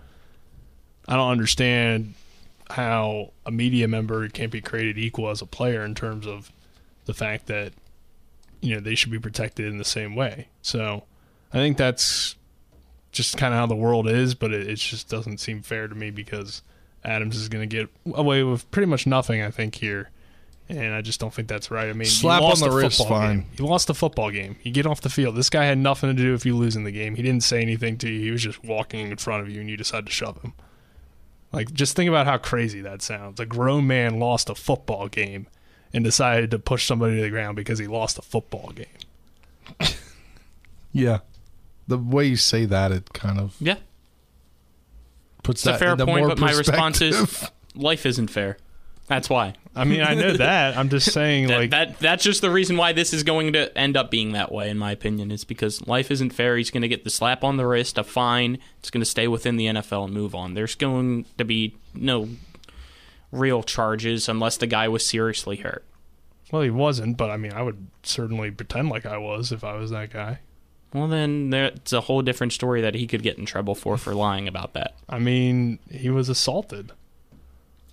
I 1.07 1.15
don't 1.15 1.29
understand 1.31 2.13
how 2.71 3.31
a 3.45 3.51
media 3.51 3.87
member 3.87 4.27
can't 4.29 4.51
be 4.51 4.61
created 4.61 4.97
equal 4.97 5.29
as 5.29 5.41
a 5.41 5.45
player 5.45 5.83
in 5.85 5.93
terms 5.95 6.25
of 6.25 6.51
the 7.05 7.13
fact 7.13 7.45
that 7.47 7.73
you 8.61 8.73
know 8.73 8.79
they 8.81 8.95
should 8.95 9.11
be 9.11 9.19
protected 9.19 9.67
in 9.67 9.77
the 9.77 9.85
same 9.85 10.15
way. 10.15 10.47
So 10.63 11.03
I 11.53 11.57
think 11.57 11.77
that's 11.77 12.35
just 13.11 13.37
kind 13.37 13.53
of 13.53 13.59
how 13.59 13.65
the 13.67 13.75
world 13.75 14.07
is, 14.09 14.33
but 14.35 14.51
it, 14.51 14.67
it 14.67 14.75
just 14.75 15.07
doesn't 15.07 15.37
seem 15.37 15.61
fair 15.61 15.87
to 15.87 15.95
me 15.95 16.09
because 16.09 16.61
Adams 17.03 17.37
is 17.37 17.47
going 17.47 17.69
to 17.69 17.73
get 17.77 17.87
away 18.13 18.43
with 18.43 18.69
pretty 18.71 18.87
much 18.87 19.05
nothing. 19.07 19.41
I 19.41 19.51
think 19.51 19.75
here. 19.75 20.09
And 20.67 20.95
I 20.95 21.01
just 21.01 21.19
don't 21.19 21.31
think 21.33 21.47
that's 21.47 21.69
right. 21.69 21.89
I 21.89 21.93
mean, 21.93 22.07
Slap 22.07 22.41
lost 22.41 22.63
on 22.63 22.69
the 22.69 22.75
a 22.75 22.77
wrist, 22.79 22.97
football 22.97 23.19
fine. 23.19 23.37
game. 23.41 23.47
You 23.59 23.65
lost 23.67 23.85
the 23.87 23.93
football 23.93 24.31
game. 24.31 24.55
You 24.63 24.71
get 24.71 24.87
off 24.87 25.01
the 25.01 25.09
field. 25.11 25.35
This 25.35 25.49
guy 25.51 25.65
had 25.65 25.77
nothing 25.77 26.09
to 26.15 26.15
do 26.21 26.33
if 26.33 26.43
you 26.43 26.55
lose 26.55 26.75
in 26.75 26.83
the 26.85 26.91
game. 26.91 27.13
He 27.15 27.21
didn't 27.21 27.43
say 27.43 27.61
anything 27.61 27.97
to 27.99 28.09
you. 28.09 28.19
He 28.19 28.31
was 28.31 28.41
just 28.41 28.63
walking 28.63 29.11
in 29.11 29.17
front 29.17 29.43
of 29.43 29.49
you, 29.49 29.61
and 29.61 29.69
you 29.69 29.77
decided 29.77 30.07
to 30.07 30.11
shove 30.11 30.41
him. 30.41 30.53
Like, 31.51 31.71
just 31.71 31.95
think 31.95 32.09
about 32.09 32.25
how 32.25 32.37
crazy 32.39 32.81
that 32.81 33.03
sounds. 33.03 33.39
A 33.39 33.45
grown 33.45 33.85
man 33.85 34.19
lost 34.19 34.49
a 34.49 34.55
football 34.55 35.07
game 35.07 35.45
and 35.93 36.03
decided 36.03 36.49
to 36.51 36.57
push 36.59 36.85
somebody 36.87 37.17
to 37.17 37.21
the 37.21 37.29
ground 37.29 37.55
because 37.55 37.77
he 37.77 37.85
lost 37.85 38.17
a 38.17 38.21
football 38.23 38.71
game. 38.75 38.87
Yeah. 40.91 41.19
The 41.87 41.97
way 41.97 42.25
you 42.25 42.37
say 42.37 42.65
that, 42.65 42.91
it 42.91 43.13
kind 43.13 43.39
of 43.39 43.55
Yeah. 43.59 43.75
puts 45.43 45.61
It's 45.61 45.67
a 45.67 45.71
that 45.73 45.79
fair 45.79 45.91
into 45.91 46.05
point, 46.05 46.21
more 46.25 46.29
but 46.29 46.39
my 46.39 46.51
response 46.53 47.01
is 47.01 47.49
life 47.75 48.05
isn't 48.05 48.29
fair. 48.29 48.57
That's 49.07 49.29
why. 49.29 49.53
I 49.75 49.83
mean, 49.83 50.01
I 50.01 50.13
know 50.15 50.33
that. 50.37 50.77
I'm 50.77 50.89
just 50.89 51.11
saying, 51.11 51.47
That, 51.49 51.57
like, 51.57 51.69
that 51.71 51.99
that's 51.99 52.23
just 52.23 52.41
the 52.41 52.49
reason 52.49 52.75
why 52.77 52.93
this 52.93 53.13
is 53.13 53.23
going 53.23 53.53
to 53.53 53.77
end 53.77 53.97
up 53.97 54.09
being 54.09 54.31
that 54.31 54.51
way, 54.51 54.69
in 54.69 54.77
my 54.77 54.91
opinion, 54.91 55.31
is 55.31 55.43
because 55.43 55.85
life 55.85 56.09
isn't 56.11 56.31
fair. 56.31 56.57
He's 56.57 56.71
going 56.71 56.81
to 56.81 56.87
get 56.87 57.03
the 57.03 57.09
slap 57.09 57.43
on 57.43 57.57
the 57.57 57.67
wrist, 57.67 57.97
a 57.97 58.03
fine. 58.03 58.57
It's 58.79 58.89
going 58.89 59.01
to 59.01 59.05
stay 59.05 59.27
within 59.27 59.57
the 59.57 59.67
NFL 59.67 60.05
and 60.05 60.13
move 60.13 60.33
on. 60.33 60.53
There's 60.53 60.75
going 60.75 61.25
to 61.37 61.45
be 61.45 61.75
no 61.93 62.29
real 63.31 63.63
charges 63.63 64.29
unless 64.29 64.57
the 64.57 64.67
guy 64.67 64.87
was 64.87 65.05
seriously 65.05 65.57
hurt. 65.57 65.83
well, 66.51 66.61
he 66.61 66.69
wasn't, 66.69 67.17
but 67.17 67.29
I 67.29 67.37
mean, 67.37 67.51
I 67.53 67.61
would 67.61 67.87
certainly 68.03 68.49
pretend 68.51 68.89
like 68.89 69.05
I 69.05 69.17
was 69.17 69.51
if 69.51 69.63
I 69.63 69.73
was 69.75 69.91
that 69.91 70.11
guy. 70.11 70.39
Well, 70.93 71.09
then 71.09 71.49
that's 71.49 71.91
a 71.91 72.01
whole 72.01 72.21
different 72.21 72.53
story 72.53 72.79
that 72.81 72.95
he 72.95 73.05
could 73.07 73.21
get 73.21 73.37
in 73.37 73.45
trouble 73.45 73.75
for 73.75 73.97
for 73.97 74.15
lying 74.15 74.47
about 74.47 74.73
that. 74.73 74.95
I 75.09 75.19
mean, 75.19 75.79
he 75.91 76.09
was 76.09 76.29
assaulted. 76.29 76.93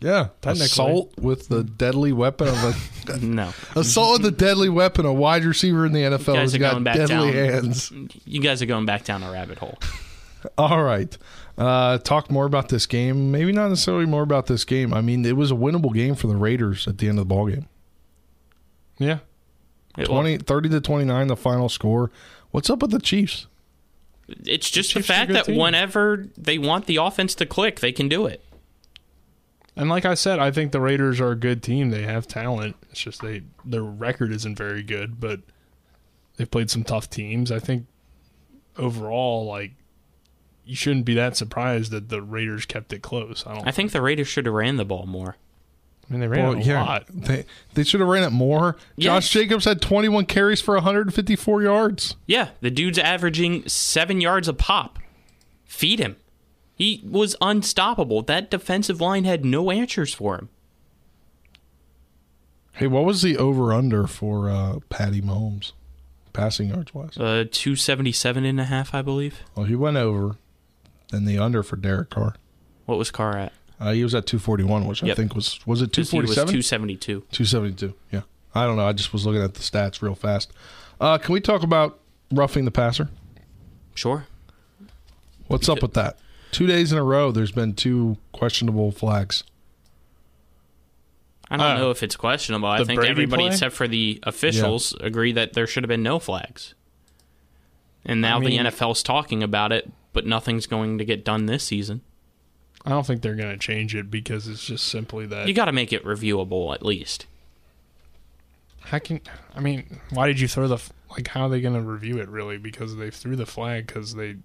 Yeah. 0.03 0.29
Technically. 0.41 0.65
Assault 0.67 1.13
with 1.19 1.49
the 1.49 1.65
deadly 1.65 2.13
weapon 2.13 2.49
of 2.49 2.65
a 3.09 3.19
No, 3.21 3.53
assault 3.77 4.23
with 4.23 4.23
the 4.23 4.45
deadly 4.45 4.69
weapon. 4.69 5.07
A 5.07 5.13
wide 5.13 5.45
receiver 5.45 5.87
in 5.87 5.93
the 5.93 6.01
NFL 6.01 6.37
has 6.37 6.57
got 6.57 6.73
going 6.73 6.85
back 6.85 6.97
deadly 6.97 7.33
down. 7.33 7.53
hands. 7.63 7.93
you 8.25 8.41
guys 8.41 8.63
are 8.63 8.67
going 8.67 8.87
back 8.87 9.05
down 9.05 9.23
a 9.23 9.31
rabbit 9.31 9.59
hole. 9.59 9.79
All 10.59 10.83
right. 10.83 11.17
Uh, 11.57 11.99
talk 11.99 12.31
more 12.31 12.47
about 12.47 12.69
this 12.69 12.87
game. 12.87 13.31
Maybe 13.31 13.53
not 13.53 13.69
necessarily 13.69 14.07
more 14.07 14.23
about 14.23 14.47
this 14.47 14.65
game. 14.65 14.93
I 14.93 15.01
mean, 15.01 15.25
it 15.25 15.37
was 15.37 15.51
a 15.51 15.55
winnable 15.55 15.93
game 15.95 16.15
for 16.15 16.27
the 16.27 16.37
Raiders 16.37 16.89
at 16.89 16.99
the 16.99 17.09
end 17.09 17.19
of 17.19 17.29
the 17.29 17.35
ball 17.35 17.47
game. 17.49 17.69
Yeah. 18.99 19.19
It- 19.99 20.07
20, 20.07 20.39
30 20.39 20.69
to 20.71 20.81
29 20.81 21.27
the 21.29 21.37
final 21.37 21.69
score. 21.69 22.11
What's 22.51 22.71
up 22.71 22.83
with 22.83 22.91
the 22.91 22.99
Chiefs? 22.99 23.47
It's 24.29 24.71
just 24.71 24.95
the 24.95 25.01
Chiefs 25.01 25.11
are 25.11 25.13
a 25.13 25.17
fact 25.17 25.33
that 25.33 25.45
team. 25.47 25.57
whenever 25.59 26.27
they 26.37 26.59
want 26.59 26.87
the 26.87 26.97
offense 26.97 27.35
to 27.37 27.47
click, 27.47 27.81
they 27.81 27.93
can 27.93 28.09
do 28.09 28.27
it. 28.27 28.43
And 29.75 29.89
like 29.89 30.05
I 30.05 30.15
said, 30.15 30.39
I 30.39 30.51
think 30.51 30.73
the 30.73 30.81
Raiders 30.81 31.21
are 31.21 31.31
a 31.31 31.37
good 31.37 31.63
team. 31.63 31.91
They 31.91 32.03
have 32.03 32.27
talent. 32.27 32.77
It's 32.91 33.01
just 33.01 33.23
they 33.23 33.43
their 33.65 33.83
record 33.83 34.31
isn't 34.33 34.57
very 34.57 34.83
good, 34.83 35.19
but 35.19 35.41
they've 36.37 36.51
played 36.51 36.71
some 36.71 36.85
tough 36.85 37.09
teams. 37.09 37.51
I 37.51 37.59
think 37.59 37.87
overall, 38.77 39.47
like 39.47 39.73
you 40.65 40.77
shouldn't 40.77 41.05
be 41.07 41.15
that 41.15 41.37
surprised 41.37 41.91
that 41.93 42.09
the 42.09 42.23
Raiders 42.23 42.67
kept 42.67 42.93
it 42.93 43.03
close. 43.03 43.45
I 43.47 43.55
don't. 43.55 43.67
I 43.67 43.71
think 43.71 43.93
the 43.93 44.03
Raiders 44.03 44.29
should 44.29 44.47
have 44.47 44.55
ran 44.55 44.77
the 44.77 44.85
ball 44.85 45.07
more. 45.07 45.37
I 46.09 46.13
mean, 46.13 46.21
they 46.21 46.29
ran 46.29 46.45
Well, 46.49 46.59
a 46.59 46.61
yeah, 46.61 46.83
lot. 46.85 47.05
they 47.09 47.47
they 47.75 47.85
should 47.85 48.01
have 48.01 48.09
ran 48.09 48.25
it 48.25 48.31
more. 48.31 48.77
Yes. 48.97 49.25
Josh 49.25 49.31
Jacobs 49.31 49.65
had 49.65 49.81
21 49.81 50.27
carries 50.27 50.61
for 50.61 50.75
154 50.75 51.63
yards. 51.63 52.17
Yeah, 52.27 52.51
the 52.61 52.71
dude's 52.71 52.99
averaging 52.99 53.67
seven 53.69 54.21
yards 54.21 54.49
a 54.49 54.53
pop. 54.53 54.99
Feed 55.65 55.99
him. 56.01 56.17
He 56.75 57.03
was 57.05 57.37
unstoppable. 57.41 58.23
That 58.23 58.51
defensive 58.51 59.01
line 59.01 59.25
had 59.25 59.45
no 59.45 59.71
answers 59.71 60.15
for 60.15 60.37
him. 60.37 60.49
Hey, 62.73 62.87
what 62.87 63.05
was 63.05 63.23
the 63.23 63.37
over 63.37 63.73
under 63.73 64.07
for 64.07 64.49
uh, 64.49 64.79
Patty 64.89 65.21
Mahomes, 65.21 65.73
passing 66.33 66.71
yards 66.71 66.95
wise? 66.95 67.17
Uh, 67.19 67.45
277 67.51 68.45
and 68.45 68.59
a 68.59 68.65
half, 68.65 68.95
I 68.95 69.03
believe. 69.03 69.41
Well, 69.55 69.67
he 69.67 69.75
went 69.77 69.99
over, 69.99 70.37
and 71.13 71.29
the 71.29 71.39
under 71.39 71.63
for 71.63 71.77
Derek 71.77 72.11
Carr. 72.11 72.35
What 72.87 72.97
was 72.99 73.11
Carr 73.11 73.37
at? 73.37 73.53
Uh, 73.79 73.93
he 73.93 74.03
was 74.05 74.15
at 74.15 74.27
241, 74.27 74.87
which 74.87 75.03
I 75.03 75.15
think 75.15 75.35
was 75.35 75.65
was 75.67 75.83
it 75.83 75.95
He 75.95 76.01
was 76.01 76.11
247? 76.11 76.53
272. 76.53 77.21
272. 77.33 77.95
Yeah. 78.11 78.23
I 78.55 78.65
don't 78.67 78.77
know. 78.77 78.87
I 78.87 78.93
just 78.93 79.13
was 79.13 79.27
looking 79.27 79.43
at 79.43 79.55
the 79.55 79.61
stats 79.61 80.03
real 80.03 80.15
fast. 80.15 80.53
Uh, 81.01 81.19
can 81.19 81.33
we 81.33 81.41
talk 81.41 81.63
about 81.63 81.99
roughing 82.31 82.65
the 82.65 82.71
passer? 82.71 83.09
Sure. 83.95 84.27
What's 85.49 85.69
up 85.69 85.83
with 85.83 85.95
that? 85.95 86.19
Two 86.53 86.67
days 86.67 86.93
in 86.93 86.99
a 86.99 87.03
row, 87.03 87.33
there's 87.33 87.51
been 87.53 87.75
two 87.75 88.19
questionable 88.33 88.93
flags. 88.93 89.43
I 91.51 91.57
don't 91.57 91.67
Uh, 91.67 91.75
know 91.79 91.91
if 91.91 92.03
it's 92.03 92.15
questionable. 92.17 92.69
I 92.69 92.85
think 92.85 92.99
Brady 92.99 93.11
everybody 93.11 93.43
play? 93.45 93.53
except 93.53 93.75
for 93.75 93.89
the 93.89 94.21
officials 94.23 94.95
agree 95.01 95.33
that 95.33 95.53
there 95.55 95.67
should 95.67 95.83
have 95.83 95.89
been 95.89 96.03
no 96.03 96.19
flags. 96.19 96.75
And 98.05 98.21
now 98.21 98.39
mean- 98.39 98.51
the 98.51 98.59
NFL's 98.59 99.03
talking 99.03 99.43
about 99.43 99.73
it, 99.73 99.91
but 100.13 100.27
nothing's 100.27 100.67
going 100.67 100.99
to 100.99 101.05
get 101.05 101.25
done 101.25 101.47
this 101.47 101.65
season. 101.65 102.01
I 102.85 102.91
don't 102.91 103.07
think 103.07 103.23
they're 103.23 103.35
going 103.37 103.53
to 103.53 103.59
change 103.59 103.95
it 103.95 104.11
because 104.11 104.49
it's 104.49 104.65
just 104.65 104.87
simply 104.87 105.25
that. 105.27 105.47
You 105.47 105.55
got 105.55 105.67
to 105.67 105.73
make 105.73 105.93
it 105.93 106.05
reviewable 106.05 106.75
at 106.75 106.85
least. 106.85 107.27
How 108.81 108.99
can 108.99 109.21
I 109.55 109.61
mean? 109.61 110.01
Why 110.11 110.27
did 110.27 110.41
you 110.41 110.49
throw 110.49 110.67
the 110.67 110.75
f- 110.75 110.93
like? 111.11 111.29
How 111.29 111.43
are 111.43 111.49
they 111.49 111.61
going 111.61 111.75
to 111.77 111.81
review 111.81 112.19
it 112.19 112.29
really? 112.29 112.59
Because 112.59 112.97
they 112.97 113.11
threw 113.11 113.37
the 113.37 113.47
flag 113.47 113.87
because 113.87 114.15
they 114.17 114.37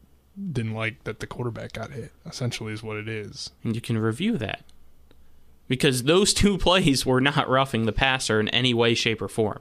didn't 0.52 0.74
like 0.74 1.04
that 1.06 1.20
the 1.20 1.28
quarterback 1.28 1.74
got 1.74 1.92
hit. 1.92 2.12
Essentially, 2.26 2.74
is 2.74 2.84
what 2.84 2.98
it 2.98 3.08
is. 3.08 3.50
And 3.64 3.76
you 3.76 3.82
can 3.82 3.98
review 3.98 4.38
that. 4.38 4.64
Because 5.68 6.04
those 6.04 6.34
two 6.34 6.58
plays 6.60 7.06
were 7.06 7.22
not 7.22 7.50
roughing 7.50 7.86
the 7.86 7.92
passer 7.92 8.40
in 8.40 8.48
any 8.50 8.74
way, 8.74 8.94
shape, 8.94 9.22
or 9.22 9.28
form. 9.28 9.60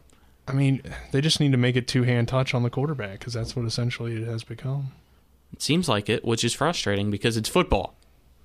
I 0.48 0.52
mean, 0.52 0.82
they 1.10 1.20
just 1.20 1.40
need 1.40 1.50
to 1.52 1.58
make 1.58 1.74
it 1.76 1.88
two 1.88 2.04
hand 2.04 2.28
touch 2.28 2.54
on 2.54 2.62
the 2.62 2.70
quarterback 2.70 3.18
because 3.18 3.32
that's 3.32 3.56
what 3.56 3.64
essentially 3.64 4.14
it 4.22 4.26
has 4.28 4.44
become. 4.44 4.92
It 5.52 5.60
seems 5.62 5.88
like 5.88 6.08
it, 6.08 6.24
which 6.24 6.44
is 6.44 6.54
frustrating 6.54 7.10
because 7.10 7.36
it's 7.36 7.48
football. 7.48 7.94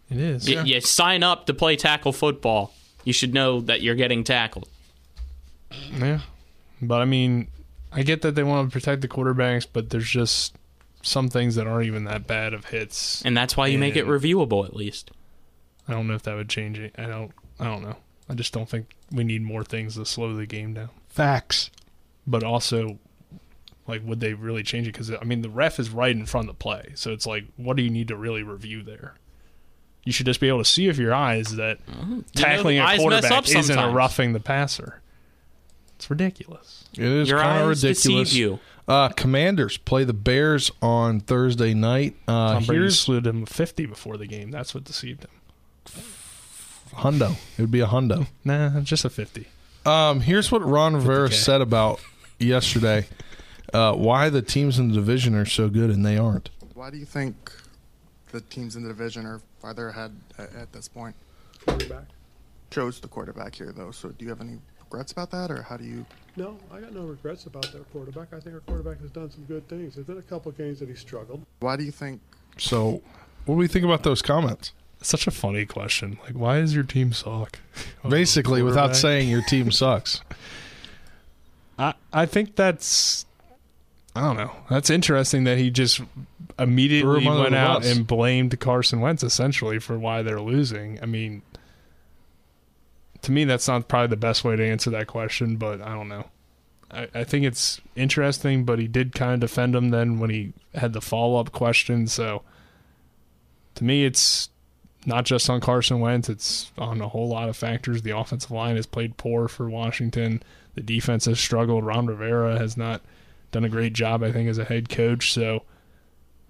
It 0.10 0.18
is. 0.18 0.48
Y- 0.50 0.64
You 0.64 0.82
sign 0.82 1.22
up 1.24 1.46
to 1.46 1.54
play 1.54 1.76
tackle 1.76 2.12
football. 2.14 2.74
You 3.04 3.14
should 3.14 3.34
know 3.34 3.62
that 3.62 3.82
you're 3.82 3.96
getting 3.96 4.24
tackled. 4.24 4.68
Yeah. 5.92 6.22
But 6.82 7.02
I 7.02 7.06
mean, 7.06 7.48
I 7.92 8.04
get 8.04 8.22
that 8.24 8.36
they 8.36 8.44
want 8.44 8.70
to 8.70 8.74
protect 8.74 9.02
the 9.02 9.08
quarterbacks, 9.08 9.68
but 9.72 9.90
there's 9.92 10.10
just 10.10 10.56
some 11.02 11.30
things 11.30 11.56
that 11.56 11.68
aren't 11.68 11.88
even 11.88 12.04
that 12.06 12.28
bad 12.28 12.54
of 12.54 12.66
hits. 12.66 13.22
And 13.24 13.36
that's 13.36 13.56
why 13.58 13.68
you 13.68 13.78
make 13.78 13.95
it 13.95 14.06
reviewable 14.06 14.66
at 14.66 14.76
least. 14.76 15.12
I 15.88 15.93
don't 15.93 16.08
know 16.08 16.14
if 16.14 16.24
that 16.24 16.36
would 16.36 16.49
change 16.49 16.80
it. 16.80 16.95
I 16.97 17.06
don't. 17.06 17.32
I 17.60 17.66
don't 17.66 17.84
know. 17.84 17.97
I 18.30 18.34
just 18.34 18.54
don't 18.54 18.70
think 18.70 18.95
we 19.12 19.24
need 19.24 19.41
more 19.41 19.64
things 19.64 19.95
to 19.95 20.06
slow 20.06 20.34
the 20.34 20.45
game 20.45 20.74
down. 20.74 20.89
Facts. 21.10 21.70
But 22.26 22.43
also, 22.43 22.97
like, 23.88 24.02
would 24.06 24.20
they 24.20 24.34
really 24.34 24.64
change 24.64 24.88
it? 24.88 24.93
Because 24.93 25.12
I 25.12 25.24
mean, 25.24 25.41
the 25.41 25.49
ref 25.49 25.80
is 25.80 25.89
right 25.89 26.16
in 26.16 26.26
front 26.26 26.49
of 26.49 26.56
the 26.56 26.60
play, 26.60 26.93
so 26.95 27.12
it's 27.12 27.26
like, 27.26 27.45
what 27.58 27.78
do 27.78 27.84
you 27.84 27.89
need 27.89 28.08
to 28.08 28.16
really 28.16 28.43
review 28.43 28.84
there? 28.84 29.16
You 30.04 30.12
should 30.12 30.26
just 30.26 30.39
be 30.39 30.47
able 30.47 30.60
to 30.60 30.66
see 30.66 30.88
with 30.88 30.97
your 30.97 31.14
eyes 31.14 31.56
that 31.58 31.86
mm-hmm. 31.86 32.22
tackling 32.36 32.78
the 32.78 32.86
a 32.86 32.97
quarterback 32.97 33.32
up 33.32 33.47
isn't 33.47 33.78
a 33.78 33.89
roughing 33.91 34.34
the 34.34 34.39
passer. 34.39 35.02
It's 35.95 36.10
ridiculous. 36.10 36.86
It 36.93 37.04
is 37.04 37.32
kind 37.32 37.62
of 37.62 37.68
ridiculous. 37.68 38.02
deceive 38.02 38.34
you. 38.34 38.60
Uh, 38.88 39.10
Commanders 39.10 39.78
play 39.78 40.04
the 40.04 40.14
Bears 40.14 40.72
on 40.82 41.20
Thursday 41.20 41.74
night. 41.74 42.16
Uh, 42.28 42.54
Tom 42.54 42.66
Brady 42.66 42.82
here's 42.82 43.00
slewed 43.00 43.26
him 43.28 43.46
50 43.46 43.86
before 43.86 44.18
the 44.18 44.28
game. 44.28 44.52
That's 44.52 44.74
what 44.74 44.84
deceived 44.84 45.24
him. 45.24 46.04
Hundo. 46.96 47.38
It 47.58 47.62
would 47.62 47.72
be 47.72 47.80
a 47.82 47.88
Hundo. 47.88 48.28
Nah, 48.44 48.82
just 48.82 49.06
a 49.06 49.10
50. 49.10 49.48
Um, 49.86 50.22
here's 50.22 50.52
what 50.52 50.64
Ron 50.64 50.96
Rivera 50.96 51.30
50K. 51.30 51.34
said 51.34 51.62
about 51.62 52.00
yesterday. 52.40 53.08
Uh, 53.74 53.94
why 53.94 54.30
the 54.30 54.42
teams 54.42 54.78
in 54.78 54.90
the 54.90 54.96
division 54.96 55.36
are 55.36 55.46
so 55.46 55.70
good 55.70 55.90
and 55.90 56.06
they 56.06 56.18
aren't. 56.18 56.50
Why 56.74 56.90
do 56.90 56.98
you 56.98 57.06
think 57.06 57.52
the 58.32 58.42
teams 58.42 58.76
in 58.76 58.84
the 58.84 58.90
division 58.90 59.26
are 59.26 59.42
farther 59.60 59.90
ahead 59.90 60.16
at, 60.38 60.54
at 60.56 60.74
this 60.74 60.88
point? 60.88 61.16
quarterback. 61.66 62.06
Chose 62.72 63.00
the 63.00 63.08
quarterback 63.08 63.56
here, 63.56 63.72
though. 63.72 63.92
So, 63.92 64.10
do 64.10 64.24
you 64.26 64.30
have 64.30 64.42
any 64.42 64.58
regrets 64.92 65.12
about 65.12 65.32
that, 65.32 65.50
or 65.50 65.62
how 65.64 65.78
do 65.78 65.86
you? 65.86 66.06
No, 66.36 66.58
I 66.72 66.80
got 66.80 66.94
no 66.94 67.04
regrets 67.04 67.46
about 67.46 67.72
their 67.72 67.82
quarterback. 67.84 68.34
I 68.34 68.39
think 68.39 68.56
our 68.56 68.62
quarterback 68.62 69.00
has 69.02 69.10
done 69.12 69.32
some 69.32 69.44
good 69.46 69.68
things. 69.68 69.96
There's 69.96 70.08
been 70.08 70.18
a 70.18 70.22
couple 70.22 70.52
of 70.52 70.58
games 70.58 70.80
that 70.80 70.89
he 70.89 70.96
struggled. 70.96 71.46
Why 71.60 71.76
do 71.76 71.84
you 71.84 71.92
think? 71.92 72.22
So, 72.58 73.02
what 73.46 73.56
do 73.56 73.60
we 73.60 73.68
think 73.68 73.86
about 73.86 74.04
those 74.04 74.22
comments? 74.22 74.74
Such 75.02 75.28
a 75.28 75.32
funny 75.32 75.66
question. 75.66 76.20
Like, 76.24 76.34
why 76.34 76.60
is 76.60 76.76
your 76.76 76.84
team 76.84 77.14
suck? 77.14 77.60
Oh, 78.04 78.10
Basically, 78.10 78.64
without 78.64 78.96
saying 78.96 79.30
your 79.30 79.44
team 79.44 79.72
sucks. 79.72 80.22
I, 81.80 81.94
I 82.12 82.26
think 82.26 82.56
that's 82.56 83.28
I 84.16 84.22
don't 84.22 84.38
know. 84.38 84.52
That's 84.70 84.89
interesting 84.89 85.44
that 85.44 85.60
he 85.60 85.70
just 85.70 86.02
immediately 86.60 87.26
went 87.26 87.56
out 87.56 87.86
and 87.86 88.06
blamed 88.06 88.60
Carson 88.60 89.02
Wentz 89.02 89.24
essentially 89.24 89.80
for 89.80 89.98
why 90.00 90.22
they're 90.24 90.42
losing. 90.42 91.00
I 91.02 91.06
mean, 91.06 91.44
to 93.24 93.32
me, 93.32 93.43
that's 93.43 93.67
not 93.67 93.88
probably 93.88 94.07
the 94.07 94.17
best 94.17 94.43
way 94.43 94.55
to 94.55 94.65
answer 94.65 94.89
that 94.91 95.07
question, 95.07 95.55
but 95.57 95.82
I 95.82 95.93
don't 95.93 96.09
know. 96.09 96.26
I, 96.89 97.07
I 97.13 97.24
think 97.24 97.45
it's 97.45 97.80
interesting, 97.95 98.65
but 98.65 98.80
he 98.80 98.88
did 98.88 99.13
kind 99.13 99.34
of 99.36 99.39
defend 99.49 99.76
him 99.76 99.89
then 99.89 100.19
when 100.19 100.30
he 100.30 100.53
had 100.74 100.93
the 100.93 101.01
follow 101.01 101.39
up 101.39 101.51
question. 101.51 102.07
So 102.07 102.41
to 103.76 103.84
me, 103.84 104.05
it's 104.05 104.49
not 105.05 105.26
just 105.26 105.49
on 105.49 105.61
Carson 105.61 105.99
Wentz, 105.99 106.30
it's 106.30 106.72
on 106.78 107.01
a 107.01 107.07
whole 107.09 107.28
lot 107.28 107.49
of 107.49 107.57
factors. 107.57 108.01
The 108.01 108.15
offensive 108.17 108.51
line 108.51 108.76
has 108.76 108.86
played 108.86 109.17
poor 109.17 109.47
for 109.47 109.69
Washington. 109.69 110.43
The 110.76 110.82
defense 110.82 111.26
has 111.26 111.39
struggled. 111.39 111.86
Ron 111.86 112.05
Rivera 112.07 112.57
has 112.57 112.78
not 112.78 113.01
done 113.51 113.65
a 113.65 113.69
great 113.69 113.93
job, 113.93 114.24
I 114.24 114.32
think, 114.32 114.47
as 114.49 114.57
a 114.57 114.63
head 114.65 114.89
coach. 114.89 115.32
So 115.34 115.63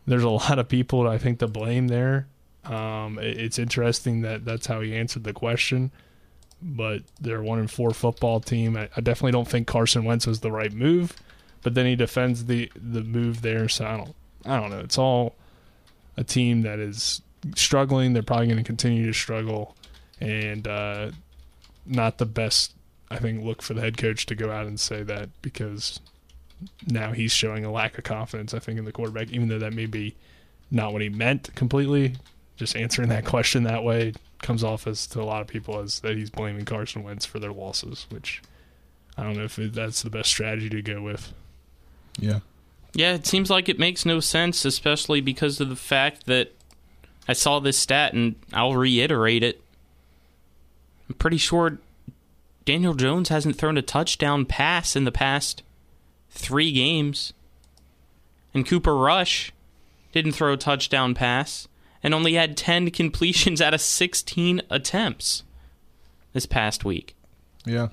there's 0.05 0.23
a 0.23 0.29
lot 0.29 0.59
of 0.59 0.67
people 0.69 1.07
I 1.07 1.17
think 1.17 1.39
to 1.39 1.47
blame 1.47 1.87
there. 1.87 2.27
Um, 2.65 3.17
it- 3.19 3.37
it's 3.39 3.59
interesting 3.59 4.21
that 4.21 4.45
that's 4.45 4.67
how 4.67 4.81
he 4.81 4.95
answered 4.95 5.23
the 5.23 5.33
question. 5.33 5.91
But 6.61 7.01
they're 7.19 7.41
one 7.41 7.59
in 7.59 7.67
four 7.67 7.91
football 7.91 8.39
team. 8.39 8.77
I, 8.77 8.89
I 8.95 9.01
definitely 9.01 9.31
don't 9.31 9.47
think 9.47 9.67
Carson 9.67 10.03
Wentz 10.03 10.27
was 10.27 10.41
the 10.41 10.51
right 10.51 10.71
move. 10.71 11.15
But 11.63 11.75
then 11.75 11.85
he 11.85 11.95
defends 11.95 12.45
the 12.45 12.71
the 12.75 13.01
move 13.01 13.41
there. 13.41 13.67
So 13.69 13.85
I 13.85 13.97
don't 13.97 14.15
I 14.45 14.59
don't 14.59 14.69
know. 14.69 14.79
It's 14.79 14.97
all 14.97 15.35
a 16.17 16.23
team 16.23 16.61
that 16.61 16.79
is 16.79 17.21
struggling. 17.55 18.13
They're 18.13 18.23
probably 18.23 18.47
going 18.47 18.57
to 18.57 18.63
continue 18.63 19.05
to 19.05 19.13
struggle, 19.13 19.75
and 20.19 20.67
uh, 20.67 21.11
not 21.85 22.17
the 22.17 22.25
best. 22.25 22.73
I 23.09 23.17
think 23.17 23.43
look 23.43 23.61
for 23.61 23.73
the 23.73 23.81
head 23.81 23.97
coach 23.97 24.25
to 24.27 24.35
go 24.35 24.51
out 24.51 24.65
and 24.65 24.79
say 24.79 25.03
that 25.03 25.29
because 25.41 25.99
now 26.87 27.11
he's 27.11 27.31
showing 27.31 27.65
a 27.65 27.71
lack 27.71 27.97
of 27.97 28.03
confidence. 28.03 28.53
I 28.53 28.59
think 28.59 28.79
in 28.79 28.85
the 28.85 28.91
quarterback, 28.91 29.31
even 29.31 29.49
though 29.49 29.59
that 29.59 29.73
may 29.73 29.85
be 29.85 30.15
not 30.69 30.93
what 30.93 31.01
he 31.01 31.09
meant 31.09 31.53
completely. 31.55 32.15
Just 32.61 32.75
answering 32.75 33.09
that 33.09 33.25
question 33.25 33.63
that 33.63 33.83
way 33.83 34.13
comes 34.43 34.63
off 34.63 34.85
as 34.85 35.07
to 35.07 35.19
a 35.19 35.23
lot 35.23 35.41
of 35.41 35.47
people 35.47 35.79
as 35.79 35.99
that 36.01 36.15
he's 36.15 36.29
blaming 36.29 36.63
Carson 36.63 37.01
Wentz 37.01 37.25
for 37.25 37.39
their 37.39 37.51
losses, 37.51 38.05
which 38.11 38.39
I 39.17 39.23
don't 39.23 39.35
know 39.35 39.45
if 39.45 39.55
that's 39.55 40.03
the 40.03 40.11
best 40.11 40.29
strategy 40.29 40.69
to 40.69 40.83
go 40.83 41.01
with. 41.01 41.33
Yeah. 42.19 42.41
Yeah, 42.93 43.15
it 43.15 43.25
seems 43.25 43.49
like 43.49 43.67
it 43.67 43.79
makes 43.79 44.05
no 44.05 44.19
sense, 44.19 44.63
especially 44.63 45.21
because 45.21 45.59
of 45.59 45.69
the 45.69 45.75
fact 45.75 46.27
that 46.27 46.51
I 47.27 47.33
saw 47.33 47.57
this 47.57 47.79
stat 47.79 48.13
and 48.13 48.35
I'll 48.53 48.75
reiterate 48.75 49.41
it. 49.41 49.59
I'm 51.09 51.15
pretty 51.15 51.37
sure 51.37 51.79
Daniel 52.63 52.93
Jones 52.93 53.29
hasn't 53.29 53.55
thrown 53.55 53.75
a 53.75 53.81
touchdown 53.81 54.45
pass 54.45 54.95
in 54.95 55.05
the 55.05 55.11
past 55.11 55.63
three 56.29 56.71
games. 56.71 57.33
And 58.53 58.67
Cooper 58.67 58.95
Rush 58.95 59.51
didn't 60.11 60.33
throw 60.33 60.53
a 60.53 60.57
touchdown 60.57 61.15
pass 61.15 61.67
and 62.03 62.13
only 62.13 62.33
had 62.33 62.57
10 62.57 62.91
completions 62.91 63.61
out 63.61 63.73
of 63.73 63.81
16 63.81 64.61
attempts 64.69 65.43
this 66.33 66.45
past 66.45 66.85
week. 66.85 67.15
Yeah. 67.65 67.89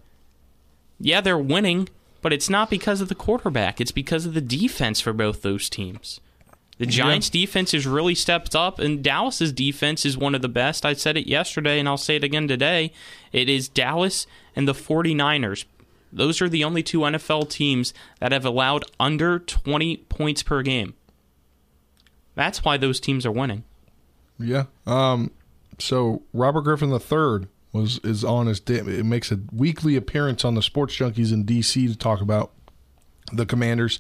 Yeah, 1.01 1.21
they're 1.21 1.39
winning, 1.39 1.89
but 2.23 2.33
it's 2.33 2.51
not 2.51 2.71
because 2.71 3.01
of 3.01 3.09
the 3.09 3.15
quarterback. 3.15 3.81
It's 3.81 3.93
because 3.93 4.27
of 4.27 4.35
the 4.35 4.41
defense 4.41 5.01
for 5.01 5.13
both 5.13 5.43
those 5.43 5.69
teams. 5.69 6.21
The 6.79 6.87
Giants' 6.87 7.29
defense 7.29 7.73
has 7.73 7.89
really 7.89 8.15
stepped 8.15 8.55
up, 8.55 8.79
and 8.79 9.03
Dallas's 9.03 9.53
defense 9.53 10.07
is 10.07 10.17
one 10.17 10.37
of 10.37 10.43
the 10.43 10.49
best. 10.49 10.87
I 10.87 10.93
said 10.93 11.17
it 11.17 11.27
yesterday, 11.27 11.81
and 11.81 11.89
I'll 11.89 11.97
say 11.97 12.15
it 12.17 12.25
again 12.25 12.47
today. 12.47 12.93
It 13.33 13.49
is 13.49 13.69
Dallas 13.69 14.29
and 14.55 14.69
the 14.69 14.75
49ers. 14.75 15.65
Those 16.13 16.41
are 16.41 16.49
the 16.49 16.63
only 16.63 16.85
two 16.85 17.01
NFL 17.01 17.51
teams 17.51 17.93
that 18.21 18.31
have 18.31 18.45
allowed 18.45 18.85
under 19.01 19.41
20 19.41 19.97
points 20.09 20.45
per 20.45 20.63
game. 20.63 20.95
That's 22.37 22.65
why 22.65 22.77
those 22.77 23.01
teams 23.01 23.27
are 23.27 23.33
winning. 23.33 23.65
Yeah. 24.39 24.65
Um. 24.87 25.31
So 25.79 26.23
Robert 26.33 26.63
Griffin 26.63 26.91
III 26.91 27.49
was 27.73 27.99
is 28.05 28.25
on 28.25 28.47
his. 28.47 28.61
It 28.67 29.05
makes 29.05 29.31
a 29.31 29.41
weekly 29.53 29.97
appearance 29.97 30.45
on 30.45 30.55
the 30.55 30.63
Sports 30.63 30.97
Junkies 30.97 31.33
in 31.33 31.45
D.C. 31.45 31.89
to 31.89 31.97
talk 31.97 32.21
about 32.21 32.53
the 33.33 33.47
Commanders. 33.47 33.99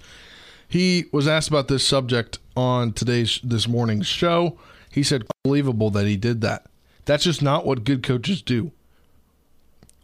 He 0.68 1.06
was 1.12 1.26
asked 1.26 1.48
about 1.48 1.68
this 1.68 1.86
subject 1.86 2.38
on 2.56 2.92
today's 2.92 3.40
this 3.42 3.66
morning's 3.66 4.06
show. 4.06 4.58
He 4.90 5.02
said, 5.02 5.24
"Unbelievable 5.44 5.90
that 5.90 6.06
he 6.06 6.16
did 6.16 6.40
that. 6.42 6.66
That's 7.04 7.24
just 7.24 7.42
not 7.42 7.64
what 7.66 7.84
good 7.84 8.02
coaches 8.02 8.42
do." 8.42 8.72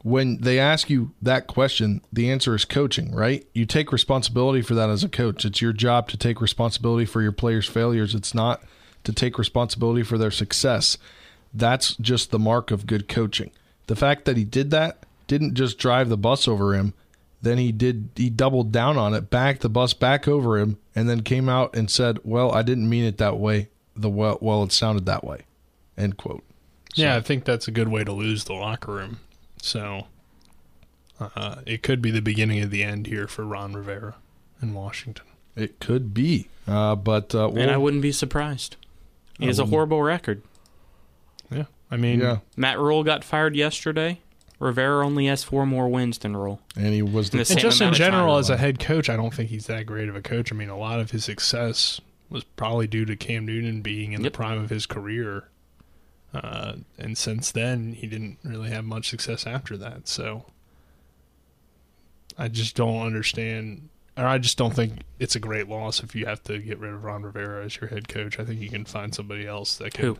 When 0.03 0.39
they 0.43 0.59
ask 0.59 0.91
you 0.91 1.13
that 1.23 1.47
question, 1.47 2.03
the 2.13 2.31
answer 2.31 2.55
is 2.55 2.67
coaching, 2.67 3.15
right? 3.15 3.47
You 3.55 3.65
take 3.65 3.91
responsibility 3.91 4.61
for 4.61 4.75
that 4.75 4.91
as 4.91 5.03
a 5.03 5.09
coach. 5.09 5.47
It's 5.47 5.63
your 5.63 5.73
job 5.73 6.09
to 6.11 6.19
take 6.19 6.43
responsibility 6.43 7.07
for 7.07 7.23
your 7.23 7.33
players' 7.33 7.67
failures. 7.67 8.15
It's 8.15 8.35
not 8.35 8.63
to 9.05 9.13
take 9.13 9.39
responsibility 9.39 10.03
for 10.03 10.19
their 10.19 10.31
success. 10.31 10.99
That's 11.53 11.97
just 11.97 12.31
the 12.31 12.39
mark 12.39 12.71
of 12.71 12.87
good 12.87 13.09
coaching. 13.09 13.51
The 13.87 13.97
fact 13.97 14.25
that 14.25 14.37
he 14.37 14.45
did 14.45 14.71
that 14.71 15.05
didn't 15.27 15.55
just 15.55 15.79
drive 15.79 16.09
the 16.09 16.17
bus 16.17 16.49
over 16.49 16.75
him. 16.75 16.95
Then 17.43 17.59
he 17.59 17.73
did 17.73 18.09
he 18.17 18.31
doubled 18.31 18.73
down 18.73 18.97
on 18.97 19.13
it, 19.13 19.31
backed 19.31 19.61
the 19.61 19.69
bus 19.69 19.93
back 19.93 20.27
over 20.27 20.59
him, 20.59 20.79
and 20.95 21.09
then 21.09 21.23
came 21.23 21.49
out 21.49 21.77
and 21.77 21.91
said, 21.91 22.19
"Well, 22.25 22.51
I 22.53 22.63
didn't 22.63 22.89
mean 22.89 23.05
it 23.05 23.19
that 23.19 23.39
way. 23.39 23.69
The 23.95 24.09
well, 24.09 24.39
well 24.41 24.63
it 24.63 24.73
sounded 24.73 25.05
that 25.07 25.25
way." 25.25 25.43
End 25.99 26.17
quote. 26.17 26.43
Yeah, 26.95 27.17
I 27.17 27.21
think 27.21 27.45
that's 27.45 27.69
a 27.69 27.71
good 27.71 27.89
way 27.89 28.03
to 28.05 28.13
lose 28.13 28.45
the 28.45 28.55
locker 28.55 28.93
room. 28.93 29.21
So 29.61 30.07
uh, 31.21 31.57
it 31.67 31.83
could 31.83 32.01
be 32.01 32.11
the 32.11 32.23
beginning 32.23 32.61
of 32.61 32.71
the 32.71 32.83
end 32.83 33.07
here 33.07 33.27
for 33.27 33.45
Ron 33.45 33.75
Rivera 33.75 34.17
in 34.63 34.75
Washington. 34.75 35.27
It 35.57 35.81
could 35.81 36.15
be, 36.15 36.49
uh, 36.67 36.97
but 36.97 37.35
uh, 37.35 37.51
and 37.51 37.71
I 37.71 37.77
wouldn't 37.77 38.03
be 38.03 38.13
surprised. 38.13 38.77
He 39.39 39.45
I 39.45 39.49
has 39.49 39.59
a 39.59 39.67
horrible 39.67 40.03
record. 40.03 40.43
Yeah, 41.51 41.65
I 41.91 41.97
mean, 41.97 42.21
yeah, 42.21 42.39
Matt 42.57 42.79
Rhule 42.79 43.03
got 43.05 43.25
fired 43.25 43.55
yesterday. 43.57 44.21
Rivera 44.61 45.05
only 45.05 45.27
has 45.27 45.43
four 45.45 45.67
more 45.67 45.89
wins 45.89 46.19
than 46.19 46.37
Rhule. 46.37 46.61
and 46.77 46.95
he 46.95 47.03
was 47.03 47.31
the 47.31 47.39
the 47.39 47.45
same 47.45 47.57
and 47.57 47.61
just 47.63 47.81
in 47.81 47.85
amount 47.89 47.97
of 47.97 47.99
time. 48.01 48.13
general, 48.13 48.37
as 48.39 48.49
a 48.51 48.57
head 48.57 48.79
coach, 48.79 49.11
I 49.11 49.17
don't 49.17 49.35
think 49.35 49.51
he's 49.51 49.67
that 49.67 49.85
great 49.87 50.09
of 50.09 50.15
a 50.17 50.23
coach. 50.23 50.53
I 50.53 50.55
mean, 50.55 50.69
a 50.71 50.79
lot 50.79 51.01
of 51.01 51.11
his 51.11 51.25
success 51.25 52.01
was 52.31 52.45
probably 52.45 52.87
due 52.87 53.05
to 53.05 53.17
Cam 53.17 53.45
Newton 53.45 53.83
being 53.83 54.13
in 54.13 54.23
Yep. 54.23 54.33
the 54.33 54.37
prime 54.37 54.59
of 54.63 54.71
his 54.71 54.87
career. 54.87 55.49
Uh, 56.33 56.77
and 56.99 57.19
since 57.19 57.51
then, 57.53 57.93
he 57.93 58.07
didn't 58.07 58.39
really 58.45 58.71
have 58.71 58.85
much 58.85 59.09
success 59.09 59.47
after 59.47 59.77
that. 59.77 60.09
So 60.09 60.47
I 62.39 62.49
just 62.49 62.75
don't 62.77 63.01
understand, 63.05 63.89
or 64.17 64.27
I 64.27 64.39
just 64.39 64.57
don't 64.59 64.75
think 64.75 65.01
it's 65.19 65.35
a 65.37 65.41
great 65.41 65.69
loss 65.69 66.03
if 66.03 66.15
you 66.15 66.27
have 66.27 66.43
to 66.45 66.59
get 66.59 66.79
rid 66.79 66.93
of 66.93 67.03
Ron 67.05 67.23
Rivera 67.23 67.65
as 67.65 67.81
your 67.81 67.89
head 67.89 68.09
coach. 68.09 68.39
I 68.39 68.45
think 68.45 68.61
you 68.61 68.69
can 68.71 68.85
find 68.85 69.15
somebody 69.15 69.47
else 69.47 69.77
that 69.77 69.95
can. 69.95 70.05
Who? 70.05 70.19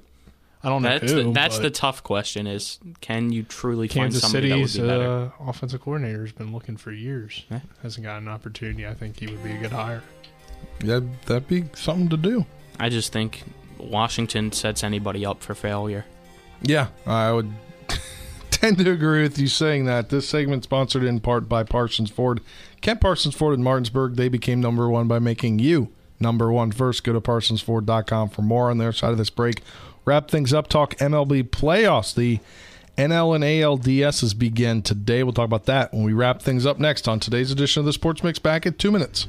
I 0.63 0.69
don't 0.71 0.81
know 0.83 0.99
That's 0.99 1.13
who. 1.13 1.25
the, 1.25 1.33
that's 1.33 1.59
the 1.59 1.71
tough 1.71 2.03
question: 2.03 2.47
is 2.47 2.79
can 3.03 3.31
you 3.33 3.43
truly 3.43 3.87
Kansas 3.87 4.23
find 4.23 4.33
somebody 4.33 4.49
City's 4.51 4.75
that 4.75 4.83
would 4.83 4.89
be 4.89 4.93
better? 4.99 5.33
uh, 5.43 5.49
offensive 5.51 5.83
coordinator 5.83 6.23
has 6.23 6.33
been 6.33 6.53
looking 6.53 6.79
for 6.79 6.91
years. 6.91 7.45
Yeah. 7.51 7.61
Hasn't 7.83 8.05
gotten 8.07 8.29
an 8.29 8.33
opportunity. 8.35 8.87
I 8.87 8.95
think 8.95 9.21
he 9.21 9.27
would 9.27 9.45
be 9.45 9.53
a 9.53 9.59
good 9.59 9.73
hire. 9.73 10.03
yeah, 10.83 11.01
that'd 11.27 11.49
be 11.49 11.65
something 11.75 12.09
to 12.09 12.17
do. 12.17 12.47
I 12.81 12.89
just 12.89 13.13
think 13.13 13.43
Washington 13.79 14.53
sets 14.53 14.83
anybody 14.83 15.27
up 15.27 15.43
for 15.43 15.55
failure. 15.55 16.07
Yeah, 16.63 16.87
I 17.07 17.31
would 17.31 17.53
tend 18.65 18.79
to 18.79 18.91
agree 18.91 19.23
with 19.23 19.39
you 19.39 19.47
saying 19.47 19.85
that. 19.85 20.09
This 20.09 20.27
segment 20.27 20.65
sponsored 20.65 21.03
in 21.03 21.21
part 21.21 21.51
by 21.51 21.65
Parsons 21.65 22.11
Ford. 22.11 22.41
Kent 22.81 22.99
Parsons 22.99 23.35
Ford 23.35 23.53
in 23.53 23.63
Martinsburg. 23.63 24.15
They 24.15 24.31
became 24.31 24.59
number 24.59 24.89
one 24.89 25.07
by 25.07 25.19
making 25.19 25.59
you 25.59 25.91
number 26.19 26.51
one 26.51 26.73
first. 26.73 27.05
Go 27.05 27.13
to 27.13 27.21
parsonsford.com 27.21 28.31
for 28.31 28.41
more 28.41 28.71
on 28.71 28.79
their 28.79 28.93
side 28.93 29.13
of 29.13 29.19
this 29.19 29.29
break. 29.29 29.61
Wrap 30.07 30.31
things 30.31 30.55
up. 30.55 30.69
Talk 30.69 30.95
MLB 30.97 31.43
playoffs. 31.51 32.15
The 32.15 32.41
NL 32.97 33.35
and 33.35 33.45
ALDSs 33.45 34.39
begin 34.39 34.81
today. 34.81 35.23
We'll 35.23 35.35
talk 35.35 35.45
about 35.45 35.67
that 35.67 35.93
when 35.93 36.05
we 36.05 36.15
wrap 36.15 36.41
things 36.41 36.65
up 36.65 36.79
next 36.79 37.07
on 37.07 37.21
today's 37.21 37.51
edition 37.51 37.81
of 37.81 37.87
the 37.87 37.93
Sports 37.93 38.23
Mix. 38.25 38.39
Back 38.39 38.65
at 38.65 38.79
two 38.79 38.91
minutes. 38.91 39.27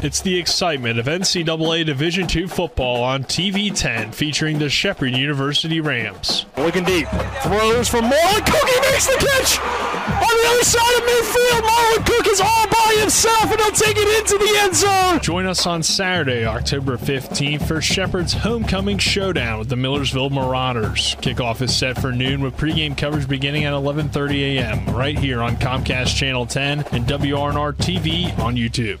It's 0.00 0.20
the 0.20 0.38
excitement 0.38 1.00
of 1.00 1.06
NCAA 1.06 1.84
Division 1.84 2.28
II 2.30 2.46
football 2.46 3.02
on 3.02 3.24
TV 3.24 3.76
10 3.76 4.12
featuring 4.12 4.60
the 4.60 4.70
Shepherd 4.70 5.12
University 5.12 5.80
Rams. 5.80 6.46
Looking 6.56 6.84
deep. 6.84 7.08
Throws 7.42 7.88
for 7.88 7.98
Marlon 7.98 8.46
Cook. 8.46 8.68
He 8.68 8.80
makes 8.80 9.06
the 9.06 9.16
catch 9.18 9.58
on 9.58 10.36
the 10.36 10.48
other 10.50 10.62
side 10.62 10.98
of 10.98 11.02
midfield. 11.02 11.62
Marlon 11.62 12.06
Cook 12.06 12.28
is 12.28 12.40
all 12.40 12.68
by 12.68 12.96
himself, 13.00 13.50
and 13.50 13.60
he'll 13.60 13.72
take 13.72 13.96
it 13.98 14.20
into 14.20 14.38
the 14.38 14.58
end 14.60 14.76
zone. 14.76 15.20
Join 15.20 15.46
us 15.46 15.66
on 15.66 15.82
Saturday, 15.82 16.46
October 16.46 16.96
15th 16.96 17.66
for 17.66 17.80
Shepherd's 17.80 18.34
homecoming 18.34 18.98
showdown 18.98 19.58
with 19.58 19.68
the 19.68 19.76
Millersville 19.76 20.30
Marauders. 20.30 21.16
Kickoff 21.16 21.60
is 21.60 21.76
set 21.76 22.00
for 22.00 22.12
noon 22.12 22.40
with 22.40 22.56
pregame 22.56 22.96
coverage 22.96 23.28
beginning 23.28 23.64
at 23.64 23.72
11:30 23.72 24.58
a.m. 24.58 24.94
right 24.94 25.18
here 25.18 25.42
on 25.42 25.56
Comcast 25.56 26.14
Channel 26.14 26.46
10 26.46 26.84
and 26.92 27.04
WRNR 27.04 27.72
TV 27.72 28.38
on 28.38 28.54
YouTube. 28.54 29.00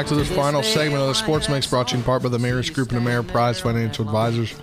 Back 0.00 0.06
to 0.06 0.14
this 0.14 0.34
final 0.34 0.62
segment 0.62 1.02
of 1.02 1.08
the 1.08 1.14
Sports 1.14 1.50
Mix 1.50 1.66
brought 1.66 1.88
to 1.88 1.92
you 1.94 1.98
in 1.98 2.04
part 2.04 2.22
by 2.22 2.30
the 2.30 2.38
Maris 2.38 2.70
Group 2.70 2.90
and 2.92 3.06
Ameriprise 3.06 3.60
Financial 3.60 4.02
Advisors. 4.02 4.54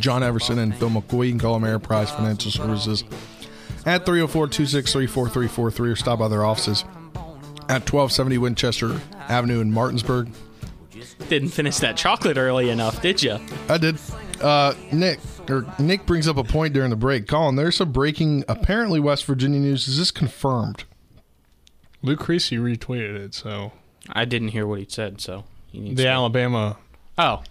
John 0.00 0.22
Everson 0.22 0.58
and 0.58 0.76
Phil 0.76 0.90
McCoy. 0.90 1.24
You 1.24 1.32
can 1.32 1.38
call 1.38 1.58
Ameriprise 1.58 2.14
Financial 2.14 2.50
Services 2.50 3.04
at 3.86 4.04
304 4.04 4.48
263 4.48 5.06
4343 5.06 5.90
or 5.90 5.96
stop 5.96 6.18
by 6.18 6.28
their 6.28 6.44
offices 6.44 6.84
at 7.70 7.90
1270 7.90 8.36
Winchester 8.36 9.00
Avenue 9.30 9.60
in 9.60 9.72
Martinsburg. 9.72 10.28
Didn't 11.30 11.48
finish 11.48 11.78
that 11.78 11.96
chocolate 11.96 12.36
early 12.36 12.68
enough, 12.68 13.00
did 13.00 13.22
you? 13.22 13.38
I 13.70 13.78
did. 13.78 13.96
Uh, 14.42 14.74
Nick 14.92 15.20
or 15.48 15.64
Nick 15.78 16.04
brings 16.04 16.28
up 16.28 16.36
a 16.36 16.44
point 16.44 16.74
during 16.74 16.90
the 16.90 16.96
break. 16.96 17.28
Colin, 17.28 17.56
there's 17.56 17.76
some 17.76 17.92
breaking 17.92 18.44
apparently 18.46 19.00
West 19.00 19.24
Virginia 19.24 19.58
news. 19.58 19.88
Is 19.88 19.96
this 19.96 20.10
confirmed? 20.10 20.84
Luke 22.02 22.20
Creasy 22.20 22.58
retweeted 22.58 23.16
it, 23.16 23.32
so 23.32 23.72
I 24.12 24.24
didn't 24.24 24.48
hear 24.48 24.66
what 24.66 24.78
he 24.78 24.86
said, 24.88 25.20
so 25.20 25.44
he 25.70 25.80
needs 25.80 25.96
the 25.96 26.04
to- 26.04 26.08
Alabama 26.08 26.76
Oh, 27.16 27.42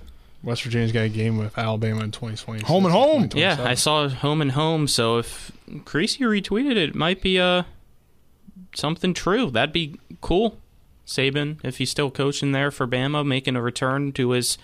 West 0.44 0.64
Virginia's 0.64 0.92
got 0.92 1.02
a 1.02 1.10
game 1.10 1.38
with 1.38 1.58
Alabama 1.58 2.02
in 2.04 2.12
2020. 2.12 2.64
Home 2.66 2.86
and 2.86 2.94
home. 2.94 3.30
yeah, 3.36 3.58
I 3.64 3.74
saw 3.74 4.08
home 4.08 4.42
and 4.42 4.52
home. 4.52 4.88
So 4.88 5.18
if 5.18 5.52
Creasy 5.86 6.24
retweeted 6.24 6.72
it, 6.72 6.78
it 6.78 6.96
might 6.96 7.22
be 7.22 7.40
uh 7.40 7.64
something 8.76 9.14
true. 9.14 9.50
That'd 9.52 9.74
be 9.74 10.00
cool. 10.22 10.58
Saban, 11.06 11.58
if 11.64 11.78
he's 11.78 11.90
still 11.90 12.12
coaching 12.12 12.52
there 12.52 12.70
for 12.70 12.86
Bama, 12.86 13.26
making 13.26 13.56
a 13.56 13.62
return 13.62 14.12
to 14.14 14.32
his 14.32 14.58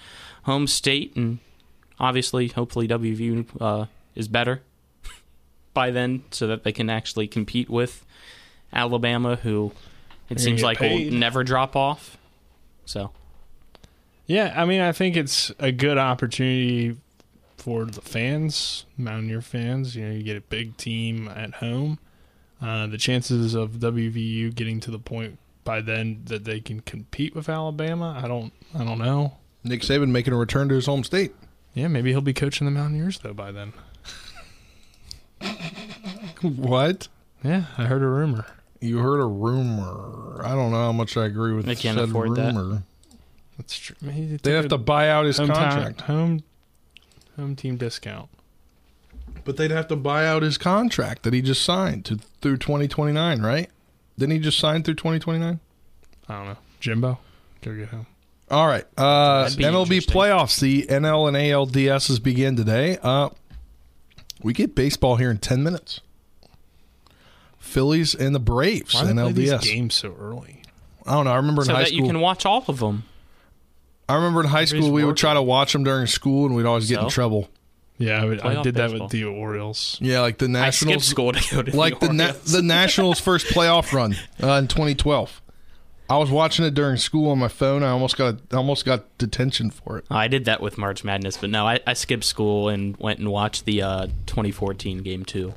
home 0.43 0.67
state, 0.67 1.15
and 1.15 1.39
obviously, 1.99 2.49
hopefully, 2.49 2.85
WVU 2.87 3.45
uh, 3.61 3.85
is 4.13 4.27
better 4.27 4.61
by 5.73 5.89
then, 5.89 6.23
so 6.31 6.45
that 6.47 6.63
they 6.63 6.73
can 6.73 6.89
actually 6.89 7.27
compete 7.27 7.69
with 7.69 8.05
Alabama, 8.73 9.37
who 9.37 9.71
it 10.29 10.39
seems 10.39 10.63
like 10.63 10.79
paid. 10.79 11.11
will 11.11 11.19
never 11.19 11.43
drop 11.43 11.75
off. 11.75 12.17
So 12.85 13.11
Yeah, 14.25 14.53
I 14.55 14.65
mean, 14.65 14.81
I 14.81 14.91
think 14.91 15.15
it's 15.15 15.51
a 15.59 15.71
good 15.71 15.97
opportunity 15.97 16.97
for 17.57 17.85
the 17.85 18.01
fans, 18.01 18.85
Mountaineer 18.97 19.41
fans. 19.41 19.95
You 19.95 20.05
know, 20.05 20.11
you 20.13 20.23
get 20.23 20.37
a 20.37 20.41
big 20.41 20.77
team 20.77 21.27
at 21.29 21.55
home. 21.55 21.99
Uh, 22.61 22.87
the 22.87 22.97
chances 22.97 23.53
of 23.55 23.71
WVU 23.73 24.53
getting 24.55 24.79
to 24.81 24.91
the 24.91 24.99
point 24.99 25.37
by 25.63 25.81
then 25.81 26.21
that 26.25 26.43
they 26.45 26.59
can 26.59 26.81
compete 26.81 27.35
with 27.35 27.49
Alabama, 27.49 28.19
I 28.21 28.27
don't, 28.27 28.53
I 28.75 28.83
don't 28.83 28.99
know. 28.99 29.37
Nick 29.63 29.81
Saban 29.81 30.09
making 30.09 30.33
a 30.33 30.37
return 30.37 30.67
to 30.69 30.75
his 30.75 30.85
home 30.85 31.03
state. 31.03 31.33
Yeah, 31.73 31.87
maybe 31.87 32.11
he'll 32.11 32.21
be 32.21 32.33
coaching 32.33 32.65
the 32.65 32.71
Mountaineers 32.71 33.19
though 33.19 33.33
by 33.33 33.51
then. 33.51 33.73
What? 36.41 37.07
Yeah, 37.41 37.65
I 37.77 37.85
heard 37.85 38.01
a 38.01 38.07
rumor. 38.07 38.45
You 38.83 38.97
heard 38.97 39.21
a 39.21 39.25
rumor. 39.25 40.41
I 40.43 40.49
don't 40.49 40.71
know 40.71 40.77
how 40.77 40.91
much 40.91 41.15
I 41.15 41.25
agree 41.25 41.53
with 41.53 41.65
They 41.65 41.75
can't 41.75 41.97
said 41.97 42.09
afford 42.09 42.35
that. 42.35 42.83
That's 43.57 43.77
true. 43.77 43.95
Maybe 44.01 44.37
They 44.37 44.51
have 44.51 44.67
to 44.69 44.77
buy 44.77 45.09
out 45.09 45.25
his 45.25 45.37
home 45.37 45.47
contract. 45.47 46.01
home 46.01 46.43
home 47.37 47.55
team 47.55 47.77
discount. 47.77 48.29
But 49.45 49.57
they'd 49.57 49.71
have 49.71 49.87
to 49.87 49.95
buy 49.95 50.27
out 50.27 50.43
his 50.43 50.57
contract 50.57 51.23
that 51.23 51.33
he 51.33 51.41
just 51.41 51.63
signed 51.63 52.05
to 52.05 52.19
through 52.41 52.57
2029, 52.57 53.41
right? 53.41 53.69
Didn't 54.17 54.33
he 54.33 54.39
just 54.39 54.59
sign 54.59 54.83
through 54.83 54.95
2029? 54.95 55.59
I 56.27 56.33
don't 56.33 56.45
know. 56.45 56.57
Jimbo, 56.79 57.19
go 57.61 57.75
get 57.75 57.89
him. 57.89 58.05
All 58.51 58.67
right. 58.67 58.85
Uh, 58.97 59.45
MLB 59.45 60.05
playoffs. 60.05 60.59
The 60.59 60.83
NL 60.87 61.27
and 61.27 61.37
ALDSs 61.37 62.21
begin 62.21 62.55
today. 62.55 62.97
Uh, 63.01 63.29
we 64.41 64.53
get 64.53 64.75
baseball 64.75 65.15
here 65.15 65.31
in 65.31 65.37
10 65.37 65.63
minutes. 65.63 66.01
Phillies 67.63 68.13
and 68.13 68.35
the 68.35 68.39
Braves. 68.39 68.93
Why 68.93 69.01
do 69.01 69.07
they 69.07 69.13
play 69.13 69.31
these 69.31 69.57
games 69.59 69.95
so 69.95 70.15
early? 70.19 70.61
I 71.05 71.13
don't 71.13 71.25
know. 71.25 71.31
I 71.31 71.37
remember 71.37 71.61
in 71.61 71.67
so 71.67 71.73
high 71.73 71.79
that 71.83 71.87
school. 71.87 71.99
you 71.99 72.05
can 72.05 72.19
watch 72.19 72.45
all 72.45 72.63
of 72.67 72.79
them. 72.79 73.05
I 74.07 74.15
remember 74.15 74.41
in 74.41 74.47
high 74.47 74.65
school 74.65 74.91
we 74.91 75.03
would 75.03 75.17
try 75.17 75.33
to 75.33 75.41
watch 75.41 75.73
them 75.73 75.83
during 75.83 76.05
school 76.07 76.45
and 76.45 76.55
we'd 76.55 76.65
always 76.65 76.89
get 76.89 77.01
in 77.01 77.09
trouble. 77.09 77.49
Yeah, 77.97 78.21
I, 78.21 78.25
would, 78.25 78.41
I 78.41 78.55
Playoff 78.55 78.63
did 78.63 78.75
that 78.75 78.91
with 78.91 79.11
the 79.11 79.23
Orioles. 79.23 79.97
Yeah, 80.01 80.21
like 80.21 80.39
the 80.39 80.47
Nationals. 80.47 80.75
I 80.75 80.99
skipped 80.99 81.05
school 81.09 81.31
to 81.31 81.55
go 81.55 81.61
to 81.61 81.77
like 81.77 81.99
the 81.99 82.07
the 82.07 82.13
na- 82.13 82.23
Orioles. 82.25 82.51
the 82.51 82.61
Nationals' 82.61 83.19
first 83.19 83.47
playoff 83.47 83.93
run 83.93 84.15
uh, 84.41 84.53
in 84.53 84.67
2012. 84.67 85.41
I 86.09 86.17
was 86.17 86.29
watching 86.29 86.65
it 86.65 86.73
during 86.73 86.97
school 86.97 87.29
on 87.29 87.39
my 87.39 87.47
phone. 87.47 87.81
I 87.81 87.89
almost 87.89 88.17
got 88.17 88.39
I 88.51 88.57
almost 88.57 88.83
got 88.83 89.17
detention 89.17 89.69
for 89.69 89.99
it. 89.99 90.05
I 90.11 90.27
did 90.27 90.45
that 90.45 90.61
with 90.61 90.77
March 90.77 91.03
Madness, 91.03 91.37
but 91.37 91.49
no, 91.49 91.65
I, 91.65 91.79
I 91.87 91.93
skipped 91.93 92.25
school 92.25 92.67
and 92.67 92.97
went 92.97 93.19
and 93.19 93.29
watched 93.29 93.63
the 93.65 93.81
uh, 93.81 94.07
2014 94.25 94.97
game 94.99 95.23
two 95.23 95.53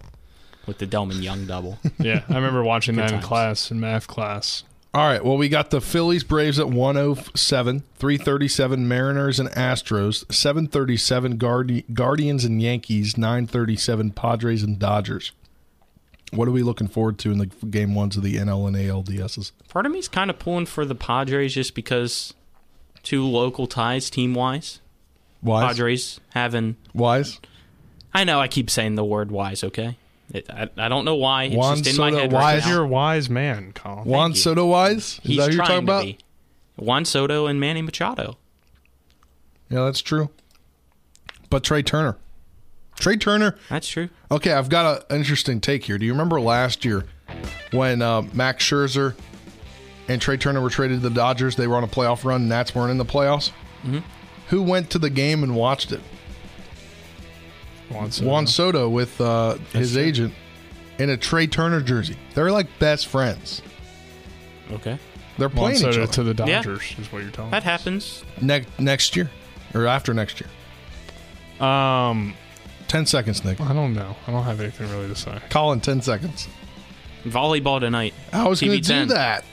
with 0.66 0.78
the 0.78 0.86
Delmon 0.86 1.22
Young 1.22 1.46
double. 1.46 1.78
Yeah, 1.98 2.22
I 2.28 2.34
remember 2.34 2.62
watching 2.62 2.94
Good 2.96 3.02
that 3.04 3.08
in 3.08 3.14
times. 3.16 3.24
class, 3.26 3.70
in 3.70 3.80
math 3.80 4.06
class. 4.06 4.64
All 4.94 5.06
right. 5.06 5.22
Well, 5.22 5.36
we 5.36 5.48
got 5.50 5.70
the 5.70 5.80
Phillies 5.82 6.24
Braves 6.24 6.58
at 6.58 6.68
107, 6.70 7.82
337 7.98 8.88
Mariners 8.88 9.38
and 9.38 9.50
Astros, 9.50 10.24
737 10.32 11.36
Guardi- 11.38 11.84
Guardians 11.92 12.44
and 12.44 12.62
Yankees, 12.62 13.18
937 13.18 14.12
Padres 14.12 14.62
and 14.62 14.78
Dodgers. 14.78 15.32
What 16.32 16.48
are 16.48 16.52
we 16.52 16.62
looking 16.62 16.88
forward 16.88 17.18
to 17.20 17.30
in 17.30 17.38
the 17.38 17.46
game 17.46 17.94
ones 17.94 18.16
of 18.16 18.22
the 18.22 18.36
NL 18.36 18.66
and 18.66 18.74
ALDSs? 18.76 19.52
Part 19.68 19.86
of 19.86 19.92
me's 19.92 20.08
kind 20.08 20.30
of 20.30 20.38
pulling 20.38 20.66
for 20.66 20.84
the 20.84 20.94
Padres 20.94 21.54
just 21.54 21.74
because 21.74 22.32
two 23.02 23.24
local 23.26 23.66
ties 23.66 24.08
team 24.10 24.34
wise. 24.34 24.80
Wise. 25.42 25.66
Padres 25.66 26.20
having 26.30 26.76
Wise. 26.94 27.38
I 28.14 28.24
know 28.24 28.40
I 28.40 28.48
keep 28.48 28.70
saying 28.70 28.94
the 28.94 29.04
word 29.04 29.30
wise, 29.30 29.62
okay? 29.62 29.98
It, 30.32 30.50
I, 30.50 30.68
I 30.76 30.88
don't 30.88 31.04
know 31.04 31.14
why. 31.14 31.44
It's 31.44 31.54
Juan 31.56 31.76
just 31.78 31.90
in 31.90 31.96
my 32.00 32.10
Soto 32.10 32.22
head 32.22 32.32
wise. 32.32 32.42
right 32.62 32.66
now. 32.68 32.74
You're 32.74 32.84
a 32.84 32.88
wise 32.88 33.30
man, 33.30 33.72
Colin. 33.72 34.04
Juan 34.04 34.30
you. 34.32 34.36
Soto 34.36 34.66
Wise. 34.66 34.96
Is 34.96 35.20
He's 35.22 35.36
that 35.38 35.50
who 35.50 35.56
you're 35.56 35.64
trying 35.64 35.86
talking 35.86 35.86
to 35.86 35.92
about? 35.92 36.02
be. 36.04 36.18
Juan 36.76 37.04
Soto 37.04 37.46
and 37.46 37.60
Manny 37.60 37.80
Machado. 37.82 38.36
Yeah, 39.70 39.84
that's 39.84 40.00
true. 40.02 40.30
But 41.48 41.62
Trey 41.64 41.82
Turner. 41.82 42.16
Trey 42.98 43.16
Turner. 43.16 43.56
That's 43.68 43.88
true. 43.88 44.08
Okay, 44.30 44.52
I've 44.52 44.68
got 44.68 44.84
a- 45.10 45.12
an 45.12 45.20
interesting 45.20 45.60
take 45.60 45.84
here. 45.84 45.96
Do 45.98 46.06
you 46.06 46.12
remember 46.12 46.40
last 46.40 46.84
year 46.84 47.04
when 47.72 48.02
uh, 48.02 48.22
Max 48.32 48.64
Scherzer 48.64 49.14
and 50.08 50.20
Trey 50.20 50.36
Turner 50.36 50.60
were 50.60 50.70
traded 50.70 51.02
to 51.02 51.08
the 51.08 51.14
Dodgers? 51.14 51.56
They 51.56 51.66
were 51.66 51.76
on 51.76 51.84
a 51.84 51.88
playoff 51.88 52.24
run. 52.24 52.42
and 52.42 52.48
Nats 52.48 52.74
weren't 52.74 52.90
in 52.90 52.98
the 52.98 53.04
playoffs. 53.04 53.52
Mhm. 53.84 54.02
Who 54.48 54.62
went 54.62 54.90
to 54.90 54.98
the 54.98 55.10
game 55.10 55.42
and 55.42 55.54
watched 55.54 55.92
it? 55.92 56.00
Juan 57.90 58.10
Soto. 58.10 58.30
Juan 58.30 58.46
Soto 58.46 58.88
with 58.88 59.20
uh, 59.20 59.54
his 59.72 59.92
true. 59.92 60.02
agent 60.02 60.34
in 60.98 61.10
a 61.10 61.16
Trey 61.16 61.46
Turner 61.46 61.80
jersey. 61.80 62.16
They're 62.34 62.50
like 62.52 62.66
best 62.78 63.06
friends. 63.06 63.62
Okay. 64.72 64.98
They're 65.38 65.48
Juan 65.48 65.72
playing 65.74 65.76
each 65.92 65.98
other 65.98 66.06
to 66.06 66.22
the 66.22 66.44
Yeah. 66.46 66.62
Dodgers 66.62 66.94
is 66.98 67.12
what 67.12 67.22
you're 67.22 67.30
telling 67.30 67.50
me. 67.50 67.56
That 67.56 67.62
happens. 67.62 68.24
next 68.40 68.78
next 68.80 69.16
year 69.16 69.30
or 69.74 69.86
after 69.86 70.12
next 70.14 70.40
year. 70.40 70.50
Um, 71.66 72.34
Ten 72.88 73.04
seconds, 73.06 73.44
Nick. 73.44 73.60
I 73.60 73.72
don't 73.72 73.94
know. 73.94 74.14
I 74.26 74.30
don't 74.30 74.44
have 74.44 74.60
anything 74.60 74.88
really 74.90 75.08
to 75.08 75.14
say. 75.16 75.38
Colin, 75.50 75.80
ten 75.80 76.00
seconds. 76.02 76.48
Volleyball 77.24 77.80
tonight. 77.80 78.14
I 78.32 78.46
was 78.46 78.60
going 78.60 78.80
to 78.80 78.80
do 78.80 79.06
that. 79.06 79.44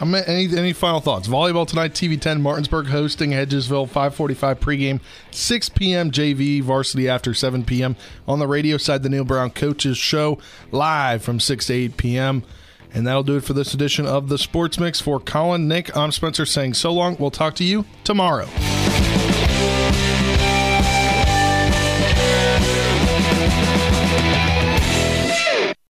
I 0.00 0.04
mean, 0.04 0.22
any 0.26 0.56
any 0.56 0.72
final 0.72 1.00
thoughts? 1.00 1.28
Volleyball 1.28 1.66
tonight, 1.66 1.92
TV 1.92 2.20
ten, 2.20 2.42
Martinsburg 2.42 2.86
hosting 2.86 3.30
Hedgesville, 3.30 3.88
five 3.88 4.14
forty 4.14 4.34
five 4.34 4.60
pregame, 4.60 5.00
six 5.30 5.68
p.m. 5.68 6.10
JV 6.10 6.62
varsity 6.62 7.08
after 7.08 7.32
seven 7.32 7.64
p.m. 7.64 7.96
on 8.26 8.38
the 8.38 8.46
radio 8.46 8.76
side. 8.76 9.02
The 9.02 9.08
Neal 9.08 9.24
Brown 9.24 9.50
Coaches 9.50 9.96
Show 9.96 10.38
live 10.72 11.22
from 11.22 11.40
six 11.40 11.66
to 11.66 11.74
eight 11.74 11.96
p.m. 11.96 12.42
And 12.92 13.06
that'll 13.06 13.24
do 13.24 13.36
it 13.36 13.44
for 13.44 13.54
this 13.54 13.74
edition 13.74 14.06
of 14.06 14.28
the 14.28 14.38
Sports 14.38 14.78
Mix. 14.78 15.00
For 15.00 15.18
Colin, 15.18 15.66
Nick, 15.66 15.96
I'm 15.96 16.12
Spencer 16.12 16.46
saying 16.46 16.74
so 16.74 16.92
long. 16.92 17.16
We'll 17.18 17.32
talk 17.32 17.54
to 17.56 17.64
you 17.64 17.84
tomorrow. 18.04 18.46